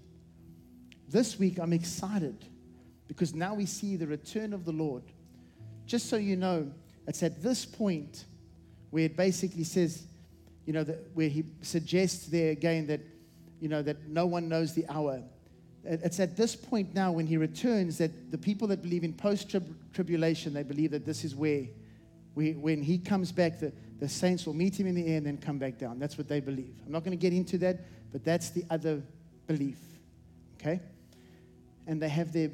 This 1.08 1.38
week, 1.38 1.60
I'm 1.60 1.74
excited 1.74 2.46
because 3.08 3.36
now 3.36 3.54
we 3.54 3.66
see 3.66 3.98
the 3.98 4.08
return 4.08 4.54
of 4.54 4.66
the 4.66 4.72
Lord. 4.72 5.04
Just 5.86 6.10
so 6.10 6.16
you 6.16 6.38
know, 6.38 6.72
it's 7.08 7.24
at 7.24 7.44
this 7.44 7.66
point 7.66 8.26
where 8.90 9.04
it 9.06 9.18
basically 9.18 9.66
says, 9.66 10.06
you 10.66 10.74
know, 10.74 10.84
where 11.14 11.28
he 11.28 11.44
suggests 11.62 12.28
there 12.28 12.52
again 12.52 12.88
that, 12.88 13.02
you 13.62 13.70
know, 13.70 13.82
that 13.82 14.08
no 14.08 14.26
one 14.26 14.50
knows 14.50 14.74
the 14.74 14.86
hour. 14.90 15.22
It's 15.84 16.20
at 16.20 16.36
this 16.36 16.56
point 16.56 16.94
now 16.94 17.12
when 17.12 17.26
he 17.26 17.38
returns 17.38 17.98
that 18.00 18.32
the 18.32 18.38
people 18.38 18.68
that 18.68 18.82
believe 18.82 19.04
in 19.04 19.14
post 19.14 19.56
tribulation, 19.94 20.54
they 20.54 20.64
believe 20.64 20.92
that 20.92 21.06
this 21.06 21.24
is 21.24 21.36
where, 21.36 21.68
we, 22.36 22.54
when 22.54 22.82
he 22.82 22.98
comes 22.98 23.32
back, 23.32 23.60
the, 23.60 23.72
the 24.00 24.10
saints 24.10 24.46
will 24.46 24.54
meet 24.54 24.80
him 24.80 24.88
in 24.88 24.96
the 24.96 25.08
air 25.08 25.18
and 25.18 25.26
then 25.26 25.38
come 25.38 25.58
back 25.58 25.78
down. 25.78 26.00
That's 26.00 26.18
what 26.18 26.28
they 26.28 26.40
believe. 26.40 26.74
I'm 26.86 26.92
not 26.92 27.04
going 27.04 27.18
to 27.18 27.22
get 27.22 27.34
into 27.34 27.58
that, 27.60 27.80
but 28.12 28.26
that's 28.26 28.50
the 28.50 28.66
other 28.70 29.02
belief. 29.48 29.78
Okay? 30.60 30.80
And 31.88 32.02
they 32.02 32.10
have 32.10 32.32
their, 32.34 32.52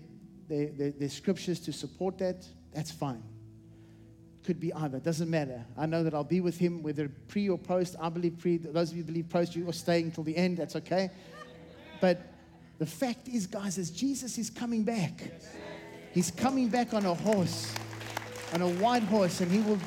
their, 0.47 0.67
their, 0.67 0.91
their 0.91 1.09
scriptures 1.09 1.59
to 1.61 1.73
support 1.73 2.17
that. 2.19 2.45
That's 2.73 2.91
fine. 2.91 3.23
Could 4.47 4.61
be 4.61 4.71
either. 4.71 4.99
Doesn't 4.99 5.29
matter. 5.29 5.65
I 5.77 5.87
know 5.87 6.05
that 6.05 6.13
I'll 6.13 6.23
be 6.23 6.39
with 6.39 6.57
him, 6.57 6.81
whether 6.81 7.09
pre 7.27 7.49
or 7.49 7.57
post. 7.57 7.97
I 7.99 8.07
believe 8.07 8.39
pre. 8.39 8.55
Those 8.55 8.91
of 8.91 8.97
you 8.97 9.03
believe 9.03 9.27
post, 9.27 9.57
you 9.57 9.67
are 9.67 9.73
staying 9.73 10.05
until 10.05 10.23
the 10.23 10.37
end. 10.37 10.55
That's 10.55 10.77
okay. 10.77 11.09
But 11.99 12.21
the 12.79 12.85
fact 12.85 13.27
is, 13.27 13.45
guys, 13.45 13.77
is 13.77 13.91
Jesus 13.91 14.37
is 14.37 14.49
coming 14.49 14.85
back. 14.85 15.21
He's 16.13 16.31
coming 16.31 16.69
back 16.69 16.93
on 16.93 17.05
a 17.05 17.13
horse, 17.13 17.75
on 18.53 18.61
a 18.61 18.69
white 18.69 19.03
horse, 19.03 19.41
and 19.41 19.51
he 19.51 19.59
will 19.59 19.79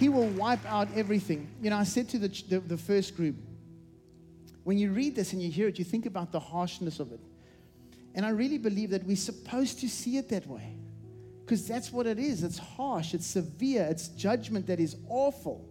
he 0.00 0.08
will 0.08 0.26
wipe 0.30 0.66
out 0.66 0.88
everything. 0.96 1.46
You 1.62 1.70
know, 1.70 1.76
I 1.76 1.84
said 1.84 2.08
to 2.08 2.18
the, 2.18 2.26
the, 2.48 2.58
the 2.58 2.76
first 2.76 3.16
group, 3.16 3.36
when 4.64 4.76
you 4.76 4.90
read 4.90 5.14
this 5.14 5.32
and 5.32 5.40
you 5.40 5.52
hear 5.52 5.68
it, 5.68 5.78
you 5.78 5.84
think 5.84 6.06
about 6.06 6.32
the 6.32 6.40
harshness 6.40 6.98
of 6.98 7.12
it. 7.12 7.20
And 8.12 8.26
I 8.26 8.30
really 8.30 8.58
believe 8.58 8.90
that 8.90 9.04
we're 9.04 9.14
supposed 9.14 9.78
to 9.82 9.88
see 9.88 10.16
it 10.16 10.30
that 10.30 10.48
way 10.48 10.74
because 11.46 11.64
that's 11.64 11.92
what 11.92 12.08
it 12.08 12.18
is. 12.18 12.42
It's 12.42 12.58
harsh, 12.58 13.14
it's 13.14 13.26
severe, 13.26 13.86
it's 13.88 14.08
judgment 14.08 14.66
that 14.66 14.80
is 14.80 14.96
awful. 15.08 15.64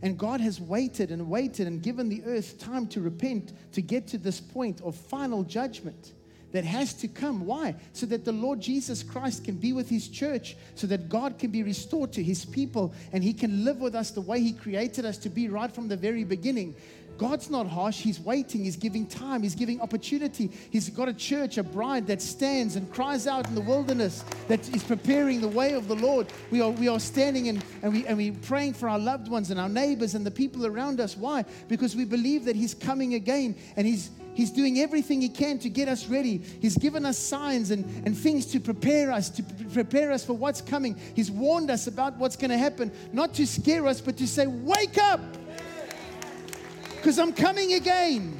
And 0.00 0.16
God 0.16 0.40
has 0.40 0.60
waited 0.60 1.10
and 1.10 1.28
waited 1.28 1.66
and 1.66 1.82
given 1.82 2.08
the 2.08 2.22
earth 2.24 2.56
time 2.60 2.86
to 2.88 3.00
repent 3.00 3.52
to 3.72 3.82
get 3.82 4.06
to 4.08 4.18
this 4.18 4.40
point 4.40 4.80
of 4.82 4.94
final 4.94 5.42
judgment 5.42 6.12
that 6.52 6.64
has 6.64 6.94
to 6.94 7.08
come. 7.08 7.44
Why? 7.44 7.74
So 7.94 8.06
that 8.06 8.24
the 8.24 8.32
Lord 8.32 8.60
Jesus 8.60 9.02
Christ 9.02 9.44
can 9.44 9.56
be 9.56 9.72
with 9.72 9.88
his 9.88 10.08
church, 10.08 10.56
so 10.76 10.86
that 10.86 11.08
God 11.08 11.36
can 11.36 11.50
be 11.50 11.64
restored 11.64 12.12
to 12.12 12.22
his 12.22 12.44
people 12.44 12.94
and 13.12 13.24
he 13.24 13.32
can 13.32 13.64
live 13.64 13.80
with 13.80 13.96
us 13.96 14.12
the 14.12 14.20
way 14.20 14.40
he 14.40 14.52
created 14.52 15.04
us 15.04 15.18
to 15.18 15.28
be 15.28 15.48
right 15.48 15.70
from 15.70 15.88
the 15.88 15.96
very 15.96 16.22
beginning. 16.22 16.76
God's 17.18 17.50
not 17.50 17.66
harsh. 17.66 18.00
He's 18.00 18.20
waiting. 18.20 18.64
He's 18.64 18.76
giving 18.76 19.04
time. 19.04 19.42
He's 19.42 19.56
giving 19.56 19.80
opportunity. 19.80 20.50
He's 20.70 20.88
got 20.88 21.08
a 21.08 21.12
church, 21.12 21.58
a 21.58 21.64
bride 21.64 22.06
that 22.06 22.22
stands 22.22 22.76
and 22.76 22.90
cries 22.92 23.26
out 23.26 23.48
in 23.48 23.56
the 23.56 23.60
wilderness, 23.60 24.24
that 24.46 24.60
is 24.74 24.84
preparing 24.84 25.40
the 25.40 25.48
way 25.48 25.72
of 25.72 25.88
the 25.88 25.96
Lord. 25.96 26.28
We 26.50 26.60
are, 26.60 26.70
we 26.70 26.86
are 26.86 27.00
standing 27.00 27.48
and, 27.48 27.64
and, 27.82 27.92
we, 27.92 28.06
and 28.06 28.16
we're 28.16 28.32
praying 28.42 28.74
for 28.74 28.88
our 28.88 28.98
loved 28.98 29.28
ones 29.28 29.50
and 29.50 29.58
our 29.58 29.68
neighbors 29.68 30.14
and 30.14 30.24
the 30.24 30.30
people 30.30 30.64
around 30.64 31.00
us. 31.00 31.16
Why? 31.16 31.44
Because 31.66 31.96
we 31.96 32.04
believe 32.04 32.44
that 32.44 32.54
He's 32.54 32.72
coming 32.74 33.14
again 33.14 33.56
and 33.76 33.86
He's 33.86 34.10
He's 34.38 34.52
doing 34.52 34.78
everything 34.78 35.20
He 35.20 35.28
can 35.28 35.58
to 35.58 35.68
get 35.68 35.88
us 35.88 36.06
ready. 36.06 36.40
He's 36.60 36.78
given 36.78 37.04
us 37.04 37.18
signs 37.18 37.72
and, 37.72 37.84
and 38.06 38.16
things 38.16 38.46
to 38.52 38.60
prepare 38.60 39.10
us, 39.10 39.30
to 39.30 39.42
prepare 39.72 40.12
us 40.12 40.24
for 40.24 40.34
what's 40.34 40.60
coming. 40.60 40.96
He's 41.16 41.28
warned 41.28 41.72
us 41.72 41.88
about 41.88 42.16
what's 42.18 42.36
going 42.36 42.52
to 42.52 42.56
happen, 42.56 42.92
not 43.12 43.34
to 43.34 43.46
scare 43.48 43.88
us, 43.88 44.00
but 44.00 44.16
to 44.18 44.28
say, 44.28 44.46
Wake 44.46 44.96
up! 44.96 45.18
Because 46.98 47.18
I'm 47.18 47.32
coming 47.32 47.74
again. 47.74 48.38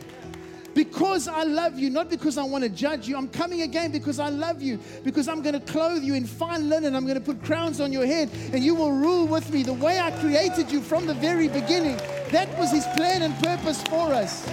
Because 0.74 1.26
I 1.26 1.42
love 1.42 1.78
you, 1.78 1.90
not 1.90 2.08
because 2.08 2.38
I 2.38 2.44
want 2.44 2.62
to 2.62 2.70
judge 2.70 3.08
you. 3.08 3.16
I'm 3.16 3.28
coming 3.28 3.62
again 3.62 3.90
because 3.90 4.20
I 4.20 4.28
love 4.28 4.62
you, 4.62 4.78
because 5.02 5.26
I'm 5.26 5.42
going 5.42 5.54
to 5.54 5.72
clothe 5.72 6.04
you 6.04 6.14
in 6.14 6.24
fine 6.24 6.68
linen. 6.68 6.94
I'm 6.94 7.04
going 7.04 7.18
to 7.18 7.20
put 7.20 7.42
crowns 7.42 7.80
on 7.80 7.92
your 7.92 8.06
head, 8.06 8.30
and 8.52 8.62
you 8.62 8.76
will 8.76 8.92
rule 8.92 9.26
with 9.26 9.52
me 9.52 9.64
the 9.64 9.72
way 9.72 9.98
I 9.98 10.12
created 10.20 10.70
you 10.70 10.80
from 10.80 11.06
the 11.06 11.14
very 11.14 11.48
beginning. 11.48 11.96
That 12.30 12.48
was 12.58 12.70
his 12.70 12.84
plan 12.94 13.22
and 13.22 13.34
purpose 13.42 13.82
for 13.82 14.12
us. 14.12 14.48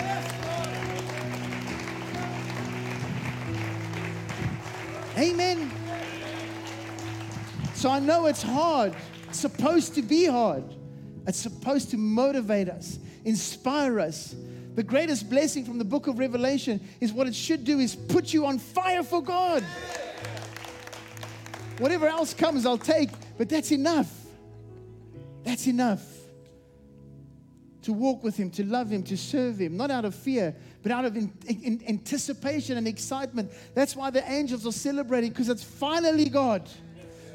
Amen. 5.18 5.72
So 7.76 7.90
I 7.90 8.00
know 8.00 8.26
it's 8.26 8.42
hard. 8.42 8.96
It's 9.30 9.40
supposed 9.40 9.94
to 9.96 10.02
be 10.02 10.26
hard. 10.26 10.64
It's 11.28 11.40
supposed 11.40 11.92
to 11.92 11.98
motivate 11.98 12.70
us 12.70 13.00
inspire 13.26 14.00
us. 14.00 14.36
The 14.76 14.84
greatest 14.84 15.30
blessing 15.30 15.66
from 15.66 15.78
the 15.78 15.86
book 15.86 16.08
of 16.08 16.20
Revelation 16.20 16.80
is 17.00 17.12
what 17.12 17.28
it 17.28 17.36
should 17.36 17.64
do 17.64 17.80
is 17.80 17.96
put 17.96 18.34
you 18.34 18.46
on 18.46 18.60
fire 18.60 19.04
for 19.04 19.22
God. 19.22 19.64
Whatever 21.80 22.08
else 22.08 22.34
comes, 22.34 22.66
I'll 22.66 22.78
take, 22.78 23.10
but 23.38 23.50
that's 23.50 23.72
enough. 23.72 24.12
That's 25.44 25.68
enough 25.68 26.04
to 27.86 27.94
walk 27.94 28.24
with 28.24 28.36
Him, 28.36 28.50
to 28.52 28.64
love 28.66 28.90
Him, 28.90 29.04
to 29.04 29.16
serve 29.16 29.60
Him, 29.60 29.78
not 29.78 29.92
out 29.92 30.06
of 30.06 30.16
fear, 30.16 30.56
but 30.82 30.92
out 30.92 31.06
of 31.06 31.16
in, 31.16 31.32
in, 31.48 31.84
anticipation 31.88 32.78
and 32.78 32.88
excitement. 32.88 33.52
That's 33.76 33.96
why 33.96 34.10
the 34.10 34.28
angels 34.30 34.66
are 34.66 34.72
celebrating 34.72 35.30
because 35.30 35.50
it's 35.50 35.64
finally 35.64 36.28
God. 36.28 36.68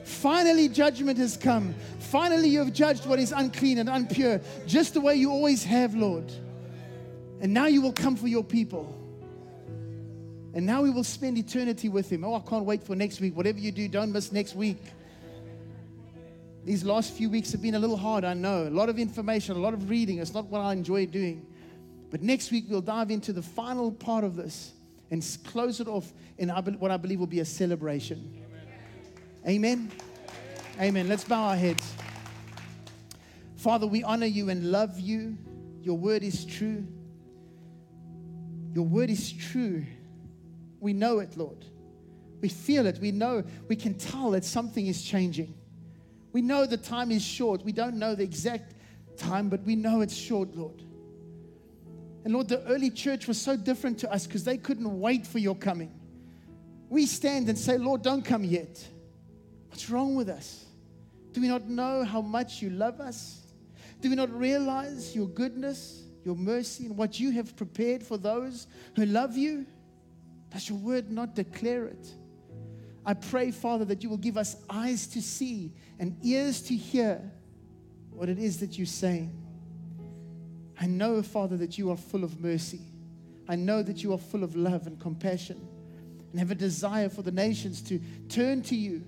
Finally, 0.05 0.68
judgment 0.68 1.18
has 1.18 1.36
come. 1.36 1.74
Finally, 1.98 2.48
you 2.48 2.59
have 2.59 2.72
judged 2.72 3.07
what 3.07 3.18
is 3.18 3.32
unclean 3.32 3.78
and 3.78 3.88
unpure, 3.88 4.42
just 4.66 4.94
the 4.94 5.01
way 5.01 5.14
you 5.14 5.30
always 5.30 5.62
have, 5.64 5.94
Lord. 5.94 6.32
And 7.40 7.55
now 7.55 7.66
you 7.66 7.80
will 7.80 7.92
come 7.92 8.16
for 8.16 8.28
your 8.28 8.44
people. 8.44 8.96
And 10.53 10.66
now 10.66 10.82
we 10.82 10.90
will 10.90 11.05
spend 11.05 11.38
eternity 11.38 11.88
with 11.88 12.11
Him. 12.11 12.24
Oh, 12.24 12.34
I 12.34 12.40
can't 12.40 12.64
wait 12.64 12.82
for 12.82 12.96
next 12.96 13.20
week. 13.20 13.36
Whatever 13.36 13.59
you 13.59 13.70
do, 13.70 13.88
don't 13.88 14.12
miss 14.12 14.32
next 14.32 14.55
week. 14.55 14.82
These 16.64 16.84
last 16.84 17.12
few 17.12 17.30
weeks 17.30 17.53
have 17.53 17.62
been 17.62 17.76
a 17.76 17.78
little 17.78 17.96
hard, 17.96 18.24
I 18.24 18.34
know. 18.34 18.66
A 18.66 18.70
lot 18.70 18.88
of 18.88 18.98
information, 18.98 19.57
a 19.57 19.61
lot 19.61 19.72
of 19.72 19.88
reading. 19.88 20.18
It's 20.18 20.34
not 20.34 20.46
what 20.46 20.61
I 20.61 20.72
enjoy 20.72 21.07
doing. 21.07 21.46
But 22.11 22.22
next 22.22 22.51
week, 22.51 22.64
we'll 22.68 22.80
dive 22.80 23.11
into 23.11 23.32
the 23.32 23.42
final 23.42 23.92
part 23.92 24.24
of 24.24 24.36
this 24.36 24.72
and 25.11 25.24
close 25.44 25.80
it 25.80 25.88
off 25.88 26.12
in 26.38 26.48
what 26.48 26.90
I 26.90 26.96
believe 26.96 27.20
will 27.20 27.26
be 27.26 27.40
a 27.40 27.44
celebration. 27.44 28.42
Amen. 29.47 29.91
Amen. 30.78 31.09
Let's 31.09 31.24
bow 31.24 31.45
our 31.45 31.57
heads. 31.57 31.95
Father, 33.57 33.86
we 33.86 34.03
honor 34.03 34.26
you 34.26 34.51
and 34.51 34.70
love 34.70 34.99
you. 35.01 35.36
Your 35.82 35.97
word 35.97 36.22
is 36.22 36.45
true. 36.45 36.86
Your 38.74 38.84
word 38.84 39.11
is 39.11 39.32
true. 39.32 39.84
We 40.78 40.93
know 40.93 41.18
it, 41.18 41.36
Lord. 41.36 41.64
We 42.41 42.49
feel 42.49 42.86
it. 42.86 42.99
We 42.99 43.12
know, 43.12 43.45
we 43.68 43.76
can 43.76 43.95
tell 43.95 44.30
that 44.32 44.45
something 44.45 44.86
is 44.86 45.03
changing. 45.03 45.55
We 46.32 46.43
know 46.43 46.66
the 46.66 46.76
time 46.76 47.11
is 47.11 47.22
short. 47.22 47.64
We 47.64 47.72
don't 47.72 47.97
know 47.97 48.14
the 48.14 48.22
exact 48.22 48.74
time, 49.16 49.49
but 49.49 49.62
we 49.62 49.74
know 49.74 50.01
it's 50.01 50.14
short, 50.14 50.55
Lord. 50.55 50.82
And 52.24 52.34
Lord, 52.34 52.49
the 52.49 52.62
early 52.64 52.91
church 52.91 53.26
was 53.26 53.41
so 53.41 53.57
different 53.57 53.99
to 54.01 54.12
us 54.12 54.26
because 54.26 54.45
they 54.45 54.59
couldn't 54.59 55.01
wait 55.01 55.26
for 55.26 55.38
your 55.38 55.55
coming. 55.55 55.93
We 56.88 57.07
stand 57.07 57.49
and 57.49 57.59
say, 57.59 57.78
Lord, 57.78 58.03
don't 58.03 58.24
come 58.24 58.45
yet. 58.45 58.86
What's 59.71 59.89
wrong 59.89 60.14
with 60.14 60.29
us? 60.29 60.66
Do 61.33 61.41
we 61.41 61.49
not 61.49 61.68
know 61.68 62.05
how 62.05 62.21
much 62.21 62.61
you 62.61 62.71
love 62.71 63.01
us? 63.01 63.41
Do 64.01 64.11
we 64.11 64.16
not 64.16 64.31
realize 64.33 65.14
your 65.14 65.29
goodness, 65.29 66.03
your 66.25 66.35
mercy, 66.35 66.87
and 66.87 66.97
what 66.97 67.21
you 67.21 67.31
have 67.33 67.57
prepared 67.57 68.03
for 68.03 68.18
those 68.18 68.66
who 68.97 69.07
love 69.07 69.37
you? 69.37 69.66
Does 70.51 70.68
your 70.68 70.79
word 70.79 71.11
not 71.11 71.35
declare 71.35 71.87
it? 71.87 72.12
I 73.07 73.14
pray, 73.14 73.51
Father, 73.51 73.85
that 73.87 74.03
you 74.03 74.11
will 74.11 74.16
give 74.16 74.37
us 74.37 74.57
eyes 74.68 75.07
to 75.09 75.23
see 75.23 75.73
and 75.99 76.16
ears 76.25 76.61
to 76.62 76.75
hear 76.75 77.31
what 78.11 78.29
it 78.29 78.39
is 78.39 78.59
that 78.61 78.77
you're 78.77 78.87
saying. 78.87 79.33
I 80.81 80.87
know, 80.87 81.23
Father, 81.23 81.57
that 81.59 81.79
you 81.79 81.91
are 81.91 81.97
full 81.97 82.25
of 82.25 82.41
mercy. 82.41 82.81
I 83.49 83.57
know 83.57 83.83
that 83.83 84.03
you 84.03 84.12
are 84.12 84.18
full 84.18 84.43
of 84.43 84.57
love 84.57 84.87
and 84.87 84.99
compassion 84.99 85.66
and 86.31 86.39
have 86.39 86.51
a 86.51 86.55
desire 86.55 87.09
for 87.09 87.23
the 87.23 87.33
nations 87.33 87.83
to 87.83 88.01
turn 88.29 88.62
to 88.62 88.77
you 88.77 89.05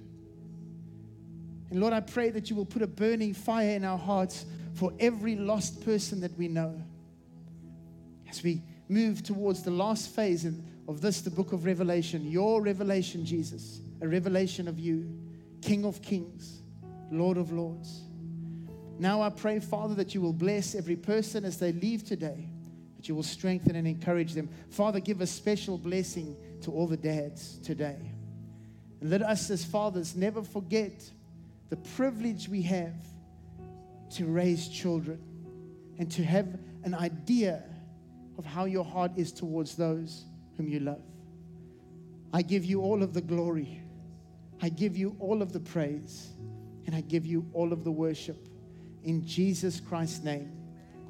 and 1.72 1.80
Lord, 1.80 1.94
I 1.94 2.00
pray 2.00 2.28
that 2.28 2.50
you 2.50 2.56
will 2.56 2.66
put 2.66 2.82
a 2.82 2.86
burning 2.86 3.32
fire 3.32 3.70
in 3.70 3.82
our 3.82 3.96
hearts 3.96 4.44
for 4.74 4.92
every 5.00 5.36
lost 5.36 5.82
person 5.82 6.20
that 6.20 6.36
we 6.36 6.46
know. 6.46 6.82
As 8.28 8.42
we 8.42 8.60
move 8.90 9.22
towards 9.22 9.62
the 9.62 9.70
last 9.70 10.14
phase 10.14 10.44
of 10.86 11.00
this, 11.00 11.22
the 11.22 11.30
book 11.30 11.54
of 11.54 11.64
Revelation, 11.64 12.30
your 12.30 12.60
revelation, 12.60 13.24
Jesus, 13.24 13.80
a 14.02 14.06
revelation 14.06 14.68
of 14.68 14.78
you, 14.78 15.18
King 15.62 15.86
of 15.86 16.02
kings, 16.02 16.60
Lord 17.10 17.38
of 17.38 17.52
lords. 17.52 18.02
Now 18.98 19.22
I 19.22 19.30
pray, 19.30 19.58
Father, 19.58 19.94
that 19.94 20.14
you 20.14 20.20
will 20.20 20.34
bless 20.34 20.74
every 20.74 20.96
person 20.96 21.42
as 21.46 21.58
they 21.58 21.72
leave 21.72 22.04
today, 22.04 22.50
that 22.98 23.08
you 23.08 23.14
will 23.14 23.22
strengthen 23.22 23.76
and 23.76 23.88
encourage 23.88 24.34
them. 24.34 24.50
Father, 24.68 25.00
give 25.00 25.22
a 25.22 25.26
special 25.26 25.78
blessing 25.78 26.36
to 26.64 26.70
all 26.70 26.86
the 26.86 26.98
dads 26.98 27.56
today. 27.60 28.12
And 29.00 29.08
let 29.08 29.22
us, 29.22 29.48
as 29.48 29.64
fathers, 29.64 30.14
never 30.14 30.42
forget 30.42 31.10
the 31.72 31.90
privilege 31.96 32.50
we 32.50 32.60
have 32.60 32.92
to 34.10 34.26
raise 34.26 34.68
children 34.68 35.18
and 35.98 36.12
to 36.12 36.22
have 36.22 36.46
an 36.84 36.92
idea 36.92 37.62
of 38.36 38.44
how 38.44 38.66
your 38.66 38.84
heart 38.84 39.10
is 39.16 39.32
towards 39.32 39.74
those 39.74 40.26
whom 40.58 40.68
you 40.68 40.80
love. 40.80 41.00
I 42.30 42.42
give 42.42 42.66
you 42.66 42.82
all 42.82 43.02
of 43.02 43.14
the 43.14 43.22
glory. 43.22 43.80
I 44.60 44.68
give 44.68 44.98
you 44.98 45.16
all 45.18 45.40
of 45.40 45.54
the 45.54 45.60
praise. 45.60 46.32
And 46.84 46.94
I 46.94 47.00
give 47.00 47.24
you 47.24 47.48
all 47.54 47.72
of 47.72 47.84
the 47.84 47.90
worship. 47.90 48.36
In 49.04 49.26
Jesus 49.26 49.80
Christ's 49.80 50.22
name, 50.22 50.52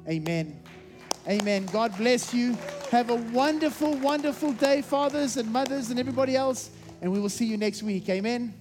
amen. 0.07 0.63
Amen. 1.27 1.65
God 1.73 1.93
bless 1.97 2.33
you. 2.33 2.57
Have 2.89 3.09
a 3.09 3.15
wonderful, 3.15 3.97
wonderful 3.97 4.53
day, 4.53 4.81
fathers 4.81 5.35
and 5.35 5.51
mothers 5.51 5.89
and 5.89 5.99
everybody 5.99 6.37
else. 6.37 6.69
And 7.01 7.11
we 7.11 7.19
will 7.19 7.27
see 7.27 7.47
you 7.47 7.57
next 7.57 7.83
week. 7.83 8.07
Amen. 8.07 8.53